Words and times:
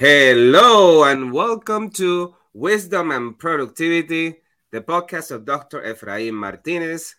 Hello 0.00 1.04
and 1.04 1.30
welcome 1.30 1.90
to 1.90 2.34
Wisdom 2.54 3.10
and 3.10 3.38
Productivity, 3.38 4.40
the 4.72 4.80
podcast 4.80 5.30
of 5.30 5.44
Dr. 5.44 5.82
Efrain 5.82 6.32
Martinez. 6.32 7.16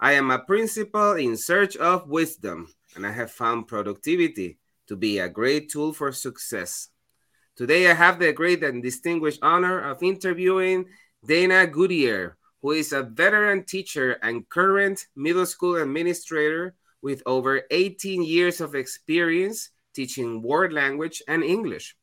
I 0.00 0.14
am 0.14 0.32
a 0.32 0.40
principal 0.40 1.12
in 1.12 1.36
search 1.36 1.76
of 1.76 2.08
wisdom, 2.08 2.74
and 2.96 3.06
I 3.06 3.12
have 3.12 3.30
found 3.30 3.68
productivity 3.68 4.58
to 4.88 4.96
be 4.96 5.20
a 5.20 5.28
great 5.28 5.70
tool 5.70 5.92
for 5.92 6.10
success. 6.10 6.88
Today, 7.54 7.88
I 7.88 7.94
have 7.94 8.18
the 8.18 8.32
great 8.32 8.64
and 8.64 8.82
distinguished 8.82 9.38
honor 9.40 9.78
of 9.78 10.02
interviewing 10.02 10.86
Dana 11.24 11.68
Goodier, 11.68 12.36
who 12.62 12.72
is 12.72 12.92
a 12.92 13.04
veteran 13.04 13.62
teacher 13.62 14.18
and 14.24 14.48
current 14.48 15.06
middle 15.14 15.46
school 15.46 15.76
administrator 15.76 16.74
with 17.00 17.22
over 17.26 17.62
18 17.70 18.24
years 18.24 18.60
of 18.60 18.74
experience 18.74 19.70
teaching 19.94 20.42
world 20.42 20.72
language 20.72 21.22
and 21.28 21.44
English. 21.44 21.94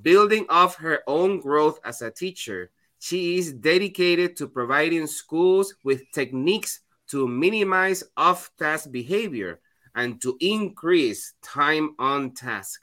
Building 0.00 0.46
off 0.48 0.76
her 0.76 1.00
own 1.06 1.40
growth 1.40 1.78
as 1.84 2.02
a 2.02 2.10
teacher, 2.10 2.70
she 2.98 3.38
is 3.38 3.52
dedicated 3.52 4.36
to 4.36 4.48
providing 4.48 5.06
schools 5.06 5.74
with 5.84 6.10
techniques 6.12 6.80
to 7.08 7.28
minimize 7.28 8.02
off 8.16 8.50
task 8.58 8.90
behavior 8.90 9.60
and 9.94 10.20
to 10.22 10.36
increase 10.40 11.34
time 11.42 11.94
on 11.98 12.32
task. 12.32 12.80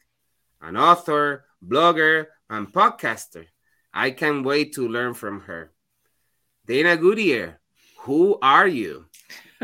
An 0.61 0.77
author, 0.77 1.45
blogger, 1.65 2.27
and 2.49 2.71
podcaster. 2.71 3.45
I 3.93 4.11
can't 4.11 4.45
wait 4.45 4.73
to 4.73 4.87
learn 4.87 5.13
from 5.13 5.41
her. 5.41 5.71
Dana 6.65 6.97
Goodier, 6.97 7.59
who 7.99 8.37
are 8.41 8.67
you? 8.67 9.05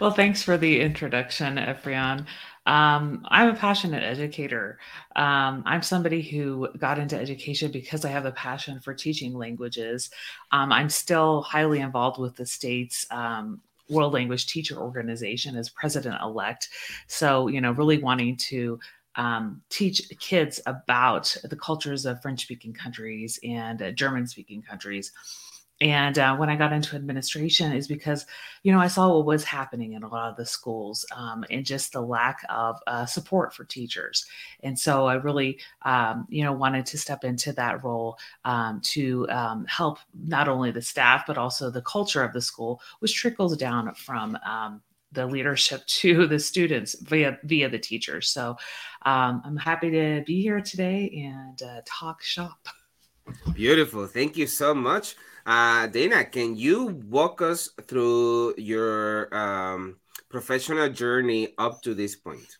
well, 0.00 0.10
thanks 0.10 0.42
for 0.42 0.56
the 0.56 0.80
introduction, 0.80 1.56
Efrain. 1.56 2.26
Um, 2.64 3.26
I'm 3.28 3.48
a 3.48 3.54
passionate 3.54 4.04
educator. 4.04 4.78
Um, 5.16 5.62
I'm 5.66 5.82
somebody 5.82 6.22
who 6.22 6.68
got 6.78 6.98
into 6.98 7.18
education 7.18 7.72
because 7.72 8.04
I 8.04 8.08
have 8.08 8.24
a 8.24 8.32
passion 8.32 8.80
for 8.80 8.94
teaching 8.94 9.34
languages. 9.34 10.10
Um, 10.52 10.70
I'm 10.72 10.88
still 10.88 11.42
highly 11.42 11.80
involved 11.80 12.20
with 12.20 12.36
the 12.36 12.46
state's 12.46 13.06
um, 13.10 13.60
World 13.88 14.12
Language 14.12 14.46
Teacher 14.46 14.76
Organization 14.76 15.56
as 15.56 15.68
president 15.68 16.20
elect. 16.22 16.68
So, 17.08 17.48
you 17.48 17.60
know, 17.60 17.72
really 17.72 17.98
wanting 17.98 18.36
to 18.36 18.78
um, 19.16 19.60
teach 19.68 20.02
kids 20.20 20.60
about 20.66 21.36
the 21.44 21.56
cultures 21.56 22.06
of 22.06 22.22
French 22.22 22.42
speaking 22.42 22.72
countries 22.72 23.38
and 23.42 23.82
uh, 23.82 23.90
German 23.90 24.26
speaking 24.26 24.62
countries 24.62 25.12
and 25.82 26.16
uh, 26.16 26.36
when 26.36 26.48
I 26.48 26.54
got 26.54 26.72
into 26.72 26.94
administration 26.94 27.72
is 27.72 27.88
because, 27.88 28.24
you 28.62 28.70
know, 28.70 28.78
I 28.78 28.86
saw 28.86 29.16
what 29.16 29.26
was 29.26 29.42
happening 29.42 29.94
in 29.94 30.04
a 30.04 30.08
lot 30.08 30.30
of 30.30 30.36
the 30.36 30.46
schools 30.46 31.04
um, 31.16 31.44
and 31.50 31.66
just 31.66 31.92
the 31.92 32.00
lack 32.00 32.46
of 32.48 32.78
uh, 32.86 33.04
support 33.04 33.52
for 33.52 33.64
teachers. 33.64 34.24
And 34.62 34.78
so 34.78 35.06
I 35.06 35.14
really, 35.14 35.58
um, 35.84 36.28
you 36.30 36.44
know, 36.44 36.52
wanted 36.52 36.86
to 36.86 36.98
step 36.98 37.24
into 37.24 37.52
that 37.54 37.82
role 37.82 38.16
um, 38.44 38.80
to 38.82 39.28
um, 39.28 39.64
help 39.66 39.98
not 40.14 40.46
only 40.48 40.70
the 40.70 40.80
staff, 40.80 41.24
but 41.26 41.36
also 41.36 41.68
the 41.68 41.82
culture 41.82 42.22
of 42.22 42.32
the 42.32 42.40
school, 42.40 42.80
which 43.00 43.16
trickles 43.16 43.56
down 43.56 43.92
from 43.96 44.38
um, 44.46 44.80
the 45.10 45.26
leadership 45.26 45.84
to 45.86 46.28
the 46.28 46.38
students 46.38 46.94
via 47.00 47.40
via 47.42 47.68
the 47.68 47.78
teachers. 47.80 48.28
So 48.28 48.56
um, 49.04 49.42
I'm 49.44 49.56
happy 49.56 49.90
to 49.90 50.22
be 50.24 50.42
here 50.42 50.60
today 50.60 51.26
and 51.26 51.60
uh, 51.60 51.80
talk 51.84 52.22
shop. 52.22 52.68
Beautiful. 53.52 54.06
Thank 54.06 54.36
you 54.36 54.46
so 54.46 54.72
much. 54.72 55.16
Uh, 55.44 55.86
Dana, 55.88 56.24
can 56.24 56.56
you 56.56 56.86
walk 57.08 57.42
us 57.42 57.70
through 57.88 58.54
your 58.58 59.34
um, 59.34 59.98
professional 60.28 60.88
journey 60.88 61.54
up 61.58 61.82
to 61.82 61.94
this 61.94 62.16
point? 62.16 62.58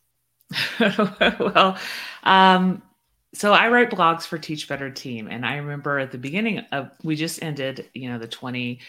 well, 0.80 1.78
um, 2.25 2.83
so 3.34 3.53
I 3.53 3.69
write 3.69 3.91
blogs 3.91 4.27
for 4.27 4.38
Teach 4.38 4.69
Better 4.69 4.91
Team, 4.91 5.28
and 5.30 5.47
I 5.47 5.56
remember 5.56 5.98
at 5.98 6.12
the 6.12 6.19
beginning 6.19 6.58
of 6.72 6.91
we 7.03 7.16
just 7.16 7.42
ended, 7.42 7.88
you 7.94 8.10
know, 8.10 8.19
the 8.19 8.28
twenty 8.28 8.80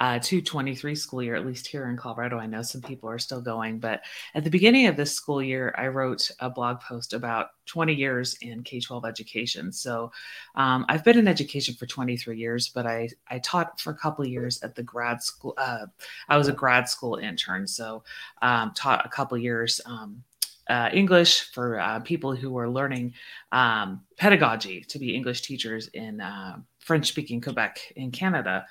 uh, 0.00 0.18
223 0.18 0.94
school 0.94 1.22
year, 1.22 1.36
at 1.36 1.46
least 1.46 1.66
here 1.66 1.88
in 1.90 1.96
Colorado. 1.96 2.38
I 2.38 2.46
know 2.46 2.62
some 2.62 2.80
people 2.80 3.10
are 3.10 3.18
still 3.18 3.42
going, 3.42 3.78
but 3.78 4.00
at 4.34 4.44
the 4.44 4.50
beginning 4.50 4.86
of 4.86 4.96
this 4.96 5.12
school 5.12 5.42
year, 5.42 5.74
I 5.76 5.88
wrote 5.88 6.30
a 6.40 6.48
blog 6.48 6.80
post 6.80 7.12
about 7.12 7.48
20 7.66 7.94
years 7.94 8.34
in 8.40 8.62
K 8.62 8.80
12 8.80 9.04
education. 9.04 9.70
So 9.70 10.10
um, 10.54 10.86
I've 10.88 11.04
been 11.04 11.18
in 11.18 11.28
education 11.28 11.74
for 11.74 11.84
23 11.84 12.38
years, 12.38 12.70
but 12.70 12.86
I, 12.86 13.10
I 13.28 13.40
taught 13.40 13.78
for 13.78 13.90
a 13.90 13.96
couple 13.96 14.24
years 14.24 14.62
at 14.62 14.74
the 14.74 14.82
grad 14.82 15.22
school. 15.22 15.52
Uh, 15.58 15.86
I 16.30 16.38
was 16.38 16.48
a 16.48 16.52
grad 16.52 16.88
school 16.88 17.16
intern, 17.16 17.66
so 17.66 18.02
um, 18.40 18.72
taught 18.74 19.04
a 19.04 19.10
couple 19.10 19.36
years. 19.36 19.82
Um, 19.84 20.24
uh, 20.68 20.88
English 20.92 21.50
for 21.52 21.80
uh, 21.80 21.98
people 21.98 22.32
who 22.34 22.52
were 22.52 22.70
learning 22.70 23.12
um, 23.50 24.00
pedagogy 24.16 24.82
to 24.82 25.00
be 25.00 25.16
English 25.16 25.42
teachers 25.42 25.88
in 25.88 26.20
uh, 26.20 26.58
French 26.78 27.08
speaking 27.08 27.40
Quebec 27.40 27.92
in 27.96 28.12
Canada. 28.12 28.64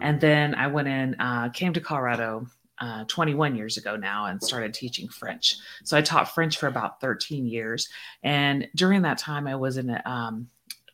And 0.00 0.20
then 0.20 0.54
I 0.54 0.66
went 0.66 0.88
in, 0.88 1.16
uh, 1.20 1.50
came 1.50 1.72
to 1.72 1.80
Colorado 1.80 2.46
uh, 2.80 3.04
21 3.04 3.56
years 3.56 3.76
ago 3.76 3.96
now 3.96 4.26
and 4.26 4.42
started 4.42 4.72
teaching 4.72 5.08
French. 5.08 5.56
So 5.84 5.96
I 5.98 6.02
taught 6.02 6.34
French 6.34 6.56
for 6.56 6.66
about 6.66 7.00
13 7.00 7.46
years. 7.46 7.88
And 8.22 8.68
during 8.74 9.02
that 9.02 9.18
time, 9.18 9.46
I 9.46 9.56
was 9.56 9.76
in 9.76 9.90
a, 9.90 10.02
um, 10.06 10.48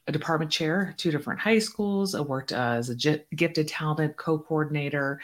a 0.09 0.13
department 0.13 0.51
chair, 0.51 0.95
two 0.97 1.11
different 1.11 1.41
high 1.41 1.59
schools. 1.59 2.15
I 2.15 2.21
worked 2.21 2.53
uh, 2.53 2.77
as 2.79 2.91
a 2.91 2.95
gifted, 3.35 3.69
talented 3.69 4.17
co-coordinator, 4.17 5.21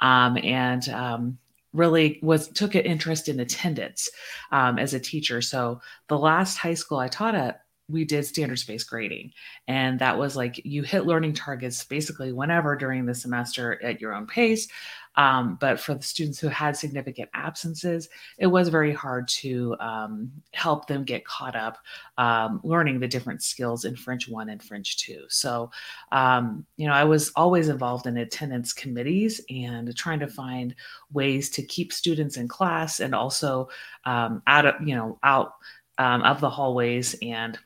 um, 0.00 0.36
and 0.38 0.88
um, 0.88 1.38
really 1.72 2.18
was 2.22 2.48
took 2.48 2.74
an 2.74 2.82
interest 2.82 3.28
in 3.28 3.40
attendance 3.40 4.10
um, 4.52 4.78
as 4.78 4.94
a 4.94 5.00
teacher. 5.00 5.40
So 5.42 5.80
the 6.08 6.18
last 6.18 6.56
high 6.56 6.74
school 6.74 6.98
I 6.98 7.08
taught 7.08 7.34
at 7.34 7.62
we 7.90 8.04
did 8.04 8.24
standards 8.24 8.64
based 8.64 8.88
grading. 8.88 9.32
And 9.68 9.98
that 9.98 10.18
was 10.18 10.36
like 10.36 10.64
you 10.64 10.82
hit 10.82 11.06
learning 11.06 11.34
targets 11.34 11.82
basically 11.84 12.32
whenever 12.32 12.76
during 12.76 13.06
the 13.06 13.14
semester 13.14 13.82
at 13.82 14.00
your 14.00 14.14
own 14.14 14.26
pace. 14.26 14.68
Um, 15.16 15.58
but 15.60 15.80
for 15.80 15.94
the 15.94 16.02
students 16.02 16.38
who 16.38 16.48
had 16.48 16.76
significant 16.76 17.30
absences, 17.34 18.08
it 18.38 18.46
was 18.46 18.68
very 18.68 18.94
hard 18.94 19.26
to 19.28 19.76
um, 19.80 20.30
help 20.54 20.86
them 20.86 21.04
get 21.04 21.24
caught 21.24 21.56
up 21.56 21.78
um, 22.16 22.60
learning 22.62 23.00
the 23.00 23.08
different 23.08 23.42
skills 23.42 23.84
in 23.84 23.96
French 23.96 24.28
1 24.28 24.48
and 24.48 24.62
French 24.62 24.98
2. 24.98 25.24
So, 25.28 25.70
um, 26.12 26.64
you 26.76 26.86
know, 26.86 26.94
I 26.94 27.04
was 27.04 27.32
always 27.34 27.68
involved 27.68 28.06
in 28.06 28.18
attendance 28.18 28.72
committees 28.72 29.40
and 29.50 29.94
trying 29.96 30.20
to 30.20 30.28
find 30.28 30.74
ways 31.12 31.50
to 31.50 31.62
keep 31.62 31.92
students 31.92 32.36
in 32.36 32.46
class 32.46 33.00
and 33.00 33.14
also 33.14 33.68
um, 34.04 34.42
out 34.46 34.64
of, 34.64 34.74
you 34.86 34.94
know, 34.94 35.18
out 35.24 35.54
um, 35.98 36.22
of 36.22 36.40
the 36.40 36.48
hallways 36.48 37.14
and 37.20 37.58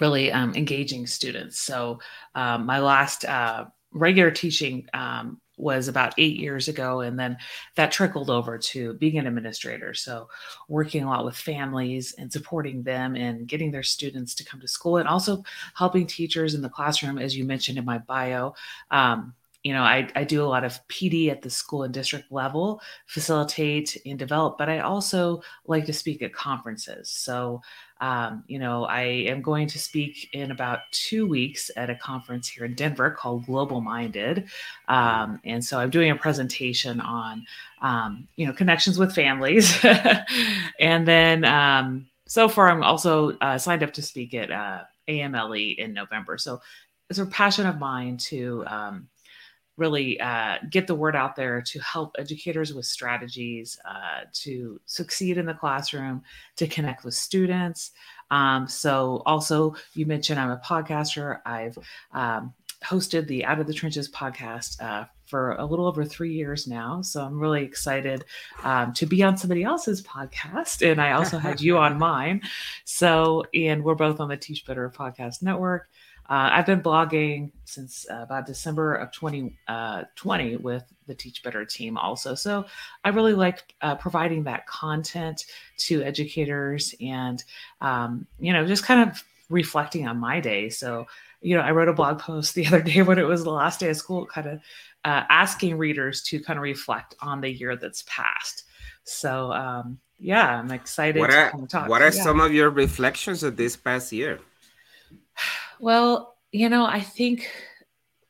really 0.00 0.30
um, 0.32 0.54
engaging 0.54 1.06
students. 1.06 1.58
So 1.58 2.00
um, 2.34 2.66
my 2.66 2.78
last 2.78 3.24
uh, 3.24 3.66
regular 3.92 4.30
teaching 4.30 4.86
um, 4.92 5.40
was 5.56 5.88
about 5.88 6.14
eight 6.18 6.36
years 6.36 6.68
ago, 6.68 7.00
and 7.00 7.18
then 7.18 7.36
that 7.74 7.90
trickled 7.90 8.30
over 8.30 8.58
to 8.58 8.94
being 8.94 9.18
an 9.18 9.26
administrator. 9.26 9.92
So 9.92 10.28
working 10.68 11.02
a 11.02 11.08
lot 11.08 11.24
with 11.24 11.36
families 11.36 12.14
and 12.16 12.32
supporting 12.32 12.82
them 12.82 13.16
and 13.16 13.48
getting 13.48 13.72
their 13.72 13.82
students 13.82 14.34
to 14.36 14.44
come 14.44 14.60
to 14.60 14.68
school, 14.68 14.98
and 14.98 15.08
also 15.08 15.42
helping 15.74 16.06
teachers 16.06 16.54
in 16.54 16.62
the 16.62 16.68
classroom, 16.68 17.18
as 17.18 17.36
you 17.36 17.44
mentioned 17.44 17.78
in 17.78 17.84
my 17.84 17.98
bio. 17.98 18.54
Um, 18.90 19.34
you 19.64 19.72
know, 19.72 19.82
I, 19.82 20.08
I 20.14 20.24
do 20.24 20.42
a 20.42 20.46
lot 20.46 20.64
of 20.64 20.78
PD 20.88 21.30
at 21.30 21.42
the 21.42 21.50
school 21.50 21.82
and 21.82 21.92
district 21.92 22.30
level, 22.30 22.80
facilitate 23.06 23.96
and 24.06 24.18
develop, 24.18 24.56
but 24.56 24.68
I 24.68 24.80
also 24.80 25.42
like 25.66 25.84
to 25.86 25.92
speak 25.92 26.22
at 26.22 26.32
conferences. 26.32 27.10
So 27.10 27.60
um, 28.00 28.44
you 28.46 28.58
know, 28.58 28.84
I 28.84 29.02
am 29.02 29.42
going 29.42 29.66
to 29.68 29.78
speak 29.78 30.28
in 30.32 30.50
about 30.50 30.80
two 30.92 31.26
weeks 31.26 31.70
at 31.76 31.90
a 31.90 31.96
conference 31.96 32.48
here 32.48 32.64
in 32.64 32.74
Denver 32.74 33.10
called 33.10 33.46
Global 33.46 33.80
Minded. 33.80 34.48
Um, 34.86 35.40
and 35.44 35.64
so 35.64 35.78
I'm 35.78 35.90
doing 35.90 36.10
a 36.10 36.16
presentation 36.16 37.00
on, 37.00 37.44
um, 37.82 38.28
you 38.36 38.46
know, 38.46 38.52
connections 38.52 38.98
with 38.98 39.14
families. 39.14 39.76
and 40.80 41.08
then 41.08 41.44
um, 41.44 42.06
so 42.26 42.48
far, 42.48 42.70
I'm 42.70 42.84
also 42.84 43.36
uh, 43.38 43.58
signed 43.58 43.82
up 43.82 43.92
to 43.94 44.02
speak 44.02 44.32
at 44.34 44.52
uh, 44.52 44.84
AMLE 45.08 45.74
in 45.78 45.92
November. 45.92 46.38
So 46.38 46.60
it's 47.10 47.18
a 47.18 47.26
passion 47.26 47.66
of 47.66 47.78
mine 47.78 48.16
to 48.18 48.64
um, 48.68 49.08
really 49.78 50.20
uh, 50.20 50.56
get 50.70 50.86
the 50.86 50.94
word 50.94 51.16
out 51.16 51.36
there 51.36 51.62
to 51.62 51.78
help 51.80 52.16
educators 52.18 52.74
with 52.74 52.84
strategies 52.84 53.78
uh, 53.88 54.24
to 54.32 54.80
succeed 54.86 55.38
in 55.38 55.46
the 55.46 55.54
classroom, 55.54 56.22
to 56.56 56.66
connect 56.66 57.04
with 57.04 57.14
students. 57.14 57.92
Um, 58.30 58.68
so, 58.68 59.22
also, 59.24 59.74
you 59.94 60.04
mentioned 60.04 60.38
I'm 60.38 60.50
a 60.50 60.58
podcaster. 60.58 61.40
I've 61.46 61.78
um, 62.12 62.52
hosted 62.84 63.26
the 63.26 63.44
Out 63.44 63.60
of 63.60 63.66
the 63.66 63.74
Trenches 63.74 64.10
podcast 64.10 64.82
uh, 64.82 65.06
for 65.26 65.52
a 65.52 65.64
little 65.64 65.86
over 65.86 66.04
three 66.04 66.32
years 66.32 66.66
now. 66.66 67.02
So 67.02 67.22
I'm 67.22 67.38
really 67.38 67.62
excited 67.62 68.24
um, 68.64 68.92
to 68.94 69.06
be 69.06 69.22
on 69.22 69.36
somebody 69.36 69.62
else's 69.62 70.02
podcast. 70.02 70.88
And 70.88 71.00
I 71.00 71.12
also 71.12 71.38
had 71.38 71.60
you 71.60 71.78
on 71.78 71.98
mine. 71.98 72.42
So, 72.84 73.44
and 73.52 73.84
we're 73.84 73.94
both 73.94 74.20
on 74.20 74.28
the 74.28 74.36
Teach 74.36 74.64
Better 74.64 74.88
Podcast 74.90 75.42
Network. 75.42 75.88
Uh, 76.28 76.50
I've 76.52 76.66
been 76.66 76.82
blogging 76.82 77.52
since 77.64 78.06
uh, 78.10 78.20
about 78.22 78.46
December 78.46 78.94
of 78.94 79.10
2020 79.12 80.54
uh, 80.54 80.58
with 80.58 80.84
the 81.06 81.14
Teach 81.14 81.42
Better 81.42 81.64
team, 81.64 81.96
also. 81.96 82.34
So 82.34 82.66
I 83.02 83.08
really 83.08 83.32
like 83.32 83.74
uh, 83.80 83.94
providing 83.94 84.44
that 84.44 84.66
content 84.66 85.46
to 85.78 86.02
educators 86.02 86.94
and, 87.00 87.42
um, 87.80 88.26
you 88.38 88.52
know, 88.52 88.66
just 88.66 88.84
kind 88.84 89.08
of 89.08 89.22
reflecting 89.48 90.06
on 90.06 90.18
my 90.18 90.40
day. 90.40 90.68
So, 90.68 91.06
you 91.40 91.56
know, 91.56 91.62
I 91.62 91.70
wrote 91.70 91.88
a 91.88 91.94
blog 91.94 92.18
post 92.18 92.54
the 92.54 92.66
other 92.66 92.82
day 92.82 93.02
when 93.02 93.18
it 93.18 93.26
was 93.26 93.44
the 93.44 93.50
last 93.50 93.80
day 93.80 93.88
of 93.88 93.96
school, 93.96 94.26
kind 94.26 94.48
of 94.48 94.60
uh, 95.04 95.24
asking 95.30 95.78
readers 95.78 96.22
to 96.24 96.40
kind 96.40 96.58
of 96.58 96.62
reflect 96.62 97.14
on 97.20 97.40
the 97.40 97.50
year 97.50 97.74
that's 97.76 98.04
passed. 98.06 98.64
So, 99.04 99.52
um, 99.52 99.98
yeah, 100.18 100.58
I'm 100.58 100.70
excited 100.72 101.20
what 101.20 101.30
to 101.30 101.38
are, 101.38 101.50
kind 101.50 101.74
of. 101.74 101.88
What 101.88 102.02
are 102.02 102.06
yeah. 102.06 102.22
some 102.22 102.40
of 102.40 102.52
your 102.52 102.68
reflections 102.68 103.42
of 103.42 103.56
this 103.56 103.76
past 103.76 104.12
year? 104.12 104.40
Well, 105.80 106.36
you 106.52 106.68
know, 106.68 106.86
I 106.86 107.00
think 107.00 107.48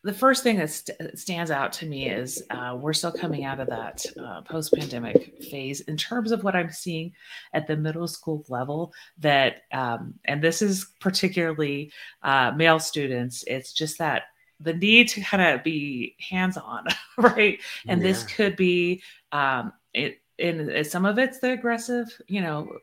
the 0.05 0.12
first 0.12 0.43
thing 0.43 0.59
that 0.59 0.71
st- 0.71 1.19
stands 1.19 1.50
out 1.50 1.73
to 1.73 1.87
me 1.87 2.09
is 2.09 2.43
uh, 2.50 2.77
we're 2.81 2.93
still 2.93 3.12
coming 3.12 3.45
out 3.45 3.61
of 3.61 3.69
that 3.69 4.05
uh, 4.23 4.43
post 4.43 4.73
pandemic 4.73 5.43
phase 5.50 5.81
in 5.83 5.97
terms 5.97 6.31
of 6.31 6.45
what 6.45 6.55
I'm 6.55 6.71
seeing 6.71 7.12
at 7.53 7.67
the 7.67 7.77
middle 7.77 8.06
school 8.06 8.45
level. 8.49 8.93
That, 9.19 9.62
um, 9.73 10.15
and 10.25 10.41
this 10.41 10.62
is 10.62 10.87
particularly 11.00 11.93
uh, 12.23 12.53
male 12.53 12.79
students, 12.79 13.45
it's 13.47 13.73
just 13.73 13.99
that 13.99 14.25
the 14.61 14.75
need 14.75 15.09
to 15.09 15.21
kind 15.21 15.43
of 15.43 15.65
be 15.65 16.17
hands 16.19 16.56
on, 16.56 16.87
right? 17.19 17.61
And 17.87 18.01
yeah. 18.01 18.09
this 18.09 18.23
could 18.25 18.56
be, 18.56 19.03
um, 19.33 19.73
it, 19.93 20.21
and 20.39 20.87
some 20.87 21.05
of 21.05 21.19
it's 21.19 21.41
the 21.41 21.53
aggressive, 21.53 22.06
you 22.29 22.41
know, 22.41 22.79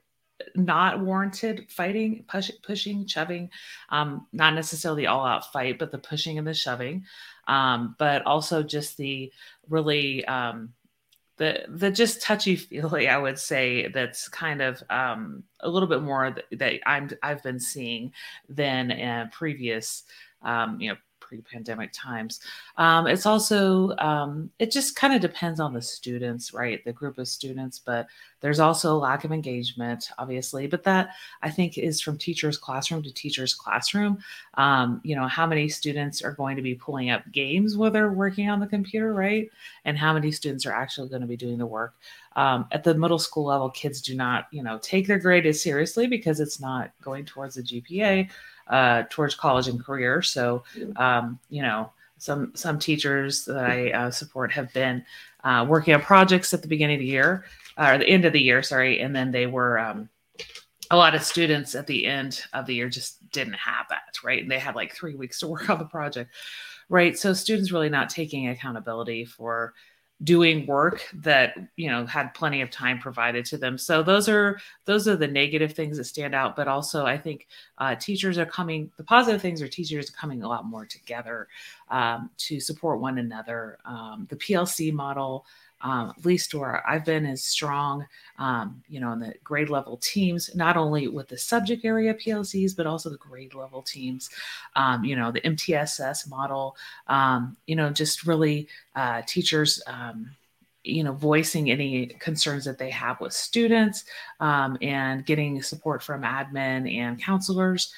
not 0.55 0.99
warranted 0.99 1.65
fighting, 1.69 2.25
push, 2.27 2.51
pushing, 2.63 3.07
shoving, 3.07 3.49
um, 3.89 4.27
not 4.31 4.53
necessarily 4.53 5.07
all 5.07 5.25
out 5.25 5.51
fight, 5.51 5.79
but 5.79 5.91
the 5.91 5.97
pushing 5.97 6.37
and 6.37 6.47
the 6.47 6.53
shoving, 6.53 7.05
um, 7.47 7.95
but 7.97 8.25
also 8.25 8.63
just 8.63 8.97
the 8.97 9.31
really 9.69 10.25
um, 10.25 10.73
the 11.37 11.65
the 11.67 11.91
just 11.91 12.21
touchy 12.21 12.55
feely, 12.55 13.09
I 13.09 13.17
would 13.17 13.39
say 13.39 13.87
that's 13.89 14.27
kind 14.29 14.61
of 14.61 14.81
um, 14.89 15.43
a 15.59 15.69
little 15.69 15.89
bit 15.89 16.01
more 16.01 16.31
that, 16.31 16.59
that 16.59 16.79
I'm 16.85 17.09
I've 17.21 17.43
been 17.43 17.59
seeing 17.59 18.13
than 18.47 18.91
uh, 18.91 19.27
previous 19.31 20.03
um, 20.41 20.79
you 20.79 20.91
know 20.91 20.97
pre-pandemic 21.25 21.91
times. 21.91 22.39
Um, 22.77 23.07
it's 23.07 23.25
also 23.25 23.95
um, 23.97 24.49
it 24.59 24.71
just 24.71 24.95
kind 24.95 25.13
of 25.13 25.21
depends 25.21 25.59
on 25.59 25.73
the 25.73 25.81
students, 25.81 26.53
right? 26.53 26.83
The 26.85 26.93
group 26.93 27.17
of 27.17 27.27
students, 27.27 27.79
but 27.79 28.07
there's 28.41 28.59
also 28.59 28.95
a 28.95 28.97
lack 28.97 29.23
of 29.23 29.31
engagement, 29.31 30.11
obviously. 30.19 30.67
But 30.67 30.83
that 30.83 31.09
I 31.41 31.49
think 31.49 31.77
is 31.77 31.99
from 31.99 32.17
teacher's 32.17 32.57
classroom 32.57 33.01
to 33.03 33.11
teacher's 33.11 33.53
classroom. 33.53 34.19
Um, 34.53 35.01
you 35.03 35.15
know, 35.15 35.27
how 35.27 35.47
many 35.47 35.67
students 35.67 36.21
are 36.21 36.33
going 36.33 36.55
to 36.55 36.61
be 36.61 36.75
pulling 36.75 37.09
up 37.09 37.23
games 37.31 37.75
while 37.75 37.91
they're 37.91 38.11
working 38.11 38.49
on 38.49 38.59
the 38.59 38.67
computer, 38.67 39.13
right? 39.13 39.49
And 39.83 39.97
how 39.97 40.13
many 40.13 40.31
students 40.31 40.65
are 40.65 40.73
actually 40.73 41.09
going 41.09 41.21
to 41.21 41.27
be 41.27 41.37
doing 41.37 41.57
the 41.57 41.65
work. 41.65 41.95
Um, 42.35 42.67
at 42.71 42.83
the 42.83 42.93
middle 42.93 43.17
school 43.17 43.45
level, 43.45 43.69
kids 43.69 44.01
do 44.01 44.13
not, 44.13 44.47
you 44.51 44.61
know, 44.61 44.77
take 44.81 45.07
their 45.07 45.19
grade 45.19 45.45
as 45.45 45.63
seriously 45.63 46.05
because 46.05 46.39
it's 46.39 46.59
not 46.59 46.91
going 47.01 47.25
towards 47.25 47.55
the 47.55 47.63
GPA 47.63 48.29
uh, 48.67 49.03
towards 49.09 49.35
college 49.35 49.67
and 49.67 49.83
career. 49.83 50.21
So, 50.21 50.63
um, 50.95 51.39
you 51.49 51.61
know, 51.61 51.91
some 52.17 52.51
some 52.55 52.79
teachers 52.79 53.45
that 53.45 53.57
I 53.57 53.91
uh, 53.91 54.11
support 54.11 54.51
have 54.53 54.71
been 54.73 55.03
uh, 55.43 55.65
working 55.67 55.93
on 55.93 56.01
projects 56.01 56.53
at 56.53 56.61
the 56.61 56.67
beginning 56.67 56.95
of 56.95 57.01
the 57.01 57.05
year 57.05 57.45
or 57.77 57.97
the 57.97 58.07
end 58.07 58.25
of 58.25 58.33
the 58.33 58.41
year, 58.41 58.63
sorry, 58.63 59.01
and 59.01 59.15
then 59.15 59.31
they 59.31 59.47
were. 59.47 59.79
Um, 59.79 60.09
a 60.91 60.97
lot 60.97 61.15
of 61.15 61.23
students 61.23 61.73
at 61.73 61.87
the 61.87 62.05
end 62.05 62.43
of 62.53 62.67
the 62.67 62.75
year 62.75 62.89
just 62.89 63.31
didn't 63.31 63.53
have 63.55 63.87
that, 63.89 64.23
right? 64.23 64.41
And 64.41 64.51
they 64.51 64.59
had 64.59 64.75
like 64.75 64.93
three 64.93 65.15
weeks 65.15 65.39
to 65.39 65.47
work 65.47 65.67
on 65.69 65.79
the 65.79 65.85
project, 65.85 66.31
right? 66.89 67.17
So 67.17 67.33
students 67.33 67.71
really 67.71 67.89
not 67.89 68.09
taking 68.09 68.47
accountability 68.49 69.25
for 69.25 69.73
doing 70.23 70.65
work 70.65 71.03
that 71.13 71.55
you 71.75 71.89
know 71.89 72.05
had 72.05 72.33
plenty 72.33 72.61
of 72.61 72.69
time 72.69 72.99
provided 72.99 73.43
to 73.45 73.57
them. 73.57 73.77
So 73.77 74.01
those 74.01 74.29
are 74.29 74.59
those 74.85 75.07
are 75.07 75.15
the 75.17 75.27
negative 75.27 75.73
things 75.73 75.97
that 75.97 76.05
stand 76.05 76.33
out 76.33 76.55
but 76.55 76.67
also 76.67 77.05
i 77.05 77.17
think 77.17 77.47
uh, 77.77 77.95
teachers 77.95 78.37
are 78.37 78.45
coming 78.45 78.89
the 78.97 79.03
positive 79.03 79.41
things 79.41 79.61
are 79.61 79.67
teachers 79.67 80.09
are 80.09 80.13
coming 80.13 80.43
a 80.43 80.47
lot 80.47 80.65
more 80.65 80.85
together 80.85 81.47
um, 81.89 82.29
to 82.37 82.59
support 82.59 82.99
one 82.99 83.17
another. 83.17 83.77
Um, 83.85 84.25
the 84.29 84.35
plc 84.35 84.93
model 84.93 85.45
um, 85.81 86.13
at 86.17 86.25
least 86.25 86.53
where 86.53 86.87
I've 86.87 87.05
been 87.05 87.25
is 87.25 87.43
strong, 87.43 88.05
um, 88.39 88.81
you 88.87 88.99
know, 88.99 89.11
in 89.11 89.19
the 89.19 89.33
grade 89.43 89.69
level 89.69 89.97
teams, 89.97 90.55
not 90.55 90.77
only 90.77 91.07
with 91.07 91.27
the 91.27 91.37
subject 91.37 91.85
area 91.85 92.13
PLCs, 92.13 92.75
but 92.75 92.87
also 92.87 93.09
the 93.09 93.17
grade 93.17 93.53
level 93.53 93.81
teams, 93.81 94.29
um, 94.75 95.03
you 95.03 95.15
know, 95.15 95.31
the 95.31 95.41
MTSS 95.41 96.29
model, 96.29 96.75
um, 97.07 97.55
you 97.67 97.75
know, 97.75 97.89
just 97.89 98.25
really 98.25 98.67
uh, 98.95 99.21
teachers 99.27 99.81
um, 99.87 100.31
you 100.85 101.03
know 101.03 101.13
voicing 101.13 101.71
any 101.71 102.05
concerns 102.05 102.63
that 102.63 102.77
they 102.77 102.91
have 102.91 103.19
with 103.19 103.33
students 103.33 104.05
um, 104.39 104.77
and 104.81 105.25
getting 105.25 105.61
support 105.61 106.03
from 106.03 106.21
admin 106.21 106.93
and 106.95 107.19
counselors 107.19 107.91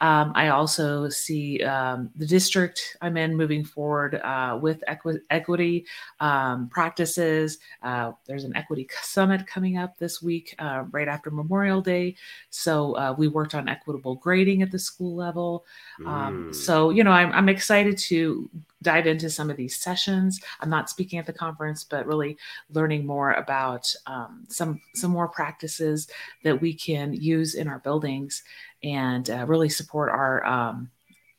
um, 0.00 0.32
I 0.34 0.48
also 0.48 1.08
see 1.08 1.62
um, 1.64 2.10
the 2.16 2.26
district 2.26 2.96
I'm 3.00 3.16
in 3.16 3.36
moving 3.36 3.64
forward 3.64 4.14
uh, 4.16 4.58
with 4.60 4.82
equi- 4.86 5.20
equity 5.30 5.86
um, 6.20 6.68
practices. 6.68 7.58
Uh, 7.82 8.12
there's 8.26 8.44
an 8.44 8.56
equity 8.56 8.88
summit 9.02 9.46
coming 9.46 9.76
up 9.76 9.98
this 9.98 10.22
week, 10.22 10.54
uh, 10.60 10.84
right 10.92 11.08
after 11.08 11.30
Memorial 11.30 11.80
Day. 11.80 12.14
So 12.50 12.96
uh, 12.96 13.14
we 13.18 13.28
worked 13.28 13.54
on 13.54 13.68
equitable 13.68 14.14
grading 14.14 14.62
at 14.62 14.70
the 14.70 14.78
school 14.78 15.16
level. 15.16 15.64
Um, 16.06 16.50
mm. 16.50 16.54
So, 16.54 16.90
you 16.90 17.02
know, 17.02 17.12
I'm, 17.12 17.32
I'm 17.32 17.48
excited 17.48 17.98
to 17.98 18.48
dive 18.82 19.06
into 19.06 19.28
some 19.28 19.50
of 19.50 19.56
these 19.56 19.76
sessions. 19.76 20.40
I'm 20.60 20.70
not 20.70 20.88
speaking 20.88 21.18
at 21.18 21.26
the 21.26 21.32
conference, 21.32 21.82
but 21.84 22.06
really 22.06 22.36
learning 22.72 23.06
more 23.06 23.32
about 23.32 23.92
um, 24.06 24.44
some 24.48 24.80
some 24.94 25.10
more 25.10 25.28
practices 25.28 26.08
that 26.44 26.60
we 26.60 26.72
can 26.72 27.12
use 27.12 27.54
in 27.54 27.66
our 27.66 27.80
buildings 27.80 28.42
and 28.82 29.30
uh, 29.30 29.44
really 29.46 29.68
support 29.68 30.10
our 30.10 30.44
um, 30.44 30.90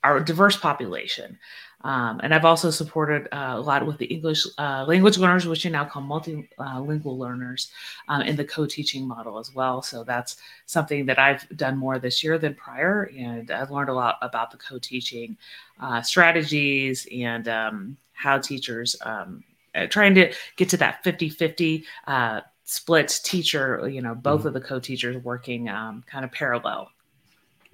our 0.03 0.19
diverse 0.19 0.55
population. 0.55 1.37
Um, 1.81 2.19
and 2.21 2.33
I've 2.33 2.45
also 2.45 2.71
supported 2.71 3.27
uh, 3.33 3.53
a 3.55 3.61
lot 3.61 3.85
with 3.85 3.97
the 3.97 4.05
English 4.05 4.45
uh, 4.57 4.83
language 4.85 5.17
learners, 5.17 5.47
which 5.47 5.63
we 5.63 5.71
now 5.71 5.85
call 5.85 6.01
multilingual 6.01 7.17
learners, 7.17 7.71
um, 8.09 8.21
in 8.21 8.35
the 8.35 8.43
co-teaching 8.43 9.07
model 9.07 9.39
as 9.39 9.55
well. 9.55 9.81
So 9.81 10.03
that's 10.03 10.37
something 10.65 11.05
that 11.05 11.17
I've 11.17 11.47
done 11.55 11.77
more 11.77 11.97
this 11.97 12.21
year 12.21 12.37
than 12.37 12.53
prior, 12.53 13.09
and 13.17 13.49
I've 13.49 13.71
learned 13.71 13.89
a 13.89 13.93
lot 13.93 14.17
about 14.21 14.51
the 14.51 14.57
co-teaching 14.57 15.37
uh, 15.79 16.01
strategies 16.01 17.07
and 17.13 17.47
um, 17.47 17.97
how 18.11 18.39
teachers 18.39 18.97
um, 19.03 19.43
trying 19.89 20.15
to 20.15 20.33
get 20.57 20.67
to 20.69 20.77
that 20.77 21.01
50-50 21.05 21.85
uh, 22.07 22.41
split 22.65 23.21
teacher, 23.23 23.87
you 23.87 24.01
know, 24.01 24.15
both 24.15 24.39
mm-hmm. 24.39 24.49
of 24.49 24.53
the 24.53 24.61
co-teachers 24.61 25.23
working 25.23 25.69
um, 25.69 26.03
kind 26.07 26.25
of 26.25 26.31
parallel 26.33 26.91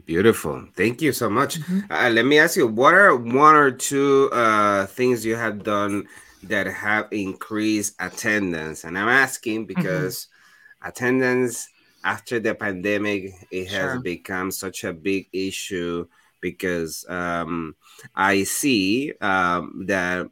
Beautiful. 0.05 0.67
Thank 0.75 1.01
you 1.01 1.11
so 1.11 1.29
much. 1.29 1.59
Mm-hmm. 1.59 1.91
Uh, 1.91 2.09
let 2.09 2.25
me 2.25 2.37
ask 2.37 2.55
you, 2.55 2.67
what 2.67 2.93
are 2.93 3.15
one 3.15 3.55
or 3.55 3.71
two 3.71 4.29
uh, 4.31 4.85
things 4.85 5.25
you 5.25 5.35
have 5.35 5.63
done 5.63 6.07
that 6.43 6.67
have 6.67 7.07
increased 7.11 7.95
attendance? 7.99 8.83
And 8.83 8.97
I'm 8.97 9.09
asking 9.09 9.61
mm-hmm. 9.61 9.81
because 9.81 10.27
mm-hmm. 10.27 10.89
attendance 10.89 11.67
after 12.03 12.39
the 12.39 12.53
pandemic 12.53 13.33
it 13.49 13.67
has 13.69 13.93
sure. 13.93 13.99
become 13.99 14.51
such 14.51 14.83
a 14.83 14.93
big 14.93 15.27
issue 15.33 16.05
because 16.39 17.03
um, 17.09 17.75
I 18.15 18.43
see 18.43 19.11
um, 19.21 19.85
that 19.87 20.29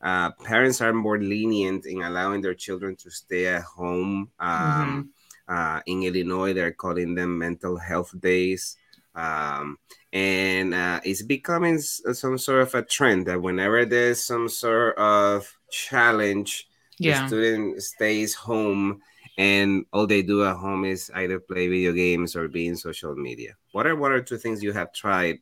uh, 0.00 0.30
parents 0.44 0.80
are 0.80 0.92
more 0.92 1.18
lenient 1.18 1.84
in 1.86 2.02
allowing 2.02 2.42
their 2.42 2.54
children 2.54 2.94
to 2.94 3.10
stay 3.10 3.46
at 3.46 3.62
home. 3.62 4.30
Um, 4.38 5.10
mm-hmm. 5.48 5.52
uh, 5.52 5.80
in 5.86 6.04
Illinois, 6.04 6.52
they're 6.52 6.70
calling 6.70 7.16
them 7.16 7.36
mental 7.36 7.76
health 7.76 8.14
days. 8.20 8.76
Um, 9.16 9.78
and 10.12 10.74
uh, 10.74 11.00
it's 11.04 11.22
becoming 11.22 11.80
uh, 12.06 12.12
some 12.12 12.38
sort 12.38 12.62
of 12.62 12.74
a 12.74 12.82
trend 12.82 13.26
that 13.26 13.40
whenever 13.40 13.84
there's 13.84 14.22
some 14.22 14.48
sort 14.48 14.96
of 14.98 15.50
challenge, 15.70 16.68
yeah. 16.98 17.22
the 17.22 17.28
student 17.28 17.82
stays 17.82 18.34
home 18.34 19.00
and 19.38 19.84
all 19.92 20.06
they 20.06 20.22
do 20.22 20.44
at 20.44 20.56
home 20.56 20.84
is 20.84 21.10
either 21.14 21.40
play 21.40 21.68
video 21.68 21.92
games 21.92 22.36
or 22.36 22.48
be 22.48 22.66
in 22.66 22.76
social 22.76 23.14
media. 23.14 23.54
What 23.72 23.86
are 23.86 23.96
one 23.96 24.12
or 24.12 24.20
two 24.20 24.38
things 24.38 24.62
you 24.62 24.72
have 24.72 24.92
tried 24.92 25.38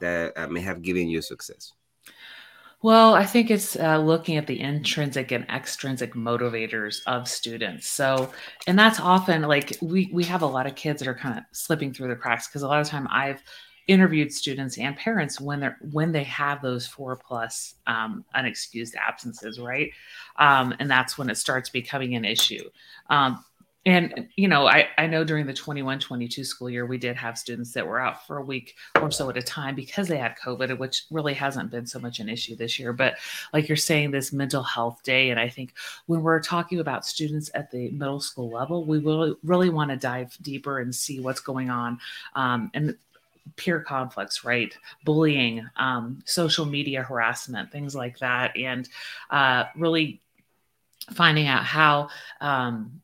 that 0.00 0.32
uh, 0.36 0.48
may 0.48 0.60
have 0.60 0.82
given 0.82 1.08
you 1.08 1.20
success? 1.20 1.72
Well, 2.82 3.14
I 3.14 3.24
think 3.24 3.50
it's 3.50 3.74
uh, 3.76 3.98
looking 3.98 4.36
at 4.36 4.46
the 4.46 4.60
intrinsic 4.60 5.32
and 5.32 5.44
extrinsic 5.48 6.14
motivators 6.14 7.00
of 7.06 7.26
students. 7.26 7.88
So, 7.88 8.30
and 8.66 8.78
that's 8.78 9.00
often 9.00 9.42
like 9.42 9.76
we 9.80 10.10
we 10.12 10.24
have 10.24 10.42
a 10.42 10.46
lot 10.46 10.66
of 10.66 10.74
kids 10.76 11.00
that 11.00 11.08
are 11.08 11.14
kind 11.14 11.38
of 11.38 11.44
slipping 11.52 11.92
through 11.92 12.08
the 12.08 12.16
cracks 12.16 12.46
because 12.46 12.62
a 12.62 12.68
lot 12.68 12.80
of 12.80 12.86
time 12.86 13.08
I've 13.10 13.42
interviewed 13.88 14.32
students 14.32 14.78
and 14.78 14.96
parents 14.96 15.40
when 15.40 15.60
they're 15.60 15.78
when 15.90 16.12
they 16.12 16.24
have 16.24 16.60
those 16.60 16.86
four 16.86 17.16
plus 17.16 17.74
um, 17.86 18.24
unexcused 18.36 18.94
absences, 18.96 19.58
right? 19.58 19.90
Um, 20.38 20.74
and 20.78 20.90
that's 20.90 21.16
when 21.16 21.30
it 21.30 21.36
starts 21.36 21.70
becoming 21.70 22.14
an 22.14 22.24
issue. 22.24 22.68
Um, 23.08 23.42
and, 23.86 24.28
you 24.34 24.48
know, 24.48 24.66
I, 24.66 24.88
I 24.98 25.06
know 25.06 25.22
during 25.22 25.46
the 25.46 25.54
21 25.54 26.00
22 26.00 26.42
school 26.42 26.68
year, 26.68 26.84
we 26.86 26.98
did 26.98 27.14
have 27.14 27.38
students 27.38 27.72
that 27.74 27.86
were 27.86 28.00
out 28.00 28.26
for 28.26 28.38
a 28.38 28.42
week 28.42 28.74
or 29.00 29.12
so 29.12 29.30
at 29.30 29.36
a 29.36 29.42
time 29.42 29.76
because 29.76 30.08
they 30.08 30.18
had 30.18 30.36
COVID, 30.44 30.76
which 30.76 31.04
really 31.08 31.34
hasn't 31.34 31.70
been 31.70 31.86
so 31.86 32.00
much 32.00 32.18
an 32.18 32.28
issue 32.28 32.56
this 32.56 32.80
year. 32.80 32.92
But 32.92 33.14
like 33.52 33.68
you're 33.68 33.76
saying, 33.76 34.10
this 34.10 34.32
mental 34.32 34.64
health 34.64 35.04
day. 35.04 35.30
And 35.30 35.38
I 35.38 35.48
think 35.48 35.74
when 36.06 36.22
we're 36.22 36.40
talking 36.40 36.80
about 36.80 37.06
students 37.06 37.48
at 37.54 37.70
the 37.70 37.90
middle 37.90 38.18
school 38.18 38.50
level, 38.50 38.84
we 38.84 38.98
will 38.98 39.36
really 39.44 39.70
want 39.70 39.92
to 39.92 39.96
dive 39.96 40.36
deeper 40.42 40.80
and 40.80 40.92
see 40.92 41.20
what's 41.20 41.40
going 41.40 41.70
on. 41.70 42.00
Um, 42.34 42.72
and 42.74 42.96
peer 43.54 43.80
conflicts, 43.80 44.44
right? 44.44 44.76
Bullying, 45.04 45.64
um, 45.76 46.24
social 46.24 46.66
media 46.66 47.04
harassment, 47.04 47.70
things 47.70 47.94
like 47.94 48.18
that, 48.18 48.56
and 48.56 48.88
uh, 49.30 49.66
really 49.76 50.20
finding 51.12 51.46
out 51.46 51.62
how 51.62 52.08
um, 52.40 53.00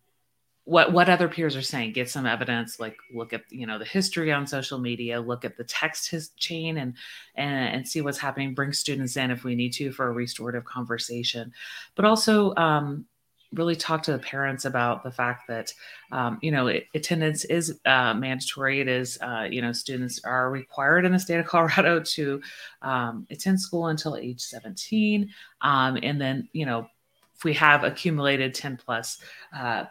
what 0.65 0.93
what 0.93 1.09
other 1.09 1.29
peers 1.29 1.57
are 1.57 1.63
saying 1.63 1.93
get 1.93 2.09
some 2.09 2.25
evidence 2.25 2.79
like 2.79 2.97
look 3.13 3.33
at 3.33 3.43
you 3.51 3.67
know 3.67 3.81
the 3.81 3.85
history 3.85 4.31
on 4.31 4.47
social 4.47 4.79
media 4.79 5.21
look 5.21 5.45
at 5.45 5.57
the 5.57 5.65
text 5.65 6.09
his 6.09 6.29
chain 6.37 6.77
and 6.77 6.95
and 7.35 7.75
and 7.75 7.89
see 7.89 8.01
what's 8.01 8.19
happening 8.19 8.55
bring 8.55 8.73
students 8.73 9.17
in 9.17 9.31
if 9.31 9.43
we 9.43 9.55
need 9.55 9.73
to 9.73 9.93
for 9.93 10.07
a 10.09 10.13
restorative 10.13 10.65
conversation. 10.65 11.53
But 11.95 12.05
also 12.05 12.55
um, 12.57 13.07
really 13.53 13.77
talk 13.77 14.03
to 14.03 14.13
the 14.13 14.19
parents 14.19 14.65
about 14.65 15.05
the 15.05 15.11
fact 15.11 15.47
that 15.49 15.73
um, 16.11 16.39
you 16.43 16.51
know 16.51 16.69
it, 16.69 16.87
attendance 16.95 17.45
is 17.45 17.81
uh, 17.85 18.15
mandatory. 18.15 18.81
It 18.81 18.89
is 18.89 19.19
uh, 19.21 19.49
you 19.51 19.63
know 19.63 19.73
students 19.73 20.21
are 20.25 20.51
required 20.51 21.05
in 21.05 21.13
the 21.13 21.19
state 21.19 21.39
of 21.39 21.47
colorado 21.47 22.01
to 22.15 22.41
um, 22.83 23.27
attend 23.31 23.61
school 23.61 23.89
until 23.89 24.17
age 24.17 24.41
17 24.41 25.31
um, 25.61 25.99
and 26.03 26.21
then 26.21 26.49
you 26.53 26.67
know 26.67 26.89
if 27.35 27.45
we 27.45 27.55
have 27.55 27.83
accumulated 27.83 28.55
10 28.55 28.77
plus 28.77 29.19
uh, 29.57 29.85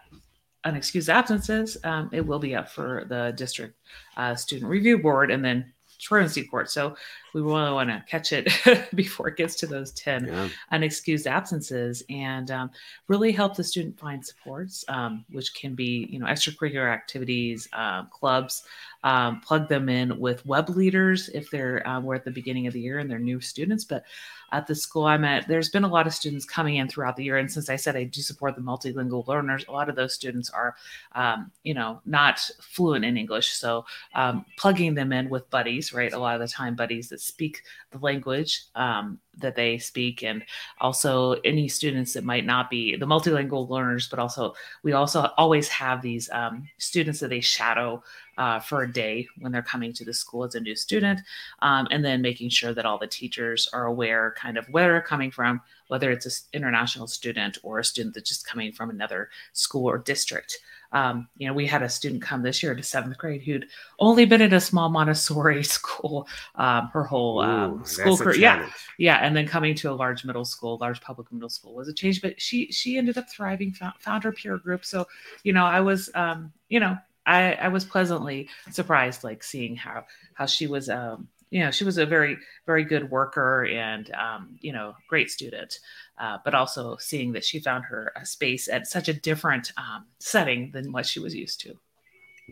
unexcused 0.65 1.09
absences, 1.09 1.77
um, 1.83 2.09
it 2.11 2.25
will 2.25 2.39
be 2.39 2.55
up 2.55 2.69
for 2.69 3.05
the 3.07 3.33
district 3.35 3.75
uh, 4.17 4.35
student 4.35 4.69
review 4.69 4.97
board 4.97 5.31
and 5.31 5.43
then 5.43 5.73
truancy 5.99 6.43
court. 6.43 6.69
So 6.69 6.95
we 7.33 7.41
really 7.41 7.71
want 7.71 7.89
to 7.89 8.03
catch 8.07 8.33
it 8.33 8.49
before 8.95 9.29
it 9.29 9.37
gets 9.37 9.55
to 9.55 9.67
those 9.67 9.91
10 9.93 10.25
yeah. 10.25 10.49
unexcused 10.71 11.27
absences 11.27 12.03
and 12.09 12.51
um, 12.51 12.71
really 13.07 13.31
help 13.31 13.55
the 13.55 13.63
student 13.63 13.99
find 13.99 14.25
supports, 14.25 14.83
um, 14.87 15.25
which 15.31 15.53
can 15.53 15.75
be, 15.75 16.07
you 16.09 16.19
know, 16.19 16.25
extracurricular 16.25 16.91
activities, 16.91 17.67
uh, 17.73 18.03
clubs, 18.05 18.63
um, 19.03 19.41
plug 19.41 19.67
them 19.67 19.89
in 19.89 20.19
with 20.19 20.45
web 20.45 20.69
leaders 20.69 21.29
if 21.29 21.49
they're, 21.49 21.87
uh, 21.87 21.99
we're 21.99 22.15
at 22.15 22.25
the 22.25 22.31
beginning 22.31 22.67
of 22.67 22.73
the 22.73 22.81
year 22.81 22.99
and 22.99 23.09
they're 23.09 23.19
new 23.19 23.39
students, 23.39 23.83
but 23.83 24.03
at 24.51 24.67
the 24.67 24.75
school 24.75 25.05
I'm 25.05 25.23
at, 25.23 25.47
there's 25.47 25.69
been 25.69 25.83
a 25.83 25.87
lot 25.87 26.07
of 26.07 26.13
students 26.13 26.45
coming 26.45 26.75
in 26.75 26.87
throughout 26.87 27.15
the 27.15 27.23
year. 27.23 27.37
And 27.37 27.49
since 27.49 27.69
I 27.69 27.77
said 27.77 27.95
I 27.95 28.03
do 28.03 28.21
support 28.21 28.55
the 28.55 28.61
multilingual 28.61 29.25
learners, 29.27 29.65
a 29.67 29.71
lot 29.71 29.89
of 29.89 29.95
those 29.95 30.13
students 30.13 30.49
are, 30.49 30.75
um, 31.13 31.51
you 31.63 31.73
know, 31.73 32.01
not 32.05 32.39
fluent 32.59 33.05
in 33.05 33.17
English. 33.17 33.53
So 33.53 33.85
um, 34.13 34.45
plugging 34.57 34.93
them 34.93 35.13
in 35.13 35.29
with 35.29 35.49
buddies, 35.49 35.93
right? 35.93 36.11
A 36.11 36.19
lot 36.19 36.35
of 36.35 36.41
the 36.41 36.47
time, 36.47 36.75
buddies 36.75 37.09
that 37.09 37.20
speak 37.21 37.63
the 37.91 37.99
language 37.99 38.65
um, 38.75 39.19
that 39.37 39.55
they 39.55 39.77
speak, 39.77 40.23
and 40.23 40.43
also 40.79 41.33
any 41.43 41.67
students 41.67 42.13
that 42.13 42.23
might 42.23 42.45
not 42.45 42.69
be 42.69 42.95
the 42.95 43.05
multilingual 43.05 43.69
learners, 43.69 44.07
but 44.07 44.19
also 44.19 44.53
we 44.83 44.93
also 44.93 45.29
always 45.37 45.67
have 45.67 46.01
these 46.01 46.29
um, 46.31 46.67
students 46.77 47.19
that 47.19 47.29
they 47.29 47.41
shadow 47.41 48.03
uh, 48.37 48.59
for 48.59 48.83
a 48.83 48.91
day 48.91 49.27
when 49.39 49.51
they're 49.51 49.61
coming 49.61 49.93
to 49.93 50.05
the 50.05 50.13
school 50.13 50.43
as 50.43 50.55
a 50.55 50.59
new 50.59 50.75
student, 50.75 51.19
um, 51.61 51.87
and 51.91 52.03
then 52.03 52.21
making 52.21 52.49
sure 52.49 52.73
that 52.73 52.85
all 52.85 52.97
the 52.97 53.07
teachers 53.07 53.69
are 53.73 53.85
aware 53.85 54.33
kind 54.37 54.57
of 54.57 54.65
where 54.69 54.91
they're 54.91 55.01
coming 55.01 55.31
from, 55.31 55.61
whether 55.87 56.11
it's 56.11 56.25
an 56.25 56.33
international 56.53 57.07
student 57.07 57.57
or 57.63 57.79
a 57.79 57.83
student 57.83 58.15
that's 58.15 58.29
just 58.29 58.47
coming 58.47 58.71
from 58.71 58.89
another 58.89 59.29
school 59.53 59.85
or 59.89 59.97
district. 59.97 60.57
Um, 60.91 61.27
you 61.37 61.47
know, 61.47 61.53
we 61.53 61.65
had 61.65 61.81
a 61.81 61.89
student 61.89 62.21
come 62.21 62.43
this 62.43 62.61
year 62.61 62.75
to 62.75 62.83
seventh 62.83 63.17
grade 63.17 63.41
who'd 63.41 63.67
only 63.99 64.25
been 64.25 64.41
in 64.41 64.53
a 64.53 64.59
small 64.59 64.89
Montessori 64.89 65.63
school 65.77 66.27
um, 66.55 66.87
her 66.93 67.03
whole 67.03 67.39
um, 67.39 67.85
school 67.85 68.17
career. 68.17 68.35
Yeah, 68.35 68.69
yeah, 68.97 69.17
and 69.17 69.35
then 69.35 69.47
coming 69.47 69.75
to 69.75 69.91
a 69.91 69.93
large 69.93 70.25
middle 70.25 70.45
school, 70.45 70.77
large 70.79 71.01
public 71.01 71.31
middle 71.31 71.49
school 71.49 71.75
was 71.75 71.87
a 71.87 71.93
change. 71.93 72.21
But 72.21 72.41
she 72.41 72.71
she 72.71 72.97
ended 72.97 73.17
up 73.17 73.29
thriving, 73.29 73.71
found, 73.71 73.93
found 73.99 74.23
her 74.23 74.31
peer 74.31 74.57
group. 74.57 74.85
So, 74.85 75.07
you 75.43 75.53
know, 75.53 75.65
I 75.65 75.79
was, 75.79 76.09
um, 76.15 76.51
you 76.69 76.79
know, 76.79 76.97
I, 77.25 77.53
I 77.53 77.67
was 77.67 77.85
pleasantly 77.85 78.49
surprised, 78.71 79.23
like 79.23 79.43
seeing 79.43 79.75
how 79.75 80.05
how 80.33 80.45
she 80.45 80.67
was, 80.67 80.89
um, 80.89 81.27
you 81.51 81.59
know, 81.59 81.69
she 81.69 81.83
was 81.83 81.97
a 81.97 82.05
very 82.05 82.37
very 82.65 82.83
good 82.83 83.11
worker 83.11 83.65
and 83.65 84.09
um, 84.13 84.57
you 84.61 84.71
know 84.71 84.95
great 85.07 85.29
student, 85.29 85.79
uh, 86.17 86.37
but 86.43 86.55
also 86.55 86.97
seeing 86.97 87.33
that 87.33 87.45
she 87.45 87.59
found 87.59 87.83
her 87.85 88.11
a 88.15 88.25
space 88.25 88.67
at 88.67 88.87
such 88.87 89.09
a 89.09 89.13
different 89.13 89.71
um, 89.77 90.05
setting 90.19 90.71
than 90.71 90.91
what 90.91 91.05
she 91.05 91.19
was 91.19 91.35
used 91.35 91.59
to. 91.61 91.77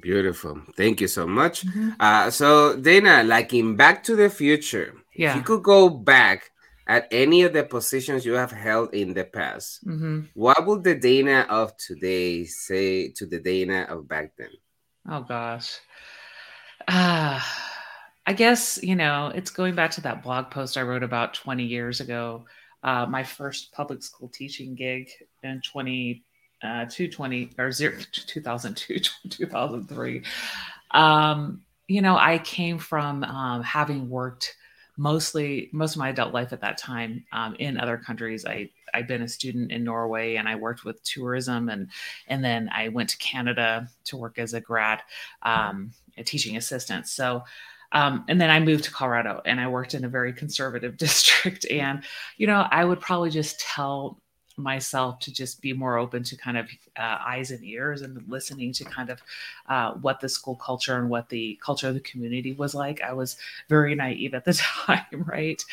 Beautiful, 0.01 0.61
thank 0.77 1.01
you 1.01 1.07
so 1.07 1.25
much. 1.25 1.65
Mm-hmm. 1.65 1.89
Uh, 1.99 2.29
so 2.29 2.75
Dana, 2.75 3.23
like 3.23 3.53
in 3.53 3.75
Back 3.75 4.03
to 4.03 4.15
the 4.15 4.29
Future, 4.29 4.93
yeah. 5.15 5.31
if 5.31 5.35
you 5.37 5.41
could 5.43 5.63
go 5.63 5.89
back 5.89 6.51
at 6.85 7.07
any 7.11 7.43
of 7.43 7.53
the 7.53 7.63
positions 7.63 8.25
you 8.25 8.33
have 8.33 8.51
held 8.51 8.93
in 8.93 9.13
the 9.13 9.23
past, 9.23 9.85
mm-hmm. 9.87 10.21
what 10.33 10.65
would 10.65 10.83
the 10.83 10.95
Dana 10.95 11.45
of 11.49 11.75
today 11.77 12.43
say 12.43 13.09
to 13.11 13.25
the 13.25 13.39
Dana 13.39 13.87
of 13.89 14.09
back 14.09 14.33
then? 14.37 14.51
Oh 15.09 15.21
gosh. 15.21 15.79
Uh, 16.87 17.39
I 18.29 18.33
guess, 18.33 18.77
you 18.83 18.95
know, 18.95 19.31
it's 19.33 19.49
going 19.49 19.73
back 19.73 19.89
to 19.91 20.01
that 20.01 20.21
blog 20.21 20.51
post 20.51 20.77
I 20.77 20.83
wrote 20.83 21.01
about 21.01 21.33
20 21.33 21.63
years 21.63 21.99
ago. 21.99 22.45
Uh, 22.83 23.07
my 23.07 23.23
first 23.23 23.71
public 23.71 24.03
school 24.03 24.29
teaching 24.29 24.75
gig 24.75 25.09
in 25.41 25.59
20, 25.61 26.23
uh, 26.61 26.85
220 26.85 27.49
or 27.57 27.71
0, 27.71 27.97
2002, 28.11 28.99
2003. 29.29 30.21
Um, 30.91 31.63
you 31.87 32.03
know, 32.03 32.17
I 32.17 32.37
came 32.37 32.77
from 32.77 33.23
um, 33.23 33.63
having 33.63 34.07
worked 34.11 34.55
mostly 34.95 35.71
most 35.71 35.95
of 35.95 35.99
my 35.99 36.09
adult 36.09 36.31
life 36.31 36.53
at 36.53 36.61
that 36.61 36.77
time 36.77 37.25
um, 37.31 37.55
in 37.55 37.79
other 37.79 37.97
countries. 37.97 38.45
I 38.45 38.69
I'd 38.93 39.07
been 39.07 39.23
a 39.23 39.27
student 39.27 39.71
in 39.71 39.83
Norway 39.83 40.35
and 40.35 40.47
I 40.47 40.55
worked 40.55 40.85
with 40.85 41.01
tourism 41.01 41.69
and 41.69 41.89
and 42.27 42.43
then 42.43 42.69
I 42.71 42.89
went 42.89 43.09
to 43.09 43.17
Canada 43.17 43.87
to 44.03 44.17
work 44.17 44.37
as 44.37 44.53
a 44.53 44.61
grad 44.61 45.01
um, 45.41 45.93
a 46.15 46.23
teaching 46.23 46.57
assistant. 46.57 47.07
So. 47.07 47.43
Um, 47.91 48.25
and 48.27 48.39
then 48.39 48.49
I 48.49 48.59
moved 48.59 48.83
to 48.85 48.91
Colorado 48.91 49.41
and 49.45 49.59
I 49.59 49.67
worked 49.67 49.93
in 49.93 50.05
a 50.05 50.09
very 50.09 50.33
conservative 50.33 50.97
district. 51.05 51.65
And, 51.69 52.03
you 52.37 52.47
know, 52.47 52.65
I 52.69 52.85
would 52.85 53.01
probably 53.01 53.29
just 53.29 53.59
tell 53.59 54.19
myself 54.59 55.19
to 55.19 55.33
just 55.33 55.61
be 55.61 55.73
more 55.73 55.97
open 55.97 56.21
to 56.23 56.35
kind 56.35 56.57
of 56.57 56.67
uh, 56.97 57.17
eyes 57.25 57.51
and 57.51 57.63
ears 57.63 58.01
and 58.01 58.21
listening 58.27 58.73
to 58.73 58.83
kind 58.83 59.09
of 59.09 59.21
uh, 59.67 59.93
what 59.93 60.19
the 60.19 60.29
school 60.29 60.55
culture 60.55 60.97
and 60.97 61.09
what 61.09 61.29
the 61.29 61.57
culture 61.63 61.87
of 61.87 61.93
the 61.93 61.99
community 62.01 62.51
was 62.51 62.75
like. 62.75 63.01
I 63.01 63.13
was 63.13 63.37
very 63.69 63.95
naive 63.95 64.33
at 64.33 64.45
the 64.45 64.53
time, 64.85 65.23
right? 65.25 65.63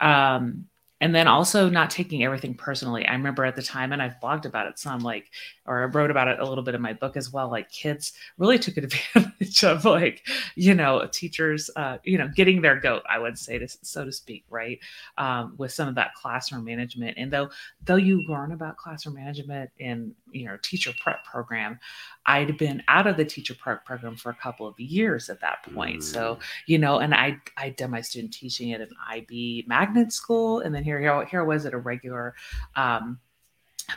Um, 0.00 0.66
and 1.00 1.14
then 1.14 1.26
also 1.26 1.70
not 1.70 1.90
taking 1.90 2.22
everything 2.24 2.54
personally. 2.54 3.06
I 3.06 3.12
remember 3.12 3.44
at 3.44 3.56
the 3.56 3.62
time, 3.62 3.92
and 3.92 4.02
I've 4.02 4.20
blogged 4.22 4.44
about 4.44 4.66
it 4.66 4.78
some, 4.78 5.00
like, 5.00 5.30
or 5.66 5.82
I 5.82 5.86
wrote 5.86 6.10
about 6.10 6.28
it 6.28 6.40
a 6.40 6.44
little 6.44 6.62
bit 6.62 6.74
in 6.74 6.82
my 6.82 6.92
book 6.92 7.16
as 7.16 7.32
well. 7.32 7.50
Like, 7.50 7.70
kids 7.70 8.12
really 8.36 8.58
took 8.58 8.76
advantage 8.78 9.64
of, 9.64 9.84
like, 9.84 10.26
you 10.56 10.74
know, 10.74 11.08
teachers, 11.10 11.70
uh, 11.76 11.98
you 12.04 12.18
know, 12.18 12.28
getting 12.28 12.60
their 12.60 12.78
goat, 12.78 13.02
I 13.08 13.18
would 13.18 13.38
say, 13.38 13.58
to, 13.58 13.68
so 13.68 14.04
to 14.04 14.12
speak, 14.12 14.44
right, 14.50 14.78
um, 15.16 15.54
with 15.56 15.72
some 15.72 15.88
of 15.88 15.94
that 15.94 16.14
classroom 16.14 16.64
management. 16.64 17.16
And 17.16 17.32
though, 17.32 17.50
though 17.84 17.96
you 17.96 18.22
learn 18.28 18.52
about 18.52 18.76
classroom 18.76 19.14
management 19.14 19.70
in, 19.78 20.14
you 20.32 20.46
know, 20.46 20.58
teacher 20.62 20.92
prep 21.00 21.24
program, 21.24 21.78
I'd 22.26 22.58
been 22.58 22.82
out 22.88 23.06
of 23.06 23.16
the 23.16 23.24
teacher 23.24 23.54
prep 23.54 23.84
program 23.84 24.16
for 24.16 24.30
a 24.30 24.34
couple 24.34 24.66
of 24.66 24.78
years 24.78 25.30
at 25.30 25.40
that 25.40 25.62
point. 25.74 26.00
Mm. 26.00 26.02
So, 26.02 26.38
you 26.66 26.78
know, 26.78 26.98
and 26.98 27.14
I 27.14 27.38
I'd 27.56 27.76
done 27.76 27.90
my 27.90 28.02
student 28.02 28.32
teaching 28.32 28.72
at 28.72 28.80
an 28.80 28.90
IB 29.08 29.64
magnet 29.66 30.12
school, 30.12 30.60
and 30.60 30.74
then 30.74 30.84
here. 30.90 31.00
Here, 31.00 31.24
here 31.24 31.44
was 31.44 31.66
at 31.66 31.74
a 31.74 31.78
regular 31.78 32.34
um, 32.76 33.18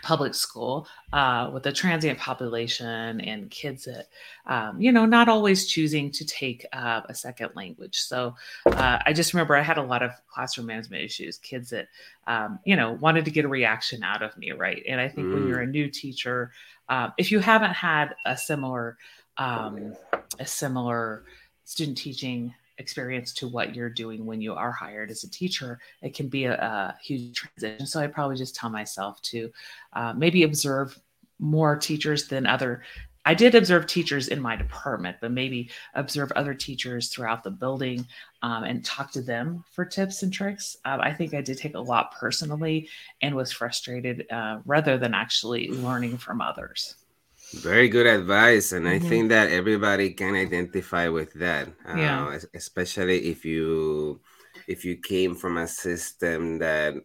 public 0.02 0.34
school 0.34 0.88
uh, 1.12 1.50
with 1.54 1.66
a 1.66 1.72
transient 1.72 2.18
population 2.18 3.22
and 3.22 3.50
kids 3.52 3.86
that 3.86 4.08
um, 4.48 4.80
you 4.82 4.92
know 4.92 5.06
not 5.06 5.30
always 5.30 5.68
choosing 5.68 6.12
to 6.12 6.26
take 6.26 6.66
uh, 6.74 7.02
a 7.08 7.14
second 7.14 7.50
language. 7.56 8.00
So 8.00 8.36
uh, 8.66 9.00
i 9.06 9.14
just 9.14 9.34
remember 9.34 9.56
i 9.56 9.62
had 9.62 9.78
a 9.78 9.84
lot 9.84 10.02
of 10.02 10.12
classroom 10.28 10.68
management 10.68 11.04
issues 11.04 11.38
kids 11.38 11.70
that 11.70 11.88
um, 12.28 12.60
you 12.66 12.76
know 12.76 12.94
wanted 12.94 13.26
to 13.26 13.32
get 13.32 13.46
a 13.46 13.48
reaction 13.48 14.04
out 14.04 14.22
of 14.22 14.38
me 14.38 14.52
right? 14.52 14.84
And 14.88 15.00
i 15.00 15.08
think 15.08 15.28
mm. 15.28 15.34
when 15.34 15.48
you're 15.48 15.62
a 15.62 15.68
new 15.68 15.90
teacher 15.90 16.52
um, 16.90 17.14
if 17.18 17.32
you 17.32 17.40
haven't 17.40 17.74
had 17.74 18.16
a 18.26 18.38
similar 18.38 18.98
um, 19.38 19.96
a 20.40 20.46
similar 20.46 21.24
student 21.66 21.98
teaching 21.98 22.54
experience 22.78 23.34
to 23.34 23.48
what 23.48 23.76
you're 23.76 23.90
doing 23.90 24.26
when 24.26 24.42
you 24.42 24.54
are 24.54 24.72
hired 24.72 25.12
as 25.12 25.24
a 25.24 25.30
teacher, 25.30 25.80
it 26.02 26.14
can 26.14 26.28
be 26.28 26.46
a, 26.46 26.54
a 26.54 26.98
huge 27.02 27.36
transition. 27.36 27.86
So 27.86 28.00
I 28.00 28.08
probably 28.08 28.36
just 28.36 28.56
tell 28.56 28.70
myself 28.70 29.22
to 29.24 29.52
uh, 29.94 30.14
maybe 30.14 30.44
observe 30.44 31.00
more 31.40 31.76
teachers 31.76 32.28
than 32.28 32.46
other. 32.46 32.84
I 33.26 33.34
did 33.34 33.56
observe 33.56 33.88
teachers 33.88 34.28
in 34.28 34.42
my 34.42 34.56
department, 34.56 35.18
but 35.22 35.32
maybe 35.32 35.70
observe 35.94 36.32
other 36.34 36.54
teachers 36.54 37.08
throughout 37.08 37.44
the 37.44 37.52
building 37.52 38.06
um, 38.42 38.66
and 38.66 38.84
talk 38.84 39.12
to 39.12 39.22
them 39.22 39.64
for 39.72 39.86
tips 39.86 40.24
and 40.24 40.34
tricks. 40.34 40.76
Um, 40.84 41.00
I 41.00 41.14
think 41.14 41.34
I 41.34 41.42
did 41.42 41.58
take 41.58 41.76
a 41.76 41.80
lot 41.80 42.14
personally 42.14 42.90
and 43.22 43.34
was 43.34 43.52
frustrated 43.52 44.26
uh, 44.30 44.60
rather 44.66 44.98
than 44.98 45.14
actually 45.14 45.70
learning 45.70 46.18
from 46.18 46.42
others. 46.42 46.96
Very 47.62 47.88
good 47.88 48.08
advice, 48.08 48.72
and 48.72 48.86
mm-hmm. 48.86 49.06
I 49.06 49.10
think 49.10 49.30
that 49.30 49.52
everybody 49.52 50.12
can 50.12 50.36
identify 50.36 51.08
with 51.08 51.34
that. 51.34 51.68
Uh, 51.88 51.96
yeah. 51.96 52.40
Especially 52.54 53.30
if 53.30 53.46
you 53.46 54.20
if 54.68 54.84
you 54.86 54.98
came 54.98 55.36
from 55.36 55.58
a 55.58 55.68
system 55.68 56.58
that 56.60 56.96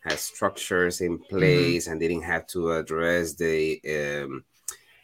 has 0.00 0.20
structures 0.20 1.00
in 1.00 1.18
mm-hmm. 1.18 1.36
place 1.36 1.84
mm-hmm. 1.84 1.92
and 1.92 2.00
didn't 2.00 2.22
have 2.22 2.46
to 2.48 2.72
address 2.72 3.34
the 3.34 3.80
um, 3.84 4.44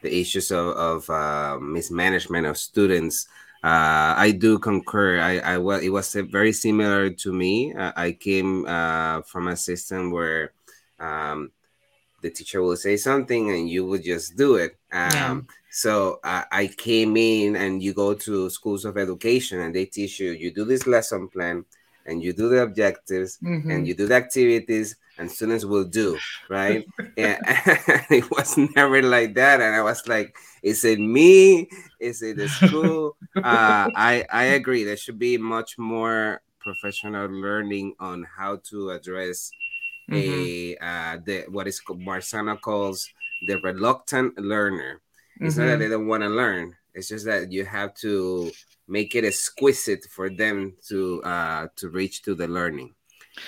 the 0.02 0.20
issues 0.20 0.50
of, 0.50 0.68
of 0.68 1.10
uh, 1.10 1.58
mismanagement 1.60 2.46
of 2.46 2.56
students. 2.56 3.26
uh, 3.64 4.14
I 4.16 4.32
do 4.36 4.58
concur. 4.58 5.20
I, 5.20 5.38
I 5.38 5.58
well, 5.58 5.80
it 5.80 5.88
was 5.88 6.14
very 6.14 6.52
similar 6.52 7.10
to 7.10 7.32
me. 7.32 7.74
Uh, 7.74 7.92
I 7.96 8.12
came 8.12 8.66
uh, 8.66 9.22
from 9.22 9.48
a 9.48 9.56
system 9.56 10.10
where 10.10 10.52
um, 11.00 11.50
the 12.24 12.30
teacher 12.30 12.62
will 12.62 12.76
say 12.76 12.96
something 12.96 13.50
and 13.50 13.68
you 13.68 13.84
would 13.84 14.02
just 14.02 14.34
do 14.34 14.56
it. 14.56 14.78
Um, 14.90 15.10
yeah. 15.12 15.40
So 15.70 16.20
I 16.22 16.70
came 16.78 17.16
in, 17.16 17.56
and 17.56 17.82
you 17.82 17.92
go 17.92 18.14
to 18.14 18.48
schools 18.48 18.84
of 18.84 18.96
education, 18.96 19.58
and 19.58 19.74
they 19.74 19.86
teach 19.86 20.20
you 20.20 20.30
you 20.30 20.52
do 20.52 20.64
this 20.64 20.86
lesson 20.86 21.28
plan, 21.28 21.64
and 22.06 22.22
you 22.22 22.32
do 22.32 22.48
the 22.48 22.62
objectives, 22.62 23.38
mm-hmm. 23.42 23.68
and 23.68 23.84
you 23.84 23.92
do 23.92 24.06
the 24.06 24.14
activities, 24.14 24.94
and 25.18 25.28
students 25.28 25.64
will 25.64 25.84
do 25.84 26.16
right. 26.48 26.86
and 27.16 27.38
it 28.18 28.30
was 28.30 28.56
never 28.76 29.02
like 29.02 29.34
that, 29.34 29.60
and 29.60 29.74
I 29.74 29.82
was 29.82 30.06
like, 30.06 30.36
is 30.62 30.84
it 30.84 31.00
me? 31.00 31.68
Is 31.98 32.22
it 32.22 32.36
the 32.36 32.48
school? 32.48 33.16
uh, 33.36 33.90
I 33.96 34.24
I 34.30 34.44
agree. 34.54 34.84
There 34.84 34.96
should 34.96 35.18
be 35.18 35.38
much 35.38 35.76
more 35.76 36.40
professional 36.60 37.26
learning 37.28 37.96
on 37.98 38.24
how 38.24 38.60
to 38.70 38.90
address 38.90 39.50
mm-hmm. 40.10 40.76
a 40.80 40.86
uh, 40.86 41.18
the 41.24 41.44
what 41.48 41.66
is 41.66 41.80
Marzano 41.88 42.60
calls 42.60 43.08
the 43.46 43.60
reluctant 43.62 44.38
learner. 44.38 45.00
It's 45.40 45.54
mm-hmm. 45.54 45.62
not 45.62 45.66
that 45.66 45.72
mm-hmm. 45.72 45.80
they 45.80 45.88
don't 45.88 46.06
want 46.06 46.22
to 46.22 46.28
learn. 46.28 46.74
It's 46.94 47.08
just 47.08 47.24
that 47.26 47.50
you 47.50 47.64
have 47.64 47.94
to 47.96 48.52
make 48.86 49.14
it 49.14 49.24
exquisite 49.24 50.04
for 50.10 50.30
them 50.30 50.74
to 50.88 51.22
uh, 51.22 51.68
to 51.76 51.88
reach 51.88 52.22
to 52.22 52.34
the 52.34 52.48
learning. 52.48 52.94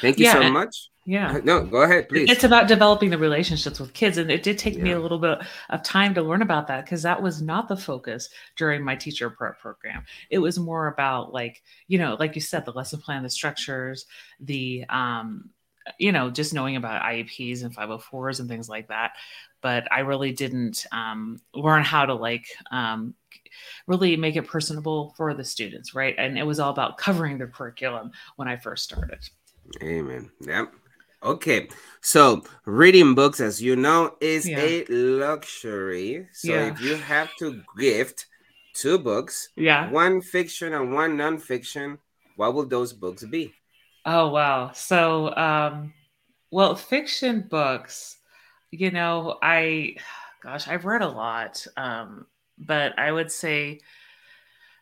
Thank 0.01 0.19
you 0.19 0.25
yeah, 0.25 0.33
so 0.33 0.51
much. 0.51 0.91
Yeah. 1.07 1.39
No, 1.45 1.65
go 1.65 1.83
ahead, 1.83 2.09
please. 2.09 2.29
It's 2.29 2.43
about 2.43 2.67
developing 2.67 3.11
the 3.11 3.19
relationships 3.19 3.79
with 3.79 3.93
kids. 3.93 4.19
And 4.19 4.29
it 4.29 4.43
did 4.43 4.59
take 4.59 4.77
yeah. 4.77 4.83
me 4.83 4.91
a 4.91 4.99
little 4.99 5.21
bit 5.21 5.39
of 5.71 5.83
time 5.85 6.13
to 6.15 6.23
learn 6.23 6.43
about 6.43 6.67
that 6.67 6.85
because 6.85 7.03
that 7.03 7.23
was 7.23 7.41
not 7.41 7.69
the 7.69 7.77
focus 7.77 8.29
during 8.57 8.83
my 8.83 8.97
teacher 8.97 9.31
prep 9.31 9.61
program. 9.61 10.05
It 10.31 10.39
was 10.39 10.59
more 10.59 10.89
about 10.89 11.33
like, 11.33 11.63
you 11.87 11.99
know, 11.99 12.17
like 12.19 12.35
you 12.35 12.41
said, 12.41 12.65
the 12.65 12.73
lesson 12.73 13.01
plan, 13.01 13.23
the 13.23 13.31
structures, 13.31 14.07
the 14.41 14.85
um, 14.89 15.51
you 15.99 16.13
know, 16.13 16.31
just 16.31 16.55
knowing 16.55 16.77
about 16.77 17.03
IEPs 17.03 17.63
and 17.63 17.75
504s 17.75 18.41
and 18.41 18.49
things 18.49 18.69
like 18.69 18.89
that. 18.89 19.13
But 19.61 19.91
I 19.91 20.01
really 20.01 20.33
didn't 20.33 20.87
um, 20.93 21.41
learn 21.55 21.83
how 21.83 22.07
to 22.07 22.15
like 22.15 22.47
um, 22.71 23.15
really 23.87 24.17
make 24.17 24.37
it 24.37 24.47
personable 24.47 25.15
for 25.17 25.35
the 25.35 25.45
students, 25.45 25.95
right? 25.95 26.15
And 26.19 26.39
it 26.39 26.45
was 26.45 26.61
all 26.61 26.71
about 26.71 26.99
covering 26.99 27.39
the 27.39 27.47
curriculum 27.47 28.13
when 28.37 28.49
I 28.49 28.57
first 28.57 28.85
started. 28.85 29.19
Amen. 29.83 30.31
Yep. 30.41 30.73
Okay, 31.23 31.69
so 32.03 32.43
reading 32.67 33.15
books, 33.15 33.41
as 33.41 33.61
you 33.61 33.75
know, 33.75 34.15
is 34.21 34.49
yeah. 34.49 34.61
a 34.61 34.85
luxury. 34.85 36.29
So 36.33 36.53
yeah. 36.53 36.67
if 36.67 36.81
you 36.81 36.95
have 36.95 37.35
to 37.39 37.63
gift 37.77 38.27
two 38.75 38.99
books, 38.99 39.49
yeah, 39.57 39.91
one 39.91 40.21
fiction 40.21 40.75
and 40.75 40.93
one 40.93 41.17
nonfiction, 41.17 41.99
what 42.37 42.55
will 42.55 42.67
those 42.67 42.93
books 42.93 43.25
be? 43.25 43.55
Oh 44.07 44.29
wow! 44.29 44.71
So, 44.73 45.35
um, 45.37 45.93
well, 46.51 46.77
fiction 46.77 47.43
books, 47.43 48.19
you 48.71 48.91
know, 48.91 49.39
I, 49.43 49.97
gosh, 50.43 50.69
I've 50.69 50.85
read 50.85 51.03
a 51.03 51.09
lot, 51.09 51.67
um, 51.77 52.27
but 52.59 52.99
I 52.99 53.11
would 53.13 53.33
say 53.33 53.81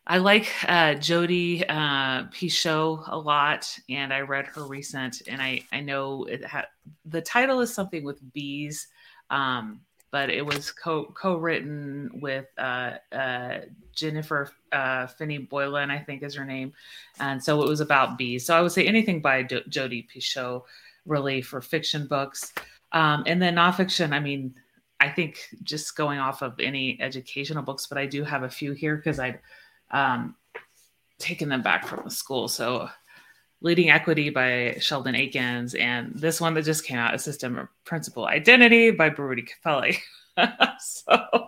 I 0.07 0.19
like 0.19 0.51
uh, 0.67 0.93
Jodi 0.95 1.67
uh, 1.67 2.25
Picoult 2.27 3.05
a 3.07 3.17
lot, 3.17 3.77
and 3.89 4.13
I 4.13 4.21
read 4.21 4.45
her 4.47 4.63
recent, 4.65 5.23
and 5.27 5.41
I 5.41 5.63
I 5.71 5.79
know 5.81 6.25
it 6.25 6.45
had 6.45 6.65
the 7.05 7.21
title 7.21 7.61
is 7.61 7.73
something 7.73 8.03
with 8.03 8.19
bees, 8.33 8.87
um, 9.31 9.81
but 10.15 10.29
it 10.29 10.45
was 10.45 10.71
co 10.71 11.11
co 11.13 11.35
written 11.35 12.09
with 12.21 12.45
uh, 12.57 12.91
uh, 13.11 13.57
Jennifer 13.93 14.49
uh, 14.71 15.07
Finney 15.07 15.39
Boylan, 15.39 15.91
I 15.91 15.99
think 15.99 16.23
is 16.23 16.35
her 16.35 16.45
name, 16.45 16.71
and 17.19 17.43
so 17.43 17.61
it 17.61 17.67
was 17.67 17.81
about 17.81 18.17
bees. 18.17 18.45
So 18.45 18.55
I 18.55 18.61
would 18.61 18.71
say 18.71 18.87
anything 18.87 19.19
by 19.19 19.43
Jodi 19.43 20.07
Picoult, 20.07 20.63
really 21.05 21.41
for 21.41 21.61
fiction 21.61 22.07
books, 22.07 22.53
um, 22.93 23.25
and 23.27 23.41
then 23.41 23.55
nonfiction. 23.55 24.13
I 24.13 24.21
mean, 24.21 24.55
I 25.01 25.09
think 25.09 25.49
just 25.63 25.97
going 25.97 26.19
off 26.19 26.41
of 26.41 26.61
any 26.61 26.97
educational 27.01 27.63
books, 27.63 27.85
but 27.85 27.97
I 27.97 28.05
do 28.05 28.23
have 28.23 28.43
a 28.43 28.49
few 28.49 28.71
here 28.71 28.95
because 28.95 29.19
I 29.19 29.37
um, 29.91 30.33
taken 31.19 31.49
them 31.49 31.61
back 31.61 31.85
from 31.85 32.05
the 32.05 32.09
school. 32.09 32.47
So, 32.47 32.87
Leading 33.65 33.89
Equity 33.89 34.29
by 34.29 34.77
Sheldon 34.79 35.15
Eakins, 35.15 35.77
and 35.79 36.13
this 36.13 36.39
one 36.39 36.53
that 36.53 36.65
just 36.65 36.85
came 36.85 36.99
out, 36.99 37.15
Assistant 37.15 37.67
Principal 37.83 38.27
Identity 38.27 38.91
by 38.91 39.09
Baruti 39.09 39.49
Kafele. 39.49 39.97
so, 40.79 41.47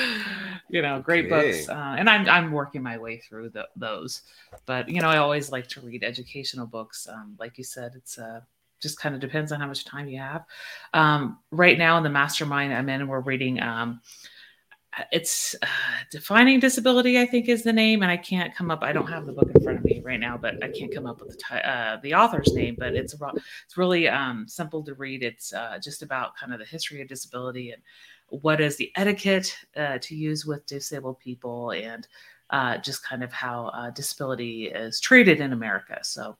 you 0.70 0.80
know, 0.80 1.02
great 1.02 1.30
okay. 1.30 1.50
books. 1.50 1.68
Uh, 1.68 1.96
and 1.98 2.08
I'm, 2.08 2.26
I'm 2.30 2.52
working 2.52 2.82
my 2.82 2.96
way 2.96 3.18
through 3.18 3.50
the, 3.50 3.68
those. 3.76 4.22
But, 4.64 4.88
you 4.88 5.02
know, 5.02 5.08
I 5.08 5.18
always 5.18 5.52
like 5.52 5.68
to 5.68 5.82
read 5.82 6.02
educational 6.02 6.66
books. 6.66 7.06
Um, 7.06 7.36
like 7.38 7.58
you 7.58 7.64
said, 7.64 7.92
it's 7.94 8.16
uh, 8.16 8.40
just 8.80 8.98
kind 8.98 9.14
of 9.14 9.20
depends 9.20 9.52
on 9.52 9.60
how 9.60 9.66
much 9.66 9.84
time 9.84 10.08
you 10.08 10.18
have. 10.18 10.46
Um, 10.94 11.40
right 11.50 11.76
now 11.76 11.98
in 11.98 12.04
the 12.04 12.08
mastermind 12.08 12.72
I'm 12.72 12.88
in, 12.88 13.06
we're 13.06 13.20
reading 13.20 13.60
um, 13.62 14.00
it's 15.12 15.54
uh, 15.62 15.66
defining 16.10 16.58
disability 16.58 17.18
i 17.18 17.26
think 17.26 17.48
is 17.48 17.62
the 17.62 17.72
name 17.72 18.02
and 18.02 18.10
i 18.10 18.16
can't 18.16 18.54
come 18.54 18.70
up 18.70 18.82
i 18.82 18.92
don't 18.92 19.06
have 19.06 19.26
the 19.26 19.32
book 19.32 19.50
in 19.54 19.62
front 19.62 19.78
of 19.78 19.84
me 19.84 20.00
right 20.04 20.20
now 20.20 20.36
but 20.36 20.62
i 20.64 20.68
can't 20.68 20.94
come 20.94 21.06
up 21.06 21.20
with 21.20 21.30
the 21.30 21.36
t- 21.36 21.62
uh, 21.64 21.96
the 22.02 22.14
author's 22.14 22.52
name 22.54 22.74
but 22.78 22.94
it's 22.94 23.14
it's 23.64 23.76
really 23.76 24.08
um, 24.08 24.46
simple 24.48 24.82
to 24.84 24.94
read. 24.94 25.22
It's 25.22 25.52
uh, 25.52 25.78
just 25.82 26.02
about 26.02 26.36
kind 26.36 26.52
of 26.52 26.58
the 26.58 26.64
history 26.64 27.02
of 27.02 27.08
disability 27.08 27.70
and 27.70 27.82
what 28.28 28.60
is 28.60 28.76
the 28.76 28.92
etiquette 28.96 29.54
uh, 29.76 29.98
to 30.02 30.14
use 30.14 30.46
with 30.46 30.66
disabled 30.66 31.18
people 31.18 31.72
and 31.72 32.06
uh, 32.50 32.78
just 32.78 33.04
kind 33.04 33.22
of 33.22 33.32
how 33.32 33.66
uh, 33.68 33.90
disability 33.90 34.66
is 34.66 35.00
treated 35.00 35.40
in 35.40 35.52
america. 35.52 35.98
So 36.02 36.36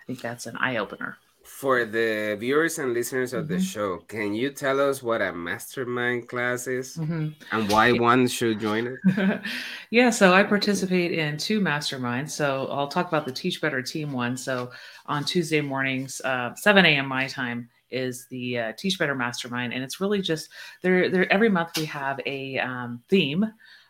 i 0.00 0.04
think 0.06 0.20
that's 0.20 0.46
an 0.46 0.56
eye-opener 0.56 1.16
for 1.62 1.84
the 1.84 2.36
viewers 2.40 2.80
and 2.80 2.92
listeners 2.92 3.32
of 3.32 3.44
mm-hmm. 3.44 3.54
the 3.54 3.60
show, 3.60 3.98
can 4.08 4.34
you 4.34 4.50
tell 4.50 4.80
us 4.80 5.00
what 5.00 5.22
a 5.22 5.32
mastermind 5.32 6.28
class 6.28 6.66
is 6.66 6.96
mm-hmm. 6.96 7.28
and 7.52 7.70
why 7.70 7.92
one 7.92 8.26
should 8.26 8.58
join 8.58 8.88
it? 8.88 9.40
yeah, 9.90 10.10
so 10.10 10.34
I 10.34 10.42
participate 10.42 11.12
in 11.12 11.36
two 11.36 11.60
masterminds. 11.60 12.30
So 12.30 12.66
I'll 12.68 12.88
talk 12.88 13.06
about 13.06 13.26
the 13.26 13.30
Teach 13.30 13.60
Better 13.60 13.80
Team 13.80 14.10
one. 14.10 14.36
So 14.36 14.72
on 15.06 15.24
Tuesday 15.24 15.60
mornings, 15.60 16.20
uh, 16.24 16.52
7 16.56 16.84
a.m. 16.84 17.06
my 17.06 17.28
time 17.28 17.68
is 17.92 18.26
the 18.26 18.58
uh, 18.58 18.72
Teach 18.76 18.98
Better 18.98 19.14
Mastermind, 19.14 19.72
and 19.72 19.84
it's 19.84 20.00
really 20.00 20.20
just 20.20 20.48
there. 20.82 21.10
There 21.10 21.32
every 21.32 21.48
month 21.48 21.76
we 21.76 21.84
have 21.84 22.18
a 22.26 22.58
um, 22.58 23.00
theme. 23.08 23.46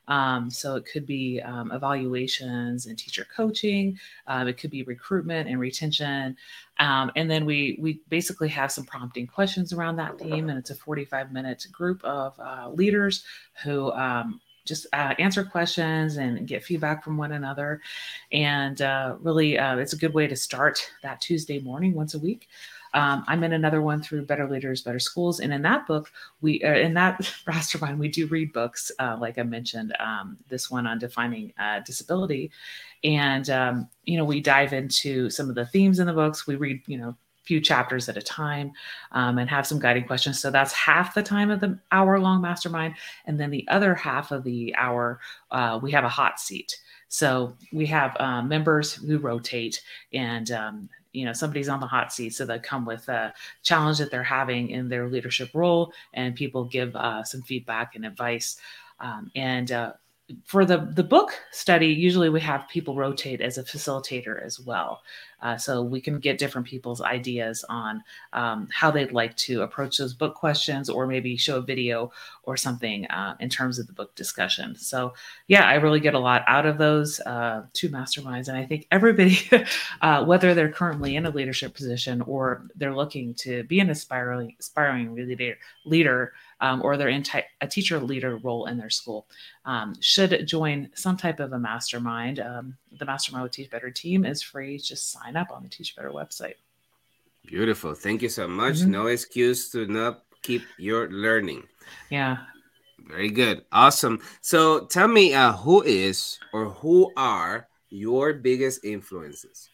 Um, 0.08 0.50
so 0.50 0.76
it 0.76 0.84
could 0.84 1.06
be 1.06 1.40
um, 1.40 1.70
evaluations 1.72 2.86
and 2.86 2.98
teacher 2.98 3.26
coaching. 3.34 3.98
Uh, 4.26 4.44
it 4.48 4.58
could 4.58 4.70
be 4.70 4.82
recruitment 4.82 5.48
and 5.48 5.60
retention. 5.60 6.36
Um, 6.78 7.12
and 7.16 7.30
then 7.30 7.44
we 7.44 7.78
we 7.80 8.00
basically 8.08 8.48
have 8.48 8.72
some 8.72 8.84
prompting 8.84 9.26
questions 9.26 9.72
around 9.72 9.96
that 9.96 10.18
theme, 10.18 10.48
and 10.48 10.58
it's 10.58 10.70
a 10.70 10.74
45 10.74 11.32
minute 11.32 11.66
group 11.70 12.02
of 12.04 12.38
uh, 12.40 12.70
leaders 12.70 13.24
who 13.62 13.92
um, 13.92 14.40
just 14.64 14.86
uh, 14.92 15.14
answer 15.18 15.44
questions 15.44 16.16
and 16.16 16.46
get 16.46 16.64
feedback 16.64 17.02
from 17.02 17.16
one 17.16 17.32
another. 17.32 17.80
And 18.30 18.80
uh, 18.80 19.16
really, 19.20 19.58
uh, 19.58 19.76
it's 19.76 19.92
a 19.92 19.98
good 19.98 20.14
way 20.14 20.26
to 20.26 20.36
start 20.36 20.88
that 21.02 21.20
Tuesday 21.20 21.60
morning 21.60 21.94
once 21.94 22.14
a 22.14 22.18
week. 22.18 22.48
Um, 22.94 23.24
I'm 23.26 23.42
in 23.44 23.52
another 23.52 23.82
one 23.82 24.02
through 24.02 24.26
Better 24.26 24.48
Leaders, 24.48 24.82
Better 24.82 24.98
Schools, 24.98 25.40
and 25.40 25.52
in 25.52 25.62
that 25.62 25.86
book, 25.86 26.10
we 26.40 26.62
uh, 26.62 26.74
in 26.74 26.94
that 26.94 27.32
mastermind 27.46 27.98
we 27.98 28.08
do 28.08 28.26
read 28.26 28.52
books, 28.52 28.90
uh, 28.98 29.16
like 29.20 29.38
I 29.38 29.42
mentioned, 29.42 29.94
um, 29.98 30.36
this 30.48 30.70
one 30.70 30.86
on 30.86 30.98
defining 30.98 31.52
uh, 31.58 31.80
disability, 31.80 32.50
and 33.04 33.48
um, 33.50 33.88
you 34.04 34.16
know 34.16 34.24
we 34.24 34.40
dive 34.40 34.72
into 34.72 35.30
some 35.30 35.48
of 35.48 35.54
the 35.54 35.66
themes 35.66 35.98
in 35.98 36.06
the 36.06 36.12
books. 36.12 36.46
We 36.46 36.56
read, 36.56 36.82
you 36.86 36.98
know, 36.98 37.08
a 37.08 37.16
few 37.44 37.60
chapters 37.60 38.08
at 38.08 38.16
a 38.16 38.22
time 38.22 38.72
um, 39.12 39.38
and 39.38 39.48
have 39.50 39.66
some 39.66 39.78
guiding 39.78 40.04
questions. 40.04 40.40
So 40.40 40.50
that's 40.50 40.72
half 40.72 41.14
the 41.14 41.22
time 41.22 41.50
of 41.50 41.60
the 41.60 41.78
hour 41.90 42.18
long 42.20 42.40
mastermind. 42.40 42.94
And 43.26 43.38
then 43.38 43.50
the 43.50 43.66
other 43.68 43.94
half 43.94 44.30
of 44.30 44.44
the 44.44 44.74
hour, 44.76 45.20
uh, 45.50 45.80
we 45.82 45.90
have 45.92 46.04
a 46.04 46.08
hot 46.08 46.38
seat. 46.38 46.76
So 47.08 47.54
we 47.72 47.84
have 47.86 48.16
uh, 48.20 48.42
members 48.42 48.94
who 48.94 49.18
rotate 49.18 49.82
and 50.14 50.50
um, 50.50 50.88
you 51.12 51.24
know 51.24 51.32
somebody's 51.32 51.68
on 51.68 51.80
the 51.80 51.86
hot 51.86 52.12
seat 52.12 52.30
so 52.30 52.44
they 52.44 52.58
come 52.58 52.84
with 52.84 53.08
a 53.08 53.32
challenge 53.62 53.98
that 53.98 54.10
they're 54.10 54.22
having 54.22 54.70
in 54.70 54.88
their 54.88 55.08
leadership 55.08 55.50
role 55.54 55.92
and 56.14 56.34
people 56.34 56.64
give 56.64 56.94
uh, 56.96 57.22
some 57.22 57.42
feedback 57.42 57.94
and 57.94 58.04
advice. 58.04 58.56
Um, 59.00 59.30
and 59.34 59.72
uh, 59.72 59.94
for 60.44 60.64
the 60.64 60.78
the 60.94 61.02
book 61.02 61.32
study 61.50 61.88
usually 61.88 62.28
we 62.28 62.40
have 62.40 62.68
people 62.68 62.94
rotate 62.96 63.40
as 63.40 63.58
a 63.58 63.62
facilitator 63.62 64.44
as 64.44 64.60
well. 64.60 65.02
Uh, 65.40 65.56
so 65.56 65.82
we 65.82 66.00
can 66.00 66.20
get 66.20 66.38
different 66.38 66.64
people's 66.64 67.00
ideas 67.00 67.64
on 67.68 68.00
um, 68.32 68.68
how 68.72 68.92
they'd 68.92 69.10
like 69.10 69.36
to 69.36 69.62
approach 69.62 69.98
those 69.98 70.14
book 70.14 70.36
questions 70.36 70.88
or 70.88 71.04
maybe 71.04 71.36
show 71.36 71.56
a 71.56 71.60
video 71.60 72.12
or 72.44 72.56
something 72.56 73.06
uh, 73.06 73.34
in 73.40 73.48
terms 73.48 73.76
of 73.80 73.88
the 73.88 73.92
book 73.92 74.14
discussion. 74.14 74.76
So 74.76 75.14
yeah 75.48 75.66
i 75.66 75.74
really 75.74 76.00
get 76.00 76.14
a 76.14 76.18
lot 76.18 76.42
out 76.46 76.66
of 76.66 76.78
those 76.78 77.20
uh, 77.20 77.64
two 77.72 77.88
masterminds. 77.88 78.48
And 78.48 78.56
i 78.56 78.64
think 78.64 78.86
everybody 78.90 79.38
uh, 80.00 80.24
whether 80.24 80.54
they're 80.54 80.72
currently 80.72 81.16
in 81.16 81.26
a 81.26 81.30
leadership 81.30 81.74
position 81.74 82.22
or 82.22 82.66
they're 82.76 82.94
looking 82.94 83.34
to 83.34 83.64
be 83.64 83.80
an 83.80 83.90
aspiring 83.90 84.54
aspiring 84.58 85.14
leader 85.14 85.56
leader 85.84 86.32
um, 86.62 86.80
or 86.82 86.96
they're 86.96 87.08
in 87.08 87.24
ty- 87.24 87.44
a 87.60 87.66
teacher 87.66 87.98
leader 87.98 88.36
role 88.38 88.66
in 88.66 88.78
their 88.78 88.88
school 88.88 89.26
um, 89.66 89.94
should 90.00 90.46
join 90.46 90.88
some 90.94 91.16
type 91.16 91.40
of 91.40 91.52
a 91.52 91.58
mastermind. 91.58 92.38
Um, 92.38 92.76
the 92.96 93.04
Mastermind 93.04 93.42
with 93.42 93.52
Teach 93.52 93.68
Better 93.68 93.90
team 93.90 94.24
is 94.24 94.40
free. 94.40 94.78
Just 94.78 95.10
sign 95.10 95.36
up 95.36 95.50
on 95.50 95.64
the 95.64 95.68
Teach 95.68 95.94
Better 95.96 96.10
website. 96.10 96.54
Beautiful. 97.44 97.94
Thank 97.94 98.22
you 98.22 98.28
so 98.28 98.46
much. 98.46 98.76
Mm-hmm. 98.76 98.92
No 98.92 99.06
excuse 99.08 99.70
to 99.70 99.86
not 99.86 100.22
keep 100.42 100.62
your 100.78 101.10
learning. 101.10 101.64
Yeah. 102.10 102.38
Very 103.08 103.30
good. 103.30 103.64
Awesome. 103.72 104.20
So 104.40 104.86
tell 104.86 105.08
me 105.08 105.34
uh, 105.34 105.52
who 105.52 105.82
is 105.82 106.38
or 106.52 106.70
who 106.70 107.12
are 107.16 107.66
your 107.90 108.34
biggest 108.34 108.84
influences? 108.84 109.68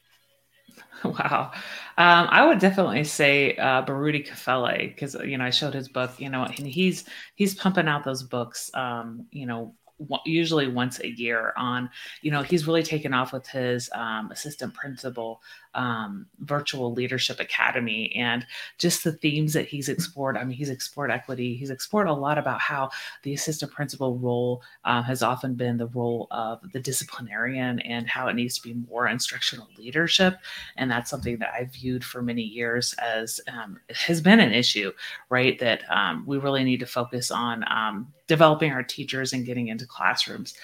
Wow. 1.04 1.52
Um, 1.96 2.26
I 2.30 2.46
would 2.46 2.58
definitely 2.58 3.04
say 3.04 3.56
uh, 3.56 3.84
Baruti 3.84 4.26
Kafele 4.26 4.88
because 4.88 5.14
you 5.14 5.38
know 5.38 5.44
I 5.44 5.50
showed 5.50 5.74
his 5.74 5.88
book, 5.88 6.12
you 6.18 6.28
know, 6.30 6.44
and 6.44 6.66
he's 6.66 7.04
he's 7.34 7.54
pumping 7.54 7.88
out 7.88 8.04
those 8.04 8.22
books, 8.22 8.70
um, 8.74 9.26
you 9.30 9.46
know, 9.46 9.74
usually 10.24 10.68
once 10.68 11.00
a 11.00 11.08
year 11.08 11.52
on 11.56 11.90
you 12.22 12.30
know 12.30 12.42
he's 12.42 12.66
really 12.66 12.82
taken 12.82 13.12
off 13.12 13.32
with 13.32 13.46
his 13.46 13.90
um, 13.94 14.30
assistant 14.30 14.72
principal 14.74 15.40
um, 15.74 16.26
virtual 16.40 16.92
leadership 16.92 17.40
academy. 17.40 18.12
And 18.16 18.46
just 18.78 19.04
the 19.04 19.12
themes 19.12 19.52
that 19.52 19.66
he's 19.66 19.88
explored 19.88 20.36
i 20.36 20.44
mean 20.44 20.56
he's 20.56 20.70
explored 20.70 21.10
equity. 21.10 21.54
He's 21.54 21.70
explored 21.70 22.08
a 22.08 22.12
lot 22.12 22.38
about 22.38 22.60
how 22.60 22.90
the 23.22 23.34
assistant 23.34 23.72
principal 23.72 24.18
role 24.18 24.62
uh, 24.84 25.02
has 25.02 25.22
often 25.22 25.54
been 25.54 25.76
the 25.76 25.86
role 25.88 26.26
of 26.30 26.60
the 26.72 26.80
disciplinarian 26.80 27.80
and 27.80 28.08
how 28.08 28.28
it 28.28 28.34
needs 28.34 28.58
to 28.58 28.62
be 28.62 28.74
more 28.88 29.08
instructional 29.08 29.68
leadership. 29.78 30.38
And 30.76 30.90
that's 30.90 31.10
something 31.10 31.38
that 31.38 31.52
i've 31.58 31.72
viewed 31.72 32.04
for 32.04 32.22
many 32.22 32.42
years 32.42 32.94
as 32.94 33.40
um, 33.52 33.78
has 33.90 34.20
been 34.20 34.40
an 34.40 34.52
issue 34.52 34.92
right 35.28 35.58
that 35.58 35.82
um, 35.90 36.24
we 36.26 36.38
really 36.38 36.64
need 36.64 36.80
to 36.80 36.86
focus 36.86 37.30
on 37.30 37.64
um, 37.70 38.12
developing 38.26 38.72
our 38.72 38.82
teachers 38.82 39.32
and 39.32 39.46
getting 39.46 39.68
into 39.68 39.86
classrooms 39.88 40.54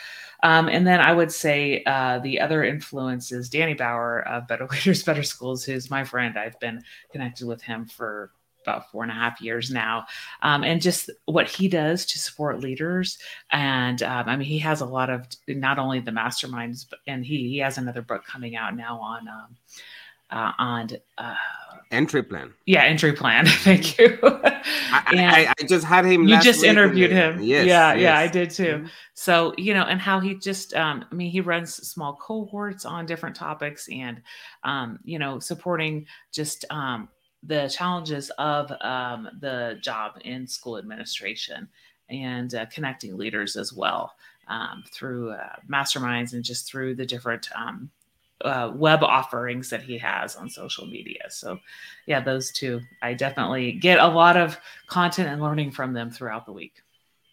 um, 0.45 0.69
and 0.69 0.87
then 0.87 1.01
I 1.01 1.13
would 1.13 1.33
say 1.33 1.83
uh, 1.87 2.19
the 2.19 2.39
other 2.39 2.63
influence 2.63 3.33
is 3.33 3.49
Danny 3.49 3.73
Bauer 3.73 4.21
of 4.29 4.47
Better 4.47 4.67
Leaders, 4.71 5.03
Better 5.03 5.23
Schools, 5.23 5.65
who's 5.65 5.91
my 5.91 6.05
friend. 6.05 6.39
I've 6.39 6.61
been 6.61 6.83
connected 7.11 7.47
with 7.47 7.63
him 7.63 7.87
for 7.87 8.31
about 8.63 8.91
four 8.91 9.03
and 9.03 9.13
a 9.13 9.15
half 9.15 9.41
years 9.41 9.71
now. 9.71 10.07
Um, 10.43 10.63
and 10.65 10.81
just 10.81 11.11
what 11.25 11.49
he 11.49 11.69
does 11.69 12.07
to 12.07 12.19
support 12.19 12.61
leaders. 12.61 13.19
And 13.53 14.03
um, 14.03 14.29
I 14.29 14.37
mean, 14.37 14.47
he 14.47 14.59
has 14.61 14.81
a 14.81 14.87
lot 14.87 15.11
of 15.11 15.27
not 15.49 15.79
only 15.79 16.01
the 16.01 16.11
masterminds, 16.11 16.87
but, 16.89 16.99
and 17.07 17.25
he, 17.25 17.49
he 17.49 17.59
has 17.59 17.79
another 17.79 18.03
book 18.03 18.25
coming 18.25 18.57
out 18.57 18.77
now 18.77 18.99
on, 18.99 19.29
um, 19.29 19.57
uh, 20.35 20.53
on, 20.59 20.91
uh, 21.17 21.35
entry 21.91 22.23
plan. 22.23 22.53
Yeah, 22.67 22.83
entry 22.83 23.13
plan. 23.13 23.47
Thank 23.49 23.99
you. 23.99 24.19
I, 24.23 25.05
I, 25.13 25.55
I, 25.59 25.67
just 25.67 25.87
had 25.87 26.05
him. 26.05 26.27
You 26.27 26.41
just 26.41 26.65
interviewed 26.65 27.13
him. 27.13 27.41
Yes, 27.41 27.67
yeah, 27.67 27.93
yes. 27.93 28.03
yeah, 28.03 28.19
I 28.19 28.27
did 28.27 28.51
too. 28.51 28.65
Mm-hmm. 28.65 28.87
So 29.15 29.55
you 29.57 29.75
know, 29.75 29.85
and 29.85 30.01
how 30.01 30.21
he 30.21 30.35
just, 30.35 30.75
um, 30.75 31.05
I 31.11 31.15
mean, 31.15 31.31
he 31.31 31.41
runs 31.41 31.75
small 31.75 32.17
cohorts 32.17 32.85
on 32.85 33.07
different 33.07 33.37
topics, 33.37 33.89
and 33.89 34.21
um, 34.65 34.99
you 35.05 35.19
know, 35.19 35.39
supporting 35.39 36.07
just 36.33 36.65
um, 36.71 37.09
the 37.43 37.69
challenges 37.69 38.31
of 38.39 38.73
um, 38.81 39.29
the 39.41 39.79
job 39.81 40.19
in 40.25 40.47
school 40.47 40.79
administration 40.79 41.69
and 42.11 42.55
uh, 42.55 42.67
connecting 42.67 43.17
leaders 43.17 43.57
as 43.57 43.73
well 43.73 44.15
um, 44.49 44.85
through 44.93 45.31
uh, 45.31 45.57
masterminds 45.71 46.33
and 46.33 46.45
just 46.45 46.67
through 46.67 46.95
the 46.95 47.07
different 47.07 47.49
um, 47.55 47.91
uh, 48.45 48.71
web 48.75 49.03
offerings 49.03 49.71
that 49.71 49.83
he 49.83 49.99
has 49.99 50.37
on 50.37 50.49
social 50.49 50.87
media. 50.87 51.25
So, 51.31 51.59
yeah, 52.07 52.21
those 52.21 52.53
two, 52.53 52.81
I 53.03 53.15
definitely 53.15 53.73
get 53.73 53.99
a 53.99 54.07
lot 54.07 54.37
of 54.37 54.59
content 54.87 55.29
and 55.29 55.43
learning 55.43 55.73
from 55.73 55.93
them 55.93 56.11
throughout 56.11 56.47
the 56.47 56.53
week. 56.53 56.83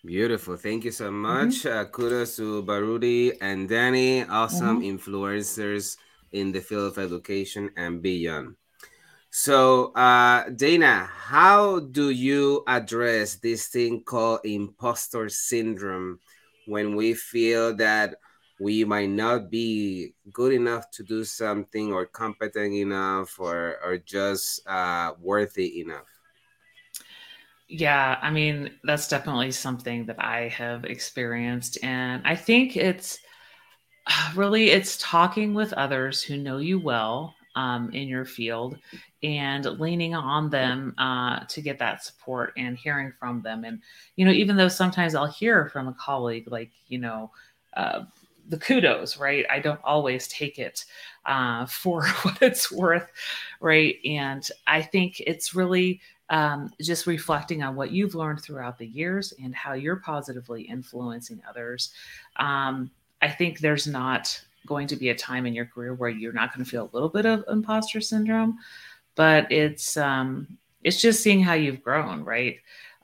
Beautiful. 0.03 0.57
Thank 0.57 0.83
you 0.83 0.91
so 0.91 1.11
much. 1.11 1.61
Mm-hmm. 1.61 1.77
Uh, 1.77 1.85
kudos 1.85 2.35
to 2.37 2.63
Baruti 2.63 3.37
and 3.41 3.69
Danny, 3.69 4.23
awesome 4.23 4.81
mm-hmm. 4.81 4.97
influencers 4.97 5.97
in 6.31 6.51
the 6.51 6.61
field 6.61 6.91
of 6.91 6.97
education 6.97 7.69
and 7.77 8.01
beyond. 8.01 8.55
So, 9.29 9.93
uh, 9.93 10.49
Dana, 10.49 11.09
how 11.13 11.79
do 11.79 12.09
you 12.09 12.63
address 12.67 13.35
this 13.35 13.67
thing 13.67 14.03
called 14.03 14.41
imposter 14.43 15.29
syndrome 15.29 16.19
when 16.65 16.95
we 16.95 17.13
feel 17.13 17.75
that 17.77 18.15
we 18.61 18.83
might 18.85 19.09
not 19.09 19.49
be 19.49 20.13
good 20.31 20.53
enough 20.53 20.91
to 20.91 21.03
do 21.03 21.23
something 21.23 21.91
or 21.91 22.05
competent 22.05 22.73
enough 22.73 23.39
or 23.39 23.77
or 23.83 23.97
just 23.97 24.61
uh, 24.67 25.13
worthy 25.19 25.81
enough. 25.81 26.07
Yeah 27.67 28.19
i 28.21 28.29
mean 28.29 28.69
that's 28.83 29.07
definitely 29.07 29.51
something 29.51 30.05
that 30.05 30.21
i 30.21 30.49
have 30.49 30.83
experienced 30.83 31.77
and 31.83 32.21
i 32.25 32.35
think 32.35 32.75
it's 32.75 33.19
really 34.35 34.69
it's 34.69 34.97
talking 34.97 35.53
with 35.53 35.73
others 35.73 36.21
who 36.21 36.37
know 36.37 36.57
you 36.57 36.79
well 36.79 37.33
um, 37.55 37.89
in 37.91 38.07
your 38.07 38.25
field 38.25 38.77
and 39.23 39.65
leaning 39.79 40.15
on 40.15 40.49
them 40.49 40.95
uh, 40.97 41.41
to 41.49 41.61
get 41.61 41.77
that 41.79 42.01
support 42.01 42.53
and 42.55 42.77
hearing 42.77 43.11
from 43.19 43.41
them. 43.41 43.65
And 43.65 43.81
you 44.15 44.25
know 44.25 44.31
even 44.31 44.55
though 44.55 44.69
sometimes 44.69 45.15
i'll 45.15 45.27
hear 45.27 45.69
from 45.69 45.87
a 45.87 45.93
colleague 45.93 46.49
like 46.49 46.71
you 46.87 46.97
know 46.97 47.31
uh, 47.75 48.03
the 48.49 48.57
kudos, 48.57 49.17
right? 49.17 49.45
I 49.49 49.59
don't 49.59 49.79
always 49.83 50.27
take 50.27 50.59
it 50.59 50.85
uh, 51.25 51.65
for 51.67 52.05
what 52.23 52.41
it's 52.41 52.71
worth, 52.71 53.07
right? 53.59 53.95
And 54.05 54.47
I 54.67 54.81
think 54.81 55.21
it's 55.25 55.55
really 55.55 56.01
um, 56.29 56.71
just 56.81 57.07
reflecting 57.07 57.61
on 57.61 57.75
what 57.75 57.91
you've 57.91 58.15
learned 58.15 58.41
throughout 58.41 58.77
the 58.77 58.87
years 58.87 59.33
and 59.43 59.53
how 59.53 59.73
you're 59.73 59.97
positively 59.97 60.63
influencing 60.63 61.41
others. 61.47 61.91
Um, 62.37 62.89
I 63.21 63.29
think 63.29 63.59
there's 63.59 63.85
not 63.85 64.41
going 64.65 64.87
to 64.87 64.95
be 64.95 65.09
a 65.09 65.15
time 65.15 65.45
in 65.45 65.53
your 65.53 65.65
career 65.65 65.93
where 65.93 66.09
you're 66.09 66.31
not 66.33 66.53
going 66.53 66.63
to 66.63 66.69
feel 66.69 66.89
a 66.91 66.95
little 66.95 67.09
bit 67.09 67.25
of 67.25 67.43
imposter 67.49 67.99
syndrome, 67.99 68.57
but 69.15 69.51
it's 69.51 69.97
um, 69.97 70.57
it's 70.83 71.01
just 71.01 71.21
seeing 71.21 71.41
how 71.41 71.53
you've 71.53 71.83
grown, 71.83 72.23
right? 72.23 72.57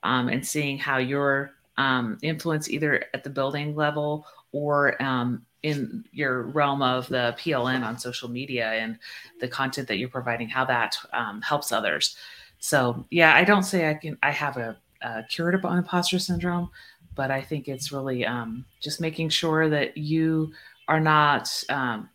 Um, 0.04 0.30
and 0.30 0.46
seeing 0.46 0.78
how 0.78 0.98
your 0.98 1.52
um, 1.78 2.18
influence 2.22 2.70
either 2.70 3.06
at 3.14 3.24
the 3.24 3.30
building 3.30 3.76
level 3.76 4.26
or 4.58 5.02
um, 5.02 5.46
in 5.62 6.04
your 6.12 6.44
realm 6.44 6.82
of 6.82 7.08
the 7.10 7.36
PLN 7.40 7.86
on 7.86 8.00
social 8.00 8.30
media 8.30 8.72
and 8.72 8.98
the 9.40 9.48
content 9.48 9.88
that 9.88 9.98
you're 9.98 10.10
providing, 10.10 10.50
how 10.50 10.66
that 10.66 10.98
um, 11.14 11.42
helps 11.42 11.72
others. 11.72 12.18
So, 12.60 13.06
yeah, 13.12 13.36
I 13.36 13.44
don't 13.44 13.64
say 13.64 13.90
I 13.90 13.94
can. 13.94 14.18
I 14.24 14.32
have 14.32 14.58
a, 14.58 14.76
a 15.04 15.24
curative 15.30 15.64
imposter 15.64 16.18
syndrome, 16.18 16.70
but 17.16 17.30
I 17.30 17.42
think 17.42 17.68
it's 17.68 17.92
really 17.92 18.26
um, 18.26 18.66
just 18.82 19.00
making 19.00 19.30
sure 19.30 19.70
that 19.70 19.96
you 19.96 20.52
are 20.88 21.00
not 21.00 21.64
um, 21.70 22.10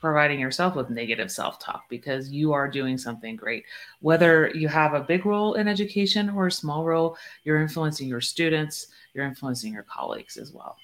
providing 0.00 0.38
yourself 0.38 0.76
with 0.76 0.90
negative 0.90 1.30
self-talk 1.30 1.84
because 1.88 2.30
you 2.30 2.52
are 2.52 2.68
doing 2.68 2.98
something 2.98 3.34
great. 3.34 3.64
Whether 4.00 4.50
you 4.54 4.68
have 4.68 4.92
a 4.92 5.00
big 5.00 5.24
role 5.24 5.54
in 5.54 5.68
education 5.68 6.28
or 6.30 6.48
a 6.48 6.52
small 6.52 6.84
role, 6.84 7.16
you're 7.44 7.62
influencing 7.62 8.08
your 8.08 8.20
students, 8.20 8.88
you're 9.14 9.24
influencing 9.24 9.72
your 9.72 9.84
colleagues 9.84 10.36
as 10.36 10.52
well. 10.52 10.76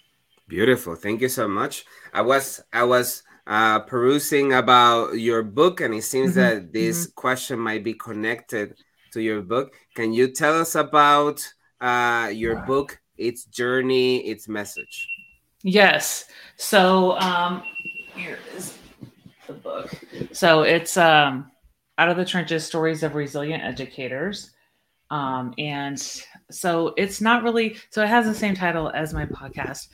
Beautiful. 0.46 0.94
Thank 0.94 1.22
you 1.22 1.28
so 1.28 1.48
much. 1.48 1.86
I 2.12 2.20
was 2.20 2.60
I 2.72 2.84
was 2.84 3.22
uh, 3.46 3.80
perusing 3.80 4.52
about 4.52 5.18
your 5.18 5.42
book, 5.42 5.80
and 5.80 5.94
it 5.94 6.04
seems 6.04 6.32
mm-hmm. 6.32 6.40
that 6.40 6.72
this 6.72 7.06
mm-hmm. 7.06 7.14
question 7.14 7.58
might 7.58 7.82
be 7.82 7.94
connected 7.94 8.76
to 9.12 9.22
your 9.22 9.40
book. 9.40 9.74
Can 9.94 10.12
you 10.12 10.28
tell 10.32 10.60
us 10.60 10.74
about 10.74 11.40
uh, 11.80 12.30
your 12.32 12.56
book, 12.66 13.00
its 13.16 13.44
journey, 13.46 14.18
its 14.18 14.48
message? 14.48 15.08
Yes. 15.62 16.26
So 16.56 17.18
um, 17.18 17.62
here 18.14 18.38
is 18.54 18.76
the 19.46 19.54
book. 19.54 19.90
So 20.32 20.62
it's 20.62 20.98
um, 20.98 21.50
out 21.96 22.10
of 22.10 22.18
the 22.18 22.24
trenches: 22.24 22.66
stories 22.66 23.02
of 23.02 23.14
resilient 23.14 23.62
educators. 23.62 24.50
Um, 25.10 25.54
and 25.58 25.98
so 26.50 26.92
it's 26.96 27.20
not 27.20 27.44
really 27.44 27.76
so 27.90 28.02
it 28.02 28.08
has 28.08 28.26
the 28.26 28.34
same 28.34 28.54
title 28.54 28.90
as 28.90 29.14
my 29.14 29.26
podcast 29.26 29.88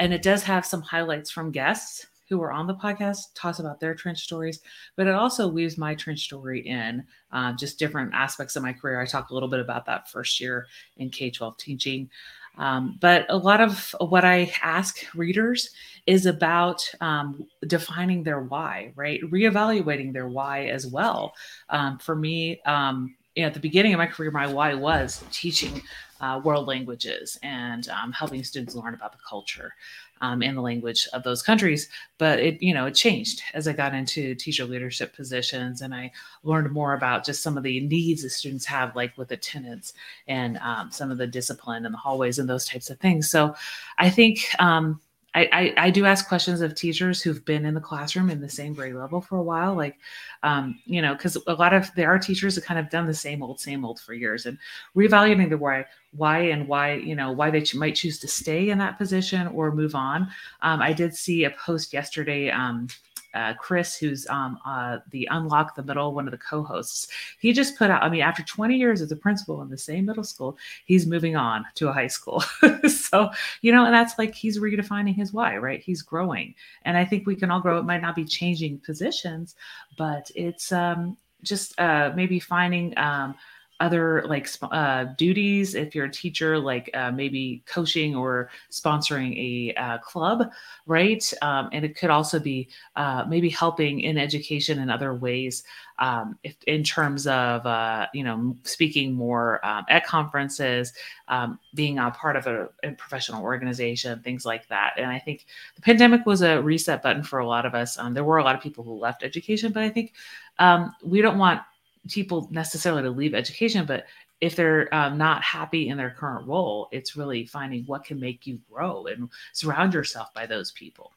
and 0.00 0.12
it 0.12 0.22
does 0.22 0.42
have 0.42 0.66
some 0.66 0.82
highlights 0.82 1.30
from 1.30 1.52
guests 1.52 2.06
who 2.28 2.38
were 2.38 2.52
on 2.52 2.66
the 2.66 2.74
podcast, 2.74 3.34
talks 3.34 3.58
about 3.58 3.80
their 3.80 3.94
trench 3.94 4.20
stories, 4.20 4.60
but 4.96 5.06
it 5.06 5.14
also 5.14 5.46
weaves 5.46 5.76
my 5.76 5.94
trench 5.94 6.20
story 6.20 6.60
in 6.60 7.04
uh, 7.32 7.52
just 7.52 7.78
different 7.78 8.14
aspects 8.14 8.56
of 8.56 8.62
my 8.62 8.72
career. 8.72 9.00
I 9.00 9.04
talk 9.04 9.30
a 9.30 9.34
little 9.34 9.48
bit 9.48 9.60
about 9.60 9.84
that 9.86 10.08
first 10.08 10.40
year 10.40 10.66
in 10.96 11.10
K 11.10 11.30
12 11.30 11.56
teaching. 11.58 12.08
Um, 12.56 12.98
but 13.00 13.26
a 13.28 13.36
lot 13.36 13.60
of 13.60 13.94
what 14.00 14.24
I 14.24 14.52
ask 14.62 15.04
readers 15.14 15.70
is 16.06 16.26
about 16.26 16.88
um, 17.00 17.46
defining 17.66 18.22
their 18.22 18.40
why, 18.40 18.92
right? 18.96 19.20
Reevaluating 19.22 20.12
their 20.12 20.28
why 20.28 20.66
as 20.66 20.86
well. 20.86 21.34
Um, 21.68 21.98
for 21.98 22.16
me, 22.16 22.60
um, 22.62 23.14
you 23.36 23.42
know, 23.42 23.48
at 23.48 23.54
the 23.54 23.60
beginning 23.60 23.94
of 23.94 23.98
my 23.98 24.06
career, 24.06 24.30
my 24.30 24.46
why 24.46 24.74
was 24.74 25.24
teaching 25.30 25.82
uh, 26.20 26.40
world 26.44 26.66
languages 26.66 27.38
and 27.42 27.88
um, 27.88 28.12
helping 28.12 28.44
students 28.44 28.74
learn 28.74 28.94
about 28.94 29.12
the 29.12 29.18
culture. 29.28 29.72
um, 30.20 30.42
in 30.42 30.54
the 30.54 30.60
language 30.62 31.08
of 31.12 31.22
those 31.22 31.42
countries. 31.42 31.88
But 32.18 32.40
it, 32.40 32.62
you 32.62 32.74
know, 32.74 32.86
it 32.86 32.94
changed 32.94 33.42
as 33.54 33.66
I 33.66 33.72
got 33.72 33.94
into 33.94 34.34
teacher 34.34 34.64
leadership 34.64 35.14
positions 35.14 35.80
and 35.80 35.94
I 35.94 36.12
learned 36.42 36.70
more 36.72 36.94
about 36.94 37.24
just 37.24 37.42
some 37.42 37.56
of 37.56 37.62
the 37.62 37.80
needs 37.80 38.22
that 38.22 38.30
students 38.30 38.66
have, 38.66 38.94
like 38.94 39.16
with 39.16 39.30
attendance 39.32 39.92
and 40.28 40.58
um, 40.58 40.90
some 40.90 41.10
of 41.10 41.18
the 41.18 41.26
discipline 41.26 41.86
in 41.86 41.92
the 41.92 41.98
hallways 41.98 42.38
and 42.38 42.48
those 42.48 42.66
types 42.66 42.90
of 42.90 42.98
things. 42.98 43.30
So 43.30 43.54
I 43.98 44.10
think, 44.10 44.46
um, 44.58 45.00
I, 45.34 45.48
I, 45.52 45.86
I, 45.86 45.90
do 45.90 46.06
ask 46.06 46.26
questions 46.26 46.60
of 46.60 46.74
teachers 46.74 47.22
who've 47.22 47.44
been 47.44 47.64
in 47.64 47.74
the 47.74 47.80
classroom 47.80 48.30
in 48.30 48.40
the 48.40 48.48
same 48.48 48.74
grade 48.74 48.94
level 48.94 49.20
for 49.20 49.36
a 49.36 49.42
while, 49.42 49.76
like, 49.76 49.96
um, 50.42 50.80
you 50.86 51.00
know, 51.00 51.14
because 51.14 51.36
a 51.46 51.54
lot 51.54 51.72
of 51.72 51.88
there 51.94 52.10
are 52.12 52.18
teachers 52.18 52.56
that 52.56 52.64
kind 52.64 52.80
of 52.80 52.90
done 52.90 53.06
the 53.06 53.14
same 53.14 53.42
old, 53.42 53.60
same 53.60 53.84
old 53.84 54.00
for 54.00 54.12
years, 54.12 54.46
and 54.46 54.58
reevaluating 54.96 55.48
the 55.48 55.56
why, 55.56 55.84
why, 56.12 56.38
and 56.38 56.66
why, 56.66 56.94
you 56.94 57.14
know, 57.14 57.30
why 57.30 57.48
they 57.50 57.64
might 57.74 57.94
choose 57.94 58.18
to 58.18 58.28
stay 58.28 58.70
in 58.70 58.78
that 58.78 58.98
position 58.98 59.46
or 59.48 59.72
move 59.72 59.94
on. 59.94 60.22
Um, 60.62 60.82
I 60.82 60.92
did 60.92 61.14
see 61.14 61.44
a 61.44 61.50
post 61.50 61.92
yesterday. 61.92 62.50
Um, 62.50 62.88
uh, 63.34 63.54
Chris, 63.54 63.96
who's 63.96 64.26
um, 64.28 64.58
uh, 64.66 64.98
the 65.10 65.28
Unlock 65.30 65.74
the 65.74 65.82
Middle, 65.82 66.14
one 66.14 66.26
of 66.26 66.32
the 66.32 66.38
co-hosts, 66.38 67.08
he 67.38 67.52
just 67.52 67.76
put 67.76 67.90
out. 67.90 68.02
I 68.02 68.08
mean, 68.08 68.22
after 68.22 68.42
20 68.42 68.76
years 68.76 69.00
as 69.00 69.12
a 69.12 69.16
principal 69.16 69.62
in 69.62 69.68
the 69.68 69.78
same 69.78 70.06
middle 70.06 70.24
school, 70.24 70.58
he's 70.86 71.06
moving 71.06 71.36
on 71.36 71.64
to 71.76 71.88
a 71.88 71.92
high 71.92 72.06
school. 72.06 72.42
so 72.88 73.30
you 73.62 73.72
know, 73.72 73.84
and 73.84 73.94
that's 73.94 74.18
like 74.18 74.34
he's 74.34 74.58
redefining 74.58 75.14
his 75.14 75.32
why, 75.32 75.56
right? 75.56 75.82
He's 75.82 76.02
growing, 76.02 76.54
and 76.84 76.96
I 76.96 77.04
think 77.04 77.26
we 77.26 77.36
can 77.36 77.50
all 77.50 77.60
grow. 77.60 77.78
It 77.78 77.84
might 77.84 78.02
not 78.02 78.16
be 78.16 78.24
changing 78.24 78.78
positions, 78.78 79.54
but 79.96 80.30
it's 80.34 80.72
um, 80.72 81.16
just 81.42 81.78
uh, 81.78 82.12
maybe 82.14 82.40
finding. 82.40 82.96
Um, 82.98 83.34
other 83.80 84.22
like 84.26 84.48
uh, 84.62 85.04
duties 85.16 85.74
if 85.74 85.94
you're 85.94 86.06
a 86.06 86.12
teacher 86.12 86.58
like 86.58 86.90
uh, 86.94 87.10
maybe 87.10 87.62
coaching 87.66 88.14
or 88.14 88.50
sponsoring 88.70 89.36
a 89.36 89.74
uh, 89.80 89.98
club 89.98 90.50
right? 90.86 91.32
Um, 91.40 91.68
and 91.72 91.84
it 91.84 91.96
could 91.96 92.10
also 92.10 92.40
be 92.40 92.68
uh, 92.96 93.24
maybe 93.28 93.48
helping 93.48 94.00
in 94.00 94.18
education 94.18 94.80
in 94.80 94.90
other 94.90 95.14
ways 95.14 95.62
um, 96.00 96.36
if, 96.42 96.56
in 96.66 96.82
terms 96.82 97.26
of 97.26 97.64
uh, 97.64 98.06
you 98.12 98.24
know 98.24 98.56
speaking 98.64 99.12
more 99.12 99.64
um, 99.64 99.84
at 99.88 100.04
conferences 100.04 100.92
um, 101.28 101.58
being 101.74 101.98
a 101.98 102.10
part 102.10 102.36
of 102.36 102.46
a, 102.46 102.68
a, 102.82 102.90
professional 102.92 103.42
organization 103.42 104.20
things 104.22 104.44
like 104.44 104.66
that. 104.68 104.94
And 104.96 105.06
i 105.06 105.18
think 105.18 105.46
the 105.76 105.82
pandemic 105.82 106.26
was 106.26 106.42
a 106.42 106.60
reset 106.60 107.02
button 107.02 107.22
for 107.22 107.38
a 107.38 107.46
lot 107.46 107.66
of 107.66 107.74
us. 107.74 107.98
Um, 107.98 108.14
there 108.14 108.24
were 108.24 108.38
a 108.38 108.44
lot 108.44 108.56
of 108.56 108.62
people 108.62 108.82
who 108.82 108.98
left 108.98 109.22
education 109.22 109.72
but 109.72 109.82
i 109.82 109.88
think 109.88 110.14
um, 110.58 110.94
we 111.04 111.22
don't 111.22 111.38
want 111.38 111.60
people 112.08 112.48
necessarily 112.50 113.02
to 113.02 113.10
leave 113.10 113.34
education, 113.34 113.84
but 113.86 114.06
if 114.40 114.56
they're 114.56 114.92
um, 114.94 115.18
not 115.18 115.42
happy 115.42 115.88
in 115.88 115.98
their 115.98 116.10
current 116.10 116.46
role, 116.46 116.88
it's 116.92 117.16
really 117.16 117.44
finding 117.44 117.84
what 117.84 118.04
can 118.04 118.18
make 118.18 118.46
you 118.46 118.58
grow 118.70 119.06
and 119.06 119.28
surround 119.52 119.92
yourself 119.92 120.32
by 120.34 120.46
those 120.46 120.70
people. 120.72 121.12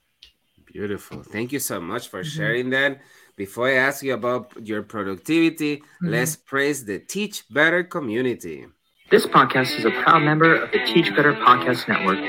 Beautiful. 0.65 1.23
Thank 1.23 1.51
you 1.51 1.59
so 1.59 1.79
much 1.79 2.07
for 2.07 2.21
mm-hmm. 2.21 2.37
sharing 2.37 2.69
that. 2.71 3.01
Before 3.35 3.67
I 3.67 3.73
ask 3.75 4.03
you 4.03 4.13
about 4.13 4.53
your 4.63 4.83
productivity, 4.83 5.77
mm-hmm. 5.77 6.09
let's 6.09 6.35
praise 6.35 6.85
the 6.85 6.99
Teach 6.99 7.43
Better 7.49 7.83
community. 7.83 8.65
This 9.09 9.25
podcast 9.25 9.77
is 9.77 9.85
a 9.85 9.91
proud 9.91 10.23
member 10.23 10.55
of 10.55 10.71
the 10.71 10.83
Teach 10.85 11.15
Better 11.15 11.33
Podcast 11.33 11.87
Network. 11.87 12.19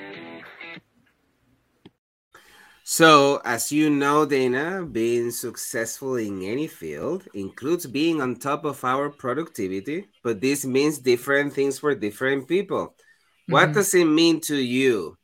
So, 2.86 3.42
as 3.44 3.70
you 3.70 3.90
know, 3.90 4.26
Dana, 4.26 4.88
being 4.90 5.32
successful 5.32 6.16
in 6.16 6.42
any 6.44 6.68
field 6.68 7.28
includes 7.34 7.86
being 7.88 8.22
on 8.22 8.38
top 8.38 8.64
of 8.64 8.86
our 8.86 9.10
productivity, 9.10 10.08
but 10.24 10.40
this 10.40 10.66
means 10.66 11.00
different 11.00 11.52
things 11.52 11.78
for 11.78 11.94
different 11.94 12.48
people. 12.48 12.88
Mm-hmm. 12.88 13.52
What 13.52 13.74
does 13.74 13.94
it 13.94 14.06
mean 14.06 14.40
to 14.48 14.56
you? 14.56 15.18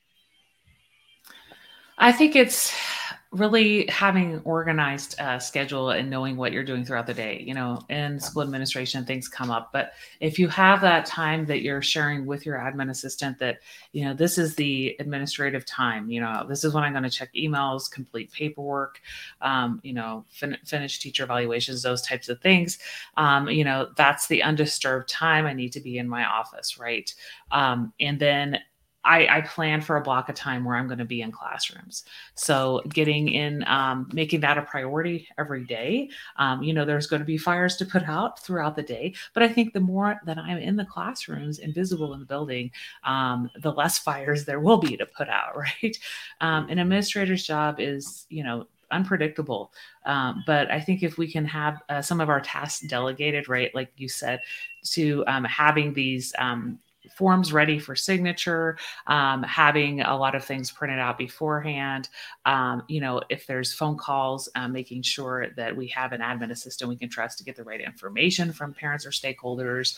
I 1.98 2.12
think 2.12 2.36
it's 2.36 2.74
really 3.32 3.86
having 3.88 4.40
organized 4.46 5.20
uh, 5.20 5.38
schedule 5.38 5.90
and 5.90 6.10
knowing 6.10 6.38
what 6.38 6.54
you're 6.54 6.64
doing 6.64 6.86
throughout 6.86 7.06
the 7.08 7.14
day 7.14 7.44
you 7.46 7.54
know 7.54 7.80
in 7.90 8.20
school 8.20 8.42
administration 8.42 9.06
things 9.06 9.28
come 9.28 9.52
up. 9.52 9.72
But 9.74 9.92
if 10.20 10.40
you 10.40 10.48
have 10.48 10.82
that 10.82 11.06
time 11.06 11.46
that 11.48 11.62
you're 11.62 11.82
sharing 11.82 12.26
with 12.26 12.46
your 12.46 12.58
admin 12.58 12.90
assistant 12.90 13.40
that 13.40 13.60
you 13.92 14.06
know 14.06 14.14
this 14.14 14.38
is 14.38 14.56
the 14.56 14.96
administrative 15.00 15.66
time 15.66 16.10
you 16.10 16.22
know 16.22 16.46
this 16.48 16.64
is 16.64 16.74
when 16.74 16.84
i'm 16.84 16.94
going 16.94 17.04
to 17.04 17.10
check 17.10 17.34
emails 17.34 17.92
complete 17.92 18.32
paperwork 18.32 19.02
um, 19.42 19.80
you 19.84 19.94
know 19.94 20.24
fin- 20.30 20.58
finish 20.66 21.00
teacher 21.00 21.24
evaluations 21.24 21.82
those 21.82 22.02
types 22.02 22.30
of 22.30 22.40
things 22.42 22.80
um, 23.18 23.50
you 23.50 23.64
know 23.64 23.90
that's 23.96 24.28
the 24.28 24.42
undisturbed 24.42 25.10
time 25.10 25.46
i 25.46 25.54
need 25.54 25.74
to 25.74 25.80
be 25.80 25.98
in 25.98 26.08
my 26.08 26.26
office 26.26 26.78
right? 26.80 27.14
Um, 27.52 27.94
and 28.00 28.20
then 28.20 28.60
I, 29.08 29.38
I, 29.38 29.42
plan 29.42 29.82
for 29.82 29.96
a 29.96 30.02
block 30.02 30.28
of 30.28 30.36
time 30.36 30.66
where 30.66 30.76
I'm 30.76 30.88
going 30.88 31.00
to 31.00 31.06
be 31.06 31.22
in 31.22 31.32
classrooms. 31.32 32.04
So 32.36 32.82
getting 32.90 33.30
in, 33.30 33.64
um, 33.66 34.10
making 34.12 34.42
that 34.42 34.58
a 34.58 34.62
priority 34.62 35.28
every 35.38 35.64
day. 35.64 36.10
Um, 36.36 36.62
you 36.62 36.74
know, 36.74 36.84
there's 36.84 37.08
going 37.08 37.22
to 37.22 37.26
be 37.26 37.38
fires 37.38 37.78
to 37.78 37.86
put 37.86 38.04
out 38.04 38.40
throughout 38.44 38.76
the 38.76 38.84
day, 38.84 39.16
but 39.34 39.44
I 39.44 39.48
think 39.48 39.74
the 39.74 39.80
more 39.80 40.20
that 40.26 40.38
I'm 40.38 40.58
in 40.58 40.76
the 40.76 40.86
classrooms 40.86 41.60
and 41.60 41.74
visible 41.74 42.14
in 42.14 42.20
the 42.20 42.26
building, 42.26 42.72
um, 43.06 43.50
the 43.62 43.72
less 43.72 43.98
fires 43.98 44.44
there 44.44 44.60
will 44.60 44.78
be 44.78 44.98
to 44.98 45.06
put 45.06 45.30
out. 45.30 45.56
Right. 45.84 45.98
Um, 46.40 46.70
an 46.70 46.80
administrator's 46.80 47.46
job 47.46 47.80
is, 47.80 48.26
you 48.30 48.44
know, 48.44 48.68
unpredictable. 48.92 49.74
Um, 50.06 50.44
but 50.46 50.72
I 50.72 50.80
think 50.80 51.04
if 51.04 51.18
we 51.18 51.32
can 51.32 51.46
have 51.46 51.82
uh, 51.90 52.02
some 52.02 52.22
of 52.22 52.30
our 52.30 52.42
tasks 52.42 52.86
delegated, 52.88 53.50
right, 53.50 53.74
like 53.76 53.92
you 53.98 54.08
said, 54.08 54.42
to 54.92 55.24
um, 55.28 55.44
having 55.44 55.94
these 55.94 56.34
um, 56.38 56.80
forms 57.12 57.54
ready 57.54 57.80
for 57.80 57.96
signature, 57.96 58.78
um, 59.08 59.44
having 59.44 60.02
a 60.02 60.16
lot 60.16 60.36
of 60.36 60.44
things 60.44 60.72
printed 60.72 61.00
out 61.00 61.18
beforehand. 61.18 62.10
Um, 62.46 62.84
you 62.88 63.02
know, 63.02 63.22
if 63.30 63.48
there's 63.48 63.74
phone 63.74 63.98
calls, 63.98 64.50
um, 64.56 64.72
making 64.72 65.02
sure 65.02 65.48
that 65.56 65.76
we 65.76 65.88
have 65.88 66.12
an 66.12 66.22
admin 66.22 66.52
assistant 66.52 66.90
we 66.90 66.96
can 66.96 67.10
trust 67.10 67.38
to 67.38 67.44
get 67.44 67.56
the 67.56 67.64
right 67.64 67.82
information 67.82 68.52
from 68.52 68.74
parents 68.74 69.06
or 69.06 69.12
stakeholders. 69.12 69.98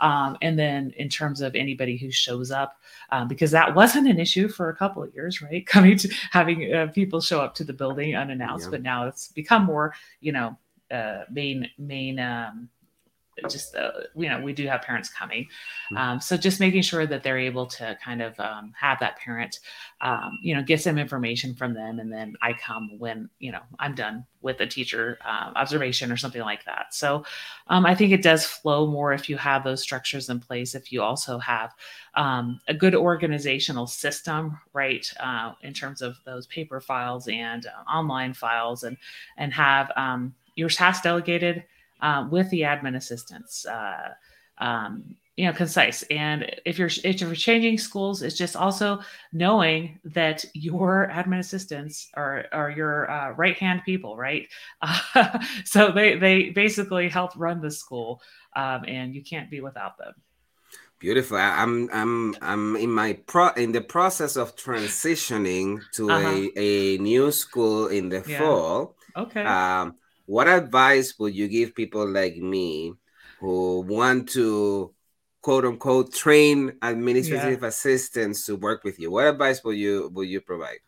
Um, 0.00 0.36
and 0.42 0.58
then 0.58 0.92
in 0.96 1.08
terms 1.08 1.40
of 1.40 1.54
anybody 1.54 1.96
who 1.96 2.10
shows 2.10 2.50
up, 2.50 2.80
um, 3.10 3.28
because 3.28 3.50
that 3.50 3.74
wasn't 3.74 4.08
an 4.08 4.18
issue 4.18 4.48
for 4.48 4.68
a 4.68 4.76
couple 4.76 5.02
of 5.02 5.14
years, 5.14 5.42
right? 5.42 5.66
Coming 5.78 5.96
to 5.98 6.08
having 6.30 6.72
uh, 6.72 6.86
people 6.88 7.20
show 7.20 7.40
up 7.40 7.54
to 7.56 7.64
the 7.64 7.72
building 7.72 8.16
unannounced, 8.16 8.66
yeah. 8.66 8.70
but 8.70 8.82
now 8.82 9.06
it's 9.06 9.28
become 9.28 9.64
more, 9.64 9.94
you 10.20 10.32
know, 10.32 10.56
uh, 10.90 11.24
main 11.30 11.68
main 11.76 12.18
um, 12.18 12.68
just 13.48 13.74
uh, 13.76 13.90
you 14.16 14.28
know 14.28 14.40
we 14.40 14.52
do 14.52 14.66
have 14.66 14.82
parents 14.82 15.08
coming 15.08 15.44
mm-hmm. 15.44 15.96
um, 15.96 16.20
so 16.20 16.36
just 16.36 16.60
making 16.60 16.82
sure 16.82 17.06
that 17.06 17.22
they're 17.22 17.38
able 17.38 17.66
to 17.66 17.96
kind 18.02 18.22
of 18.22 18.38
um, 18.40 18.72
have 18.78 18.98
that 19.00 19.16
parent 19.18 19.60
um, 20.00 20.38
you 20.42 20.54
know 20.54 20.62
get 20.62 20.80
some 20.80 20.98
information 20.98 21.54
from 21.54 21.74
them 21.74 21.98
and 21.98 22.12
then 22.12 22.34
i 22.42 22.52
come 22.52 22.98
when 22.98 23.28
you 23.38 23.52
know 23.52 23.60
i'm 23.78 23.94
done 23.94 24.24
with 24.40 24.60
a 24.60 24.66
teacher 24.66 25.18
uh, 25.24 25.50
observation 25.56 26.12
or 26.12 26.16
something 26.16 26.42
like 26.42 26.64
that 26.64 26.94
so 26.94 27.24
um, 27.68 27.84
i 27.86 27.94
think 27.94 28.12
it 28.12 28.22
does 28.22 28.44
flow 28.44 28.86
more 28.86 29.12
if 29.12 29.28
you 29.28 29.36
have 29.36 29.64
those 29.64 29.82
structures 29.82 30.28
in 30.28 30.40
place 30.40 30.74
if 30.74 30.92
you 30.92 31.02
also 31.02 31.38
have 31.38 31.74
um, 32.14 32.60
a 32.68 32.74
good 32.74 32.94
organizational 32.94 33.86
system 33.86 34.58
right 34.72 35.12
uh, 35.20 35.52
in 35.62 35.72
terms 35.72 36.02
of 36.02 36.16
those 36.24 36.46
paper 36.46 36.80
files 36.80 37.28
and 37.28 37.66
uh, 37.66 37.90
online 37.90 38.32
files 38.32 38.82
and 38.82 38.96
and 39.36 39.52
have 39.52 39.90
um, 39.96 40.34
your 40.58 40.68
tasks 40.68 41.02
delegated 41.02 41.64
um, 42.00 42.30
with 42.30 42.48
the 42.50 42.62
admin 42.62 42.96
assistants. 42.96 43.66
Uh, 43.66 44.14
um, 44.58 45.16
you 45.38 45.46
know, 45.46 45.52
concise. 45.52 46.02
And 46.10 46.50
if 46.66 46.80
you're 46.80 46.90
if 47.04 47.20
you're 47.20 47.34
changing 47.36 47.78
schools, 47.78 48.22
it's 48.22 48.36
just 48.36 48.56
also 48.56 49.00
knowing 49.32 50.00
that 50.04 50.44
your 50.52 51.08
admin 51.12 51.38
assistants 51.38 52.08
are 52.14 52.46
are 52.50 52.70
your 52.70 53.08
uh, 53.08 53.30
right 53.30 53.56
hand 53.56 53.82
people, 53.84 54.16
right? 54.16 54.48
Uh, 54.82 55.38
so 55.64 55.92
they 55.92 56.16
they 56.16 56.50
basically 56.50 57.08
help 57.08 57.30
run 57.36 57.60
the 57.60 57.70
school, 57.70 58.20
um, 58.56 58.84
and 58.88 59.14
you 59.14 59.22
can't 59.22 59.48
be 59.48 59.60
without 59.60 59.96
them. 59.96 60.12
Beautiful. 60.98 61.36
I'm 61.36 61.88
I'm 61.92 62.34
I'm 62.42 62.74
in 62.74 62.90
my 62.90 63.12
pro 63.28 63.50
in 63.50 63.70
the 63.70 63.80
process 63.80 64.34
of 64.34 64.56
transitioning 64.56 65.80
to 65.94 66.10
uh-huh. 66.10 66.48
a, 66.56 66.96
a 66.96 66.98
new 66.98 67.30
school 67.30 67.86
in 67.86 68.08
the 68.08 68.24
yeah. 68.26 68.38
fall. 68.40 68.96
Okay. 69.16 69.44
Um, 69.44 69.94
what 70.28 70.46
advice 70.46 71.14
would 71.18 71.34
you 71.34 71.48
give 71.48 71.74
people 71.74 72.06
like 72.06 72.36
me 72.36 72.92
who 73.40 73.80
want 73.80 74.28
to 74.28 74.94
quote 75.40 75.64
unquote 75.64 76.12
train 76.12 76.74
administrative 76.82 77.62
yeah. 77.62 77.68
assistants 77.68 78.44
to 78.44 78.54
work 78.54 78.84
with 78.84 79.00
you? 79.00 79.10
What 79.10 79.26
advice 79.26 79.64
will 79.64 79.72
you 79.72 80.10
will 80.12 80.24
you 80.24 80.42
provide? 80.42 80.80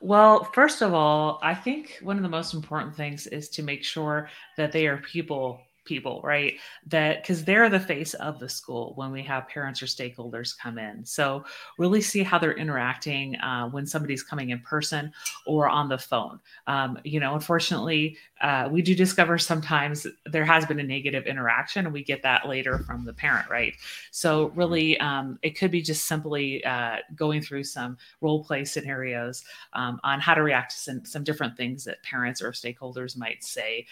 Well, 0.00 0.44
first 0.54 0.80
of 0.80 0.94
all, 0.94 1.40
I 1.42 1.56
think 1.56 1.98
one 2.02 2.18
of 2.18 2.22
the 2.22 2.28
most 2.28 2.54
important 2.54 2.94
things 2.94 3.26
is 3.26 3.48
to 3.50 3.64
make 3.64 3.82
sure 3.82 4.30
that 4.56 4.70
they 4.70 4.86
are 4.86 4.98
people 4.98 5.60
people, 5.86 6.20
right? 6.22 6.54
That 6.86 7.22
because 7.22 7.44
they're 7.44 7.70
the 7.70 7.80
face 7.80 8.14
of 8.14 8.38
the 8.38 8.48
school 8.48 8.92
when 8.96 9.12
we 9.12 9.22
have 9.22 9.48
parents 9.48 9.82
or 9.82 9.86
stakeholders 9.86 10.56
come 10.58 10.78
in. 10.78 11.04
So 11.04 11.44
really 11.78 12.00
see 12.00 12.22
how 12.22 12.38
they're 12.38 12.56
interacting 12.56 13.36
uh, 13.36 13.68
when 13.70 13.86
somebody's 13.86 14.22
coming 14.22 14.50
in 14.50 14.60
person 14.60 15.12
or 15.46 15.68
on 15.68 15.88
the 15.88 15.98
phone. 15.98 16.40
Um, 16.66 16.98
you 17.04 17.20
know, 17.20 17.34
unfortunately, 17.34 18.18
uh, 18.40 18.68
we 18.70 18.82
do 18.82 18.94
discover 18.94 19.38
sometimes 19.38 20.06
there 20.26 20.44
has 20.44 20.66
been 20.66 20.78
a 20.78 20.84
negative 20.84 21.26
interaction, 21.26 21.86
and 21.86 21.92
we 21.94 22.04
get 22.04 22.22
that 22.22 22.46
later 22.46 22.78
from 22.80 23.04
the 23.04 23.12
parent, 23.12 23.48
right? 23.48 23.74
So 24.10 24.48
really, 24.54 24.98
um, 25.00 25.38
it 25.42 25.58
could 25.58 25.70
be 25.70 25.80
just 25.80 26.06
simply 26.06 26.64
uh, 26.64 26.96
going 27.14 27.40
through 27.40 27.64
some 27.64 27.96
role 28.20 28.44
play 28.44 28.64
scenarios 28.64 29.44
um, 29.72 30.00
on 30.04 30.20
how 30.20 30.34
to 30.34 30.42
react 30.42 30.72
to 30.72 30.78
some, 30.78 31.04
some 31.04 31.24
different 31.24 31.56
things 31.56 31.84
that 31.84 32.02
parents 32.02 32.42
or 32.42 32.52
stakeholders 32.52 33.16
might 33.16 33.42
say. 33.44 33.86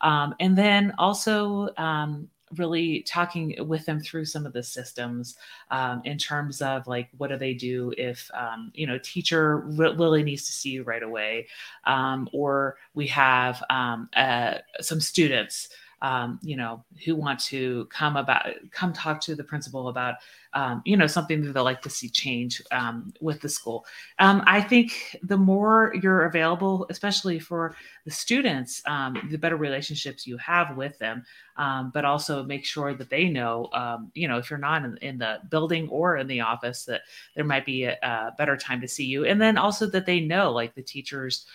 Um, 0.00 0.34
and 0.40 0.56
then 0.56 0.92
also 0.98 1.70
um, 1.76 2.28
really 2.56 3.02
talking 3.02 3.56
with 3.66 3.84
them 3.86 4.00
through 4.00 4.24
some 4.24 4.46
of 4.46 4.52
the 4.52 4.62
systems 4.62 5.36
um, 5.70 6.00
in 6.04 6.16
terms 6.16 6.62
of 6.62 6.86
like 6.86 7.08
what 7.16 7.28
do 7.28 7.36
they 7.36 7.54
do 7.54 7.92
if 7.98 8.30
um, 8.34 8.70
you 8.74 8.86
know 8.86 8.98
teacher 8.98 9.58
really 9.58 10.22
needs 10.22 10.46
to 10.46 10.52
see 10.52 10.70
you 10.70 10.82
right 10.82 11.02
away. 11.02 11.46
Um, 11.84 12.28
or 12.32 12.76
we 12.94 13.06
have 13.08 13.62
um, 13.70 14.08
uh, 14.14 14.58
some 14.80 15.00
students 15.00 15.68
um, 16.02 16.38
you 16.42 16.56
know, 16.56 16.84
who 17.04 17.16
want 17.16 17.40
to 17.40 17.86
come 17.86 18.16
about, 18.16 18.46
come 18.70 18.92
talk 18.92 19.20
to 19.22 19.34
the 19.34 19.44
principal 19.44 19.88
about, 19.88 20.16
um, 20.52 20.82
you 20.84 20.96
know, 20.96 21.06
something 21.06 21.42
that 21.42 21.52
they 21.52 21.60
like 21.60 21.80
to 21.82 21.90
see 21.90 22.08
change 22.08 22.60
um, 22.70 23.12
with 23.20 23.40
the 23.40 23.48
school. 23.48 23.86
Um, 24.18 24.42
I 24.46 24.60
think 24.60 25.16
the 25.22 25.36
more 25.36 25.94
you're 26.02 26.26
available, 26.26 26.86
especially 26.90 27.38
for 27.38 27.76
the 28.04 28.10
students, 28.10 28.82
um, 28.86 29.16
the 29.30 29.38
better 29.38 29.56
relationships 29.56 30.26
you 30.26 30.36
have 30.36 30.76
with 30.76 30.98
them. 30.98 31.24
Um, 31.56 31.90
but 31.94 32.04
also 32.04 32.42
make 32.42 32.66
sure 32.66 32.92
that 32.92 33.08
they 33.08 33.30
know, 33.30 33.70
you 34.12 34.28
know, 34.28 34.36
if 34.36 34.50
you're 34.50 34.58
not 34.58 34.84
in, 34.84 34.98
in, 34.98 35.16
the 35.16 35.38
building 35.48 35.88
or 35.88 36.18
in 36.18 36.26
the 36.26 36.42
office, 36.42 36.84
that 36.84 37.02
there 37.34 37.46
might 37.46 37.64
be 37.64 37.84
a, 37.84 37.96
a 38.02 38.34
better 38.36 38.58
time 38.58 38.82
to 38.82 38.88
see 38.88 39.06
you. 39.06 39.24
And 39.24 39.40
then 39.40 39.56
also 39.56 39.86
that 39.86 40.04
they 40.04 40.20
know, 40.20 40.52
like 40.52 40.74
the 40.74 40.82
teachers 40.82 41.46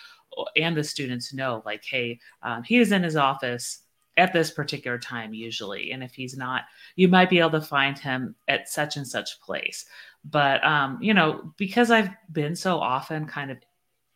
and 0.56 0.76
the 0.76 0.82
students 0.82 1.32
know, 1.32 1.62
like, 1.64 1.84
hey, 1.84 2.18
he 2.64 2.78
is 2.78 2.90
in 2.90 3.04
his 3.04 3.14
office 3.14 3.81
at 4.16 4.32
this 4.32 4.50
particular 4.50 4.98
time 4.98 5.32
usually 5.32 5.92
and 5.92 6.02
if 6.02 6.14
he's 6.14 6.36
not 6.36 6.64
you 6.96 7.08
might 7.08 7.30
be 7.30 7.38
able 7.38 7.50
to 7.50 7.60
find 7.60 7.98
him 7.98 8.34
at 8.48 8.68
such 8.68 8.96
and 8.96 9.06
such 9.06 9.40
place. 9.40 9.86
But 10.24 10.64
um 10.64 10.98
you 11.00 11.14
know 11.14 11.52
because 11.56 11.90
i've 11.90 12.10
been 12.30 12.54
so 12.54 12.78
often 12.78 13.26
kind 13.26 13.50
of 13.50 13.58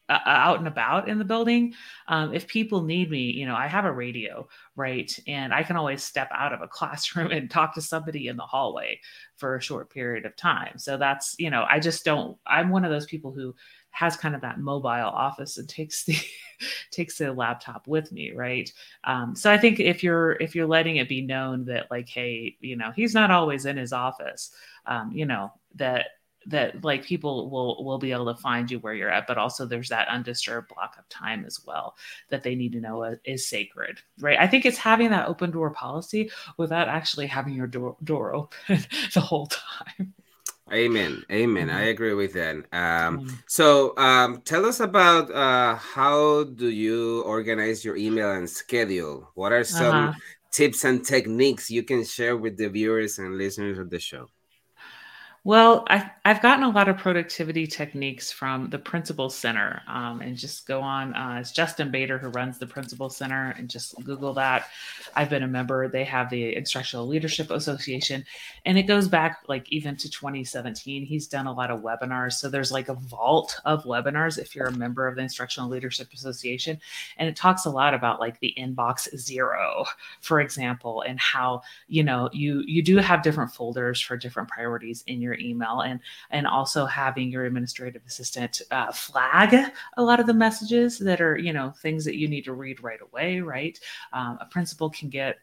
uh, 0.08 0.20
out 0.24 0.58
and 0.60 0.68
about 0.68 1.08
in 1.08 1.18
the 1.18 1.24
building 1.24 1.74
um, 2.06 2.32
if 2.32 2.46
people 2.46 2.82
need 2.82 3.10
me 3.10 3.22
you 3.32 3.44
know 3.44 3.56
i 3.56 3.66
have 3.66 3.84
a 3.84 3.90
radio 3.90 4.46
right? 4.76 5.18
And 5.26 5.52
i 5.52 5.64
can 5.64 5.76
always 5.76 6.02
step 6.04 6.28
out 6.32 6.52
of 6.52 6.60
a 6.62 6.68
classroom 6.78 7.32
and 7.32 7.50
talk 7.50 7.74
to 7.74 7.82
somebody 7.82 8.28
in 8.28 8.36
the 8.36 8.44
hallway 8.44 9.00
for 9.36 9.56
a 9.56 9.62
short 9.62 9.90
period 9.90 10.24
of 10.24 10.36
time. 10.36 10.78
So 10.78 10.96
that's 10.96 11.34
you 11.38 11.50
know 11.50 11.66
i 11.68 11.80
just 11.80 12.04
don't 12.04 12.38
i'm 12.46 12.70
one 12.70 12.84
of 12.84 12.92
those 12.92 13.06
people 13.06 13.32
who 13.32 13.54
has 13.96 14.14
kind 14.14 14.34
of 14.34 14.42
that 14.42 14.60
mobile 14.60 14.88
office 14.88 15.56
and 15.56 15.66
takes 15.66 16.04
the 16.04 16.16
takes 16.90 17.16
the 17.16 17.32
laptop 17.32 17.88
with 17.88 18.12
me 18.12 18.32
right? 18.32 18.70
Um, 19.04 19.34
so 19.34 19.50
i 19.50 19.56
think 19.56 19.80
if 19.80 20.02
you're 20.02 20.32
if 20.32 20.54
you're 20.54 20.66
letting 20.66 20.96
it 20.96 21.08
be 21.08 21.22
known 21.22 21.64
that 21.64 21.90
like 21.90 22.08
hey 22.08 22.56
you 22.60 22.76
know 22.76 22.92
he's 22.94 23.14
not 23.14 23.30
always 23.30 23.64
in 23.64 23.76
his 23.76 23.92
office 23.92 24.50
um, 24.86 25.10
you 25.12 25.24
know 25.24 25.52
that 25.76 26.06
that 26.46 26.84
like 26.84 27.04
people 27.04 27.50
will 27.50 27.82
will 27.84 27.98
be 27.98 28.12
able 28.12 28.32
to 28.32 28.40
find 28.40 28.70
you 28.70 28.78
where 28.78 28.94
you're 28.94 29.10
at 29.10 29.26
but 29.26 29.38
also 29.38 29.66
there's 29.66 29.88
that 29.88 30.08
undisturbed 30.08 30.68
block 30.68 30.96
of 30.98 31.08
time 31.08 31.44
as 31.44 31.60
well 31.66 31.96
that 32.28 32.42
they 32.42 32.54
need 32.54 32.72
to 32.72 32.80
know 32.80 33.16
is 33.24 33.48
sacred 33.48 33.98
right? 34.20 34.38
I 34.38 34.46
think 34.46 34.64
it's 34.64 34.78
having 34.78 35.10
that 35.10 35.28
open 35.28 35.50
door 35.50 35.70
policy 35.70 36.30
without 36.56 36.88
actually 36.88 37.26
having 37.26 37.54
your 37.54 37.66
door 37.66 37.96
door 38.04 38.34
open 38.34 38.78
the 39.14 39.20
whole 39.20 39.46
time 39.46 40.14
Amen. 40.72 41.22
Amen. 41.30 41.70
I 41.70 41.82
agree 41.82 42.14
with 42.14 42.32
that. 42.32 42.56
Um, 42.72 43.22
so 43.46 43.96
um, 43.96 44.42
tell 44.42 44.66
us 44.66 44.80
about 44.80 45.30
uh, 45.30 45.76
how 45.76 46.42
do 46.44 46.68
you 46.68 47.22
organize 47.22 47.84
your 47.84 47.96
email 47.96 48.32
and 48.32 48.50
schedule? 48.50 49.30
What 49.34 49.52
are 49.52 49.62
some 49.62 50.10
Uh-huh. 50.10 50.12
tips 50.50 50.82
and 50.84 51.04
techniques 51.04 51.70
you 51.70 51.84
can 51.84 52.04
share 52.04 52.36
with 52.36 52.56
the 52.56 52.68
viewers 52.68 53.18
and 53.18 53.38
listeners 53.38 53.78
of 53.78 53.90
the 53.90 54.00
show? 54.00 54.26
Well, 55.46 55.84
I've, 55.86 56.02
I've 56.24 56.42
gotten 56.42 56.64
a 56.64 56.70
lot 56.70 56.88
of 56.88 56.98
productivity 56.98 57.68
techniques 57.68 58.32
from 58.32 58.68
the 58.68 58.80
Principal 58.80 59.30
Center. 59.30 59.80
Um, 59.86 60.20
and 60.20 60.36
just 60.36 60.66
go 60.66 60.80
on, 60.80 61.14
uh, 61.14 61.38
it's 61.40 61.52
Justin 61.52 61.92
Baeder 61.92 62.18
who 62.20 62.30
runs 62.30 62.58
the 62.58 62.66
Principal 62.66 63.08
Center, 63.08 63.54
and 63.56 63.70
just 63.70 63.94
Google 64.02 64.34
that. 64.34 64.66
I've 65.14 65.30
been 65.30 65.44
a 65.44 65.46
member. 65.46 65.86
They 65.86 66.02
have 66.02 66.30
the 66.30 66.56
Instructional 66.56 67.06
Leadership 67.06 67.52
Association, 67.52 68.24
and 68.64 68.76
it 68.76 68.88
goes 68.88 69.06
back 69.06 69.42
like 69.46 69.70
even 69.70 69.96
to 69.98 70.10
2017. 70.10 71.06
He's 71.06 71.28
done 71.28 71.46
a 71.46 71.52
lot 71.52 71.70
of 71.70 71.80
webinars. 71.80 72.32
So 72.32 72.48
there's 72.48 72.72
like 72.72 72.88
a 72.88 72.94
vault 72.94 73.60
of 73.64 73.84
webinars 73.84 74.38
if 74.38 74.56
you're 74.56 74.66
a 74.66 74.72
member 74.76 75.06
of 75.06 75.14
the 75.14 75.22
Instructional 75.22 75.70
Leadership 75.70 76.12
Association. 76.12 76.80
And 77.18 77.28
it 77.28 77.36
talks 77.36 77.66
a 77.66 77.70
lot 77.70 77.94
about 77.94 78.18
like 78.18 78.40
the 78.40 78.52
inbox 78.58 79.16
zero, 79.16 79.84
for 80.22 80.40
example, 80.40 81.02
and 81.02 81.20
how, 81.20 81.62
you 81.86 82.02
know, 82.02 82.28
you 82.32 82.64
you 82.66 82.82
do 82.82 82.96
have 82.96 83.22
different 83.22 83.52
folders 83.52 84.00
for 84.00 84.16
different 84.16 84.48
priorities 84.48 85.04
in 85.06 85.20
your 85.20 85.35
email 85.38 85.80
and 85.80 86.00
and 86.30 86.46
also 86.46 86.86
having 86.86 87.30
your 87.30 87.44
administrative 87.44 88.02
assistant 88.06 88.62
uh, 88.70 88.92
flag 88.92 89.72
a 89.96 90.02
lot 90.02 90.20
of 90.20 90.26
the 90.26 90.34
messages 90.34 90.98
that 90.98 91.20
are 91.20 91.36
you 91.36 91.52
know 91.52 91.70
things 91.82 92.04
that 92.04 92.16
you 92.16 92.28
need 92.28 92.44
to 92.44 92.52
read 92.52 92.82
right 92.82 93.00
away 93.00 93.40
right 93.40 93.78
um, 94.12 94.38
a 94.40 94.46
principal 94.46 94.90
can 94.90 95.08
get 95.08 95.36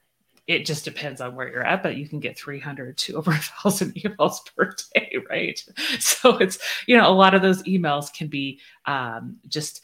it 0.45 0.65
just 0.65 0.83
depends 0.83 1.21
on 1.21 1.35
where 1.35 1.49
you're 1.49 1.65
at, 1.65 1.81
but 1.81 1.95
you 1.95 2.07
can 2.07 2.19
get 2.19 2.37
300 2.37 2.97
to 2.97 3.15
over 3.15 3.31
a 3.31 3.37
thousand 3.37 3.93
emails 3.95 4.39
per 4.55 4.75
day, 4.93 5.17
right? 5.29 5.63
So 5.99 6.37
it's, 6.37 6.59
you 6.85 6.97
know, 6.97 7.09
a 7.09 7.13
lot 7.13 7.33
of 7.33 7.41
those 7.41 7.63
emails 7.63 8.13
can 8.13 8.27
be 8.27 8.59
um, 8.85 9.37
just 9.47 9.81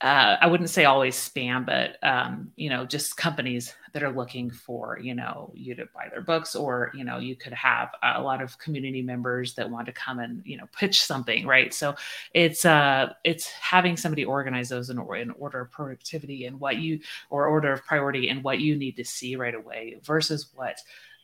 uh, 0.00 0.36
I 0.40 0.46
wouldn't 0.46 0.70
say 0.70 0.84
always 0.84 1.16
spam, 1.16 1.66
but 1.66 1.96
um, 2.06 2.52
you 2.54 2.70
know, 2.70 2.84
just 2.84 3.16
companies 3.16 3.74
that 3.92 4.02
are 4.02 4.12
looking 4.12 4.50
for 4.50 4.98
you 5.00 5.14
know 5.14 5.50
you 5.54 5.74
to 5.74 5.86
buy 5.94 6.08
their 6.10 6.20
books, 6.20 6.54
or 6.54 6.92
you 6.94 7.04
know, 7.04 7.18
you 7.18 7.36
could 7.36 7.52
have 7.52 7.90
a 8.02 8.22
lot 8.22 8.42
of 8.42 8.58
community 8.58 9.02
members 9.02 9.54
that 9.54 9.70
want 9.70 9.86
to 9.86 9.92
come 9.92 10.18
and 10.18 10.42
you 10.44 10.56
know 10.56 10.66
pitch 10.72 11.02
something, 11.02 11.46
right? 11.46 11.72
So 11.72 11.94
it's 12.34 12.64
uh 12.64 13.12
it's 13.24 13.46
having 13.50 13.96
somebody 13.96 14.24
organize 14.24 14.68
those 14.68 14.90
in, 14.90 14.98
in 14.98 15.30
order 15.32 15.60
of 15.60 15.70
productivity 15.70 16.46
and 16.46 16.60
what 16.60 16.76
you 16.76 17.00
or 17.30 17.46
order 17.46 17.72
of 17.72 17.84
priority 17.84 18.28
and 18.28 18.42
what 18.42 18.60
you 18.60 18.76
need 18.76 18.96
to 18.96 19.04
see 19.04 19.36
right 19.36 19.54
away 19.54 19.98
versus 20.02 20.48
what 20.54 20.78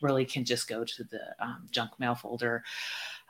really 0.05 0.25
can 0.25 0.45
just 0.45 0.67
go 0.67 0.83
to 0.83 1.03
the 1.03 1.21
um, 1.39 1.67
junk 1.71 1.91
mail 1.99 2.15
folder. 2.15 2.63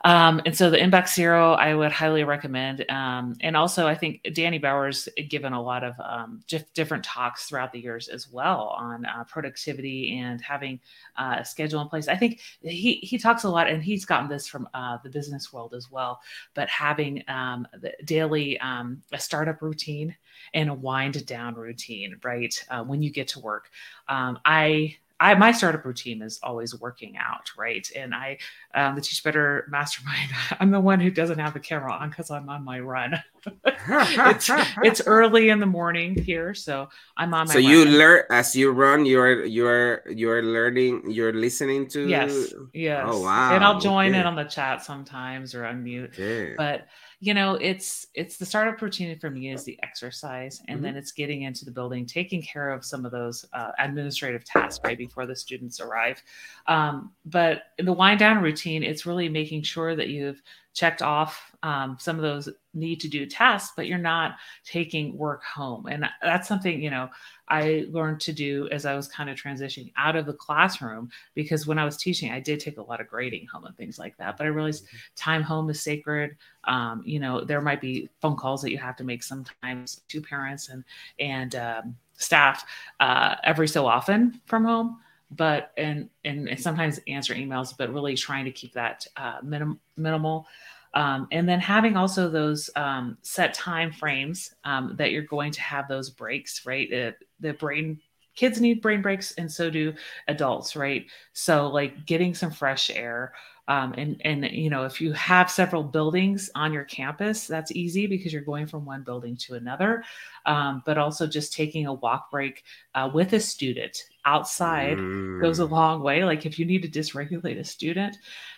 Um, 0.04 0.42
and 0.44 0.56
so 0.56 0.68
the 0.70 0.76
inbox 0.76 1.14
zero, 1.14 1.54
I 1.54 1.74
would 1.74 1.90
highly 1.90 2.22
recommend. 2.22 2.84
Um, 2.90 3.34
and 3.40 3.56
also, 3.56 3.86
I 3.86 3.94
think 3.94 4.20
Danny 4.34 4.58
Bauer's 4.58 5.08
given 5.28 5.52
a 5.52 5.62
lot 5.62 5.82
of 5.82 5.94
um, 5.98 6.42
different 6.74 7.02
talks 7.02 7.46
throughout 7.46 7.72
the 7.72 7.80
years 7.80 8.08
as 8.08 8.30
well 8.30 8.76
on 8.78 9.06
uh, 9.06 9.24
productivity 9.24 10.18
and 10.18 10.40
having 10.40 10.80
uh, 11.16 11.36
a 11.40 11.44
schedule 11.44 11.80
in 11.80 11.88
place. 11.88 12.08
I 12.08 12.16
think 12.16 12.40
he 12.62 12.96
he 13.02 13.16
talks 13.18 13.44
a 13.44 13.48
lot, 13.48 13.68
and 13.68 13.82
he's 13.82 14.04
gotten 14.04 14.28
this 14.28 14.46
from 14.46 14.68
uh, 14.74 14.98
the 15.02 15.10
business 15.10 15.52
world 15.52 15.74
as 15.74 15.90
well. 15.90 16.20
But 16.54 16.68
having 16.68 17.24
um, 17.28 17.66
the 17.80 17.94
daily 18.04 18.60
um, 18.60 19.02
a 19.12 19.18
startup 19.18 19.62
routine 19.62 20.14
and 20.52 20.68
a 20.68 20.74
wind 20.74 21.24
down 21.26 21.54
routine, 21.54 22.20
right? 22.22 22.54
Uh, 22.70 22.84
when 22.84 23.02
you 23.02 23.10
get 23.10 23.28
to 23.28 23.40
work, 23.40 23.70
I 24.08 24.96
I 25.18 25.34
my 25.34 25.52
startup 25.52 25.84
routine 25.84 26.20
is 26.20 26.38
always 26.42 26.78
working 26.78 27.16
out, 27.16 27.50
right? 27.56 27.88
And 27.96 28.14
I, 28.14 28.38
um, 28.74 28.94
the 28.96 29.00
Teach 29.00 29.24
Better 29.24 29.66
Mastermind, 29.70 30.30
I'm 30.60 30.70
the 30.70 30.80
one 30.80 31.00
who 31.00 31.10
doesn't 31.10 31.38
have 31.38 31.54
the 31.54 31.60
camera 31.60 31.92
on 31.92 32.10
because 32.10 32.30
I'm 32.30 32.48
on 32.48 32.64
my 32.64 32.80
run. 32.80 33.22
it's 33.64 34.50
it's 34.82 35.02
early 35.06 35.48
in 35.48 35.60
the 35.60 35.66
morning 35.66 36.20
here, 36.20 36.52
so 36.52 36.88
I'm 37.16 37.32
on 37.32 37.46
my. 37.48 37.52
So 37.54 37.58
you 37.58 37.84
learn 37.86 38.24
as 38.30 38.54
you 38.54 38.72
run. 38.72 39.06
You're 39.06 39.44
you're 39.44 40.02
you're 40.10 40.42
learning. 40.42 41.10
You're 41.10 41.32
listening 41.32 41.88
to. 41.88 42.06
Yes. 42.06 42.52
Yes. 42.74 43.04
Oh 43.06 43.22
wow. 43.22 43.54
And 43.54 43.64
I'll 43.64 43.80
join 43.80 44.10
okay. 44.10 44.20
in 44.20 44.26
on 44.26 44.34
the 44.34 44.44
chat 44.44 44.84
sometimes 44.84 45.54
or 45.54 45.62
unmute. 45.62 46.12
Okay. 46.12 46.54
But 46.56 46.88
you 47.18 47.32
know 47.32 47.54
it's 47.54 48.06
it's 48.14 48.36
the 48.36 48.44
startup 48.44 48.80
routine 48.82 49.18
for 49.18 49.30
me 49.30 49.50
is 49.50 49.64
the 49.64 49.78
exercise 49.82 50.60
and 50.68 50.80
Mhm. 50.80 50.82
then 50.82 50.96
it's 50.96 51.12
getting 51.12 51.42
into 51.42 51.64
the 51.64 51.70
building 51.70 52.04
taking 52.04 52.42
care 52.42 52.70
of 52.70 52.84
some 52.84 53.06
of 53.06 53.12
those 53.12 53.44
uh, 53.54 53.70
administrative 53.78 54.44
tasks 54.44 54.80
right 54.84 54.98
before 54.98 55.24
the 55.24 55.34
students 55.34 55.80
arrive 55.80 56.22
um, 56.66 57.12
but 57.24 57.62
in 57.78 57.86
the 57.86 57.92
wind 57.92 58.18
down 58.18 58.42
routine 58.42 58.82
it's 58.82 59.06
really 59.06 59.30
making 59.30 59.62
sure 59.62 59.96
that 59.96 60.08
you've 60.08 60.42
checked 60.76 61.00
off 61.00 61.52
um, 61.62 61.96
some 61.98 62.16
of 62.16 62.22
those 62.22 62.50
need 62.74 63.00
to 63.00 63.08
do 63.08 63.24
tasks 63.24 63.72
but 63.74 63.86
you're 63.86 63.96
not 63.96 64.36
taking 64.62 65.16
work 65.16 65.42
home. 65.42 65.86
And 65.86 66.04
that's 66.22 66.46
something 66.46 66.80
you 66.80 66.90
know 66.90 67.08
i 67.48 67.86
learned 67.90 68.20
to 68.20 68.32
do 68.32 68.68
as 68.70 68.84
i 68.84 68.94
was 68.94 69.08
kind 69.08 69.30
of 69.30 69.36
transitioning 69.36 69.92
out 69.96 70.16
of 70.16 70.26
the 70.26 70.32
classroom 70.34 71.08
because 71.34 71.66
when 71.66 71.78
i 71.78 71.84
was 71.84 71.96
teaching 71.96 72.30
i 72.30 72.40
did 72.40 72.60
take 72.60 72.76
a 72.76 72.82
lot 72.82 73.00
of 73.00 73.06
grading 73.06 73.46
home 73.46 73.64
and 73.64 73.76
things 73.76 73.98
like 73.98 74.16
that. 74.18 74.36
But 74.36 74.44
i 74.44 74.48
realized 74.48 74.86
time 75.14 75.42
home 75.42 75.70
is 75.70 75.80
sacred. 75.82 76.36
Um, 76.64 77.02
you 77.06 77.20
know 77.20 77.44
there 77.44 77.62
might 77.62 77.80
be 77.80 78.08
phone 78.20 78.36
calls 78.36 78.60
that 78.62 78.70
you 78.70 78.78
have 78.78 78.96
to 78.96 79.04
make 79.04 79.22
sometimes 79.22 80.02
to 80.08 80.20
parents 80.20 80.68
and 80.68 80.84
and 81.18 81.54
um, 81.54 81.96
staff 82.18 82.64
uh, 83.00 83.36
every 83.44 83.68
so 83.68 83.86
often 83.86 84.40
from 84.46 84.64
home 84.64 84.98
but 85.30 85.72
and, 85.76 86.08
and, 86.24 86.48
and 86.48 86.60
sometimes 86.60 87.00
answer 87.08 87.34
emails, 87.34 87.76
but 87.76 87.92
really 87.92 88.16
trying 88.16 88.44
to 88.44 88.52
keep 88.52 88.72
that 88.74 89.06
uh, 89.16 89.38
minim, 89.42 89.80
minimal. 89.96 90.46
Um, 90.94 91.28
and 91.30 91.46
then 91.46 91.60
having 91.60 91.96
also 91.96 92.28
those 92.30 92.70
um, 92.74 93.18
set 93.20 93.52
time 93.52 93.92
frames 93.92 94.54
um, 94.64 94.94
that 94.96 95.10
you're 95.12 95.22
going 95.22 95.52
to 95.52 95.60
have 95.60 95.88
those 95.88 96.08
breaks, 96.08 96.64
right? 96.64 97.14
The 97.40 97.52
brain 97.52 98.00
kids 98.36 98.60
need 98.60 98.82
brain 98.82 99.02
breaks, 99.02 99.32
and 99.32 99.50
so 99.50 99.68
do 99.70 99.94
adults, 100.28 100.76
right? 100.76 101.06
So 101.32 101.68
like 101.68 102.06
getting 102.06 102.34
some 102.34 102.50
fresh 102.50 102.90
air. 102.90 103.32
Um, 103.68 103.94
and 103.98 104.20
and 104.24 104.44
you 104.52 104.70
know 104.70 104.84
if 104.84 105.00
you 105.00 105.12
have 105.14 105.50
several 105.50 105.82
buildings 105.82 106.50
on 106.54 106.72
your 106.72 106.84
campus 106.84 107.48
that's 107.48 107.72
easy 107.72 108.06
because 108.06 108.32
you're 108.32 108.42
going 108.42 108.68
from 108.68 108.84
one 108.84 109.02
building 109.02 109.36
to 109.38 109.54
another 109.54 110.04
um, 110.44 110.84
but 110.86 110.98
also 110.98 111.26
just 111.26 111.52
taking 111.52 111.86
a 111.86 111.92
walk 111.92 112.30
break 112.30 112.62
uh, 112.94 113.10
with 113.12 113.32
a 113.32 113.40
student 113.40 114.04
outside 114.26 114.98
mm. 114.98 115.40
goes 115.40 115.60
a 115.60 115.64
mm. 115.64 115.70
long 115.70 116.02
way 116.02 116.24
like 116.24 116.44
if 116.44 116.58
you 116.58 116.66
need 116.66 116.82
to 116.82 117.00
dysregulate 117.00 117.58
a 117.58 117.64
student 117.64 118.16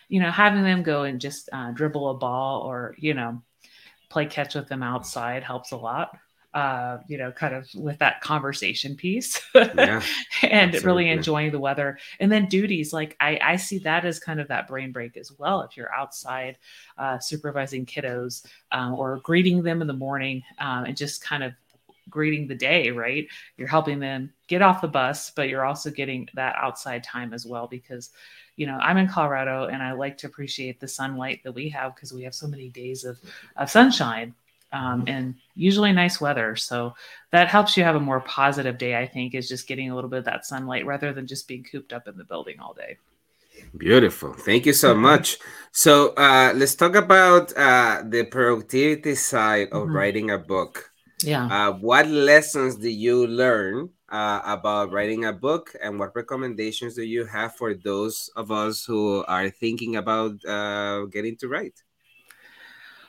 you 0.09 0.21
know 0.21 0.31
having 0.31 0.63
them 0.63 0.83
go 0.83 1.05
and 1.05 1.21
just 1.21 1.49
uh, 1.53 1.71
dribble 1.71 2.11
a 2.11 2.15
ball 2.15 2.63
or 2.63 2.95
you 2.99 3.15
know 3.15 3.41
play 4.09 4.27
catch 4.27 4.55
with 4.55 4.67
them 4.69 4.83
outside 4.83 5.45
helps 5.45 5.71
a 5.71 5.77
lot 5.77 6.17
uh, 6.55 6.99
you 7.07 7.19
know, 7.19 7.31
kind 7.31 7.55
of 7.55 7.69
with 7.75 7.99
that 7.99 8.21
conversation 8.21 8.97
piece 8.97 9.41
yeah, 9.55 10.03
and 10.43 10.75
absolutely. 10.75 10.87
really 10.87 11.11
enjoying 11.11 11.53
the 11.53 11.59
weather. 11.59 11.99
And 12.21 12.33
then 12.33 12.47
duties, 12.47 12.93
like 12.93 13.17
I, 13.21 13.39
I 13.43 13.57
see 13.57 13.79
that 13.81 14.05
as 14.05 14.19
kind 14.19 14.41
of 14.41 14.49
that 14.49 14.67
brain 14.67 14.91
break 14.91 15.17
as 15.17 15.31
well. 15.39 15.61
If 15.61 15.77
you're 15.77 15.95
outside 15.95 16.59
uh, 16.97 17.19
supervising 17.19 17.87
kiddos 17.87 18.47
um, 18.73 18.95
or 18.95 19.21
greeting 19.23 19.63
them 19.63 19.83
in 19.83 19.87
the 19.87 19.93
morning 19.93 20.43
um, 20.59 20.85
and 20.85 20.97
just 20.97 21.23
kind 21.23 21.45
of 21.45 21.53
greeting 22.09 22.47
the 22.47 22.55
day, 22.55 22.91
right? 22.91 23.27
You're 23.57 23.69
helping 23.69 24.01
them 24.01 24.33
get 24.47 24.63
off 24.63 24.81
the 24.81 24.89
bus, 24.89 25.31
but 25.31 25.49
you're 25.49 25.65
also 25.65 25.91
getting 25.91 26.29
that 26.35 26.57
outside 26.57 27.05
time 27.05 27.33
as 27.33 27.47
well 27.47 27.67
because 27.67 28.11
you 28.57 28.67
know 28.67 28.77
i'm 28.83 28.97
in 28.97 29.07
colorado 29.07 29.69
and 29.69 29.81
i 29.81 29.93
like 29.93 30.19
to 30.19 30.27
appreciate 30.27 30.81
the 30.81 30.89
sunlight 30.89 31.41
that 31.45 31.53
we 31.53 31.69
have 31.69 31.95
because 31.95 32.13
we 32.13 32.25
have 32.25 32.35
so 32.35 32.49
many 32.49 32.69
days 32.71 33.05
of, 33.05 33.17
of 33.57 33.71
sunshine 33.71 34.35
um, 34.73 35.05
and 35.07 35.35
usually 35.55 35.93
nice 35.93 36.21
weather. 36.21 36.57
So 36.57 36.95
that 37.31 37.49
helps 37.49 37.77
you 37.77 37.85
have 37.85 37.97
a 37.97 38.01
more 38.01 38.21
positive 38.21 38.79
day, 38.79 38.97
I 38.97 39.07
think, 39.07 39.35
is 39.35 39.49
just 39.49 39.67
getting 39.67 39.91
a 39.91 39.95
little 39.95 40.11
bit 40.11 40.21
of 40.21 40.25
that 40.27 40.47
sunlight 40.47 40.87
rather 40.87 41.13
than 41.13 41.27
just 41.27 41.49
being 41.49 41.65
cooped 41.65 41.93
up 41.93 42.09
in 42.09 42.17
the 42.17 42.25
building 42.25 42.61
all 42.61 42.75
day. 42.75 42.99
Beautiful. 43.77 44.35
Thank 44.35 44.67
you 44.67 44.73
so 44.73 44.93
mm-hmm. 44.93 45.03
much. 45.03 45.39
So 45.73 46.15
uh, 46.15 46.53
let's 46.55 46.75
talk 46.75 46.95
about 46.95 47.57
uh, 47.57 48.03
the 48.07 48.25
productivity 48.25 49.15
side 49.15 49.69
of 49.73 49.85
mm-hmm. 49.85 49.97
writing 49.97 50.31
a 50.31 50.39
book. 50.39 50.91
Yeah. 51.23 51.47
Uh, 51.47 51.73
what 51.73 52.07
lessons 52.09 52.77
did 52.77 52.93
you 52.93 53.27
learn 53.27 53.91
uh, 54.09 54.41
about 54.45 54.93
writing 54.93 55.25
a 55.25 55.33
book, 55.33 55.75
and 55.83 55.99
what 55.99 56.15
recommendations 56.15 56.95
do 56.95 57.03
you 57.03 57.25
have 57.25 57.57
for 57.57 57.75
those 57.75 58.31
of 58.37 58.51
us 58.51 58.85
who 58.85 59.25
are 59.27 59.51
thinking 59.51 59.97
about 59.97 60.45
uh, 60.45 61.07
getting 61.07 61.37
to 61.39 61.49
write? 61.49 61.83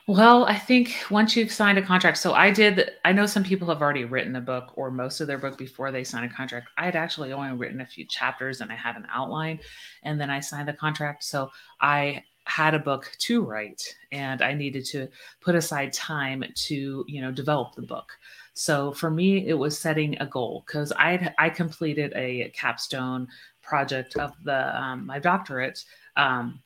Well, 0.06 0.44
I 0.44 0.58
think 0.58 0.96
once 1.08 1.36
you've 1.36 1.52
signed 1.52 1.78
a 1.78 1.82
contract, 1.82 2.18
so 2.18 2.32
I 2.32 2.50
did, 2.50 2.90
I 3.04 3.12
know 3.12 3.26
some 3.26 3.44
people 3.44 3.68
have 3.68 3.80
already 3.80 4.04
written 4.04 4.34
a 4.34 4.40
book 4.40 4.72
or 4.74 4.90
most 4.90 5.20
of 5.20 5.28
their 5.28 5.38
book 5.38 5.56
before 5.56 5.92
they 5.92 6.02
sign 6.02 6.24
a 6.24 6.28
contract. 6.28 6.68
I 6.76 6.86
had 6.86 6.96
actually 6.96 7.32
only 7.32 7.56
written 7.56 7.80
a 7.80 7.86
few 7.86 8.04
chapters 8.06 8.60
and 8.60 8.72
I 8.72 8.74
had 8.74 8.96
an 8.96 9.06
outline 9.12 9.60
and 10.02 10.20
then 10.20 10.28
I 10.28 10.40
signed 10.40 10.66
the 10.66 10.72
contract. 10.72 11.22
So 11.22 11.50
I 11.80 12.24
had 12.50 12.74
a 12.74 12.78
book 12.78 13.12
to 13.18 13.42
write 13.42 13.82
and 14.12 14.42
I 14.42 14.52
needed 14.54 14.84
to 14.86 15.08
put 15.40 15.54
aside 15.54 15.92
time 15.92 16.44
to, 16.66 17.04
you 17.06 17.20
know, 17.20 17.30
develop 17.30 17.74
the 17.74 17.82
book. 17.82 18.12
So 18.54 18.92
for 18.92 19.10
me, 19.10 19.46
it 19.46 19.54
was 19.54 19.78
setting 19.78 20.18
a 20.20 20.26
goal 20.26 20.64
because 20.66 20.92
I 20.92 21.32
I 21.38 21.48
completed 21.48 22.12
a 22.16 22.50
capstone 22.54 23.28
project 23.62 24.16
of 24.16 24.32
the 24.42 24.76
um, 24.76 25.06
my 25.06 25.18
doctorate 25.18 25.84
um, 26.16 26.60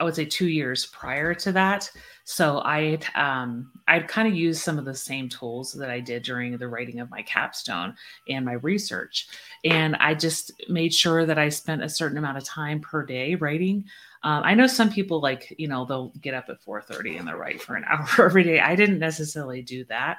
I 0.00 0.04
would 0.04 0.14
say 0.14 0.24
two 0.24 0.48
years 0.48 0.86
prior 0.86 1.34
to 1.34 1.52
that. 1.52 1.90
So 2.24 2.58
I 2.64 2.98
um, 3.14 3.72
I'd 3.88 4.06
kind 4.06 4.28
of 4.28 4.34
used 4.34 4.62
some 4.62 4.78
of 4.78 4.84
the 4.84 4.94
same 4.94 5.28
tools 5.28 5.72
that 5.72 5.90
I 5.90 5.98
did 5.98 6.22
during 6.22 6.56
the 6.56 6.68
writing 6.68 7.00
of 7.00 7.10
my 7.10 7.22
capstone 7.22 7.96
and 8.28 8.44
my 8.44 8.54
research, 8.54 9.28
and 9.64 9.96
I 9.96 10.14
just 10.14 10.52
made 10.68 10.94
sure 10.94 11.26
that 11.26 11.38
I 11.38 11.48
spent 11.48 11.82
a 11.82 11.88
certain 11.88 12.18
amount 12.18 12.38
of 12.38 12.44
time 12.44 12.80
per 12.80 13.04
day 13.04 13.34
writing. 13.34 13.86
Um, 14.22 14.42
I 14.44 14.54
know 14.54 14.66
some 14.66 14.90
people 14.90 15.20
like 15.20 15.54
you 15.58 15.68
know 15.68 15.84
they'll 15.84 16.12
get 16.20 16.34
up 16.34 16.48
at 16.48 16.60
4:30 16.64 17.18
and 17.18 17.28
they'll 17.28 17.36
write 17.36 17.62
for 17.62 17.76
an 17.76 17.84
hour 17.88 18.26
every 18.26 18.42
day. 18.44 18.60
I 18.60 18.74
didn't 18.74 18.98
necessarily 18.98 19.62
do 19.62 19.84
that, 19.84 20.18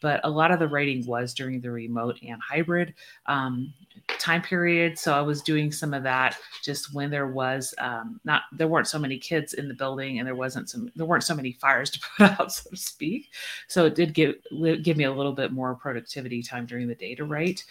but 0.00 0.20
a 0.24 0.30
lot 0.30 0.50
of 0.50 0.58
the 0.58 0.68
writing 0.68 1.04
was 1.06 1.34
during 1.34 1.60
the 1.60 1.70
remote 1.70 2.18
and 2.22 2.40
hybrid 2.40 2.94
um, 3.26 3.72
time 4.18 4.42
period. 4.42 4.98
So 4.98 5.14
I 5.14 5.20
was 5.20 5.42
doing 5.42 5.72
some 5.72 5.94
of 5.94 6.02
that 6.04 6.36
just 6.62 6.94
when 6.94 7.10
there 7.10 7.26
was 7.26 7.74
um, 7.78 8.20
not 8.24 8.42
there 8.52 8.68
weren't 8.68 8.88
so 8.88 8.98
many 8.98 9.18
kids 9.18 9.54
in 9.54 9.68
the 9.68 9.74
building 9.74 10.18
and 10.18 10.26
there 10.26 10.36
wasn't 10.36 10.70
some 10.70 10.90
there 10.94 11.06
weren't 11.06 11.24
so 11.24 11.34
many 11.34 11.52
fires 11.52 11.90
to 11.90 12.00
put 12.16 12.40
out, 12.40 12.52
so 12.52 12.70
to 12.70 12.76
speak. 12.76 13.30
So 13.66 13.86
it 13.86 13.94
did 13.94 14.14
give 14.14 14.36
give 14.82 14.96
me 14.96 15.04
a 15.04 15.12
little 15.12 15.32
bit 15.32 15.52
more 15.52 15.74
productivity 15.74 16.42
time 16.42 16.66
during 16.66 16.88
the 16.88 16.94
day 16.94 17.14
to 17.16 17.24
write. 17.24 17.64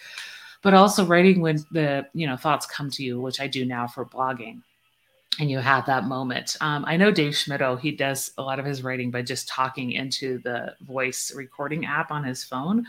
But 0.62 0.74
also 0.74 1.06
writing 1.06 1.40
when 1.40 1.64
the 1.70 2.06
you 2.12 2.26
know 2.26 2.36
thoughts 2.36 2.66
come 2.66 2.90
to 2.90 3.02
you, 3.02 3.18
which 3.18 3.40
I 3.40 3.46
do 3.46 3.64
now 3.64 3.86
for 3.86 4.04
blogging 4.04 4.60
and 5.38 5.50
you 5.50 5.58
have 5.58 5.86
that 5.86 6.04
moment. 6.04 6.56
Um, 6.60 6.84
I 6.86 6.96
know 6.96 7.10
Dave 7.10 7.32
Schmittou, 7.32 7.80
he 7.80 7.92
does 7.92 8.32
a 8.36 8.42
lot 8.42 8.58
of 8.58 8.66
his 8.66 8.82
writing 8.82 9.10
by 9.10 9.22
just 9.22 9.48
talking 9.48 9.92
into 9.92 10.38
the 10.38 10.74
voice 10.80 11.32
recording 11.34 11.86
app 11.86 12.10
on 12.10 12.24
his 12.24 12.44
phone. 12.44 12.84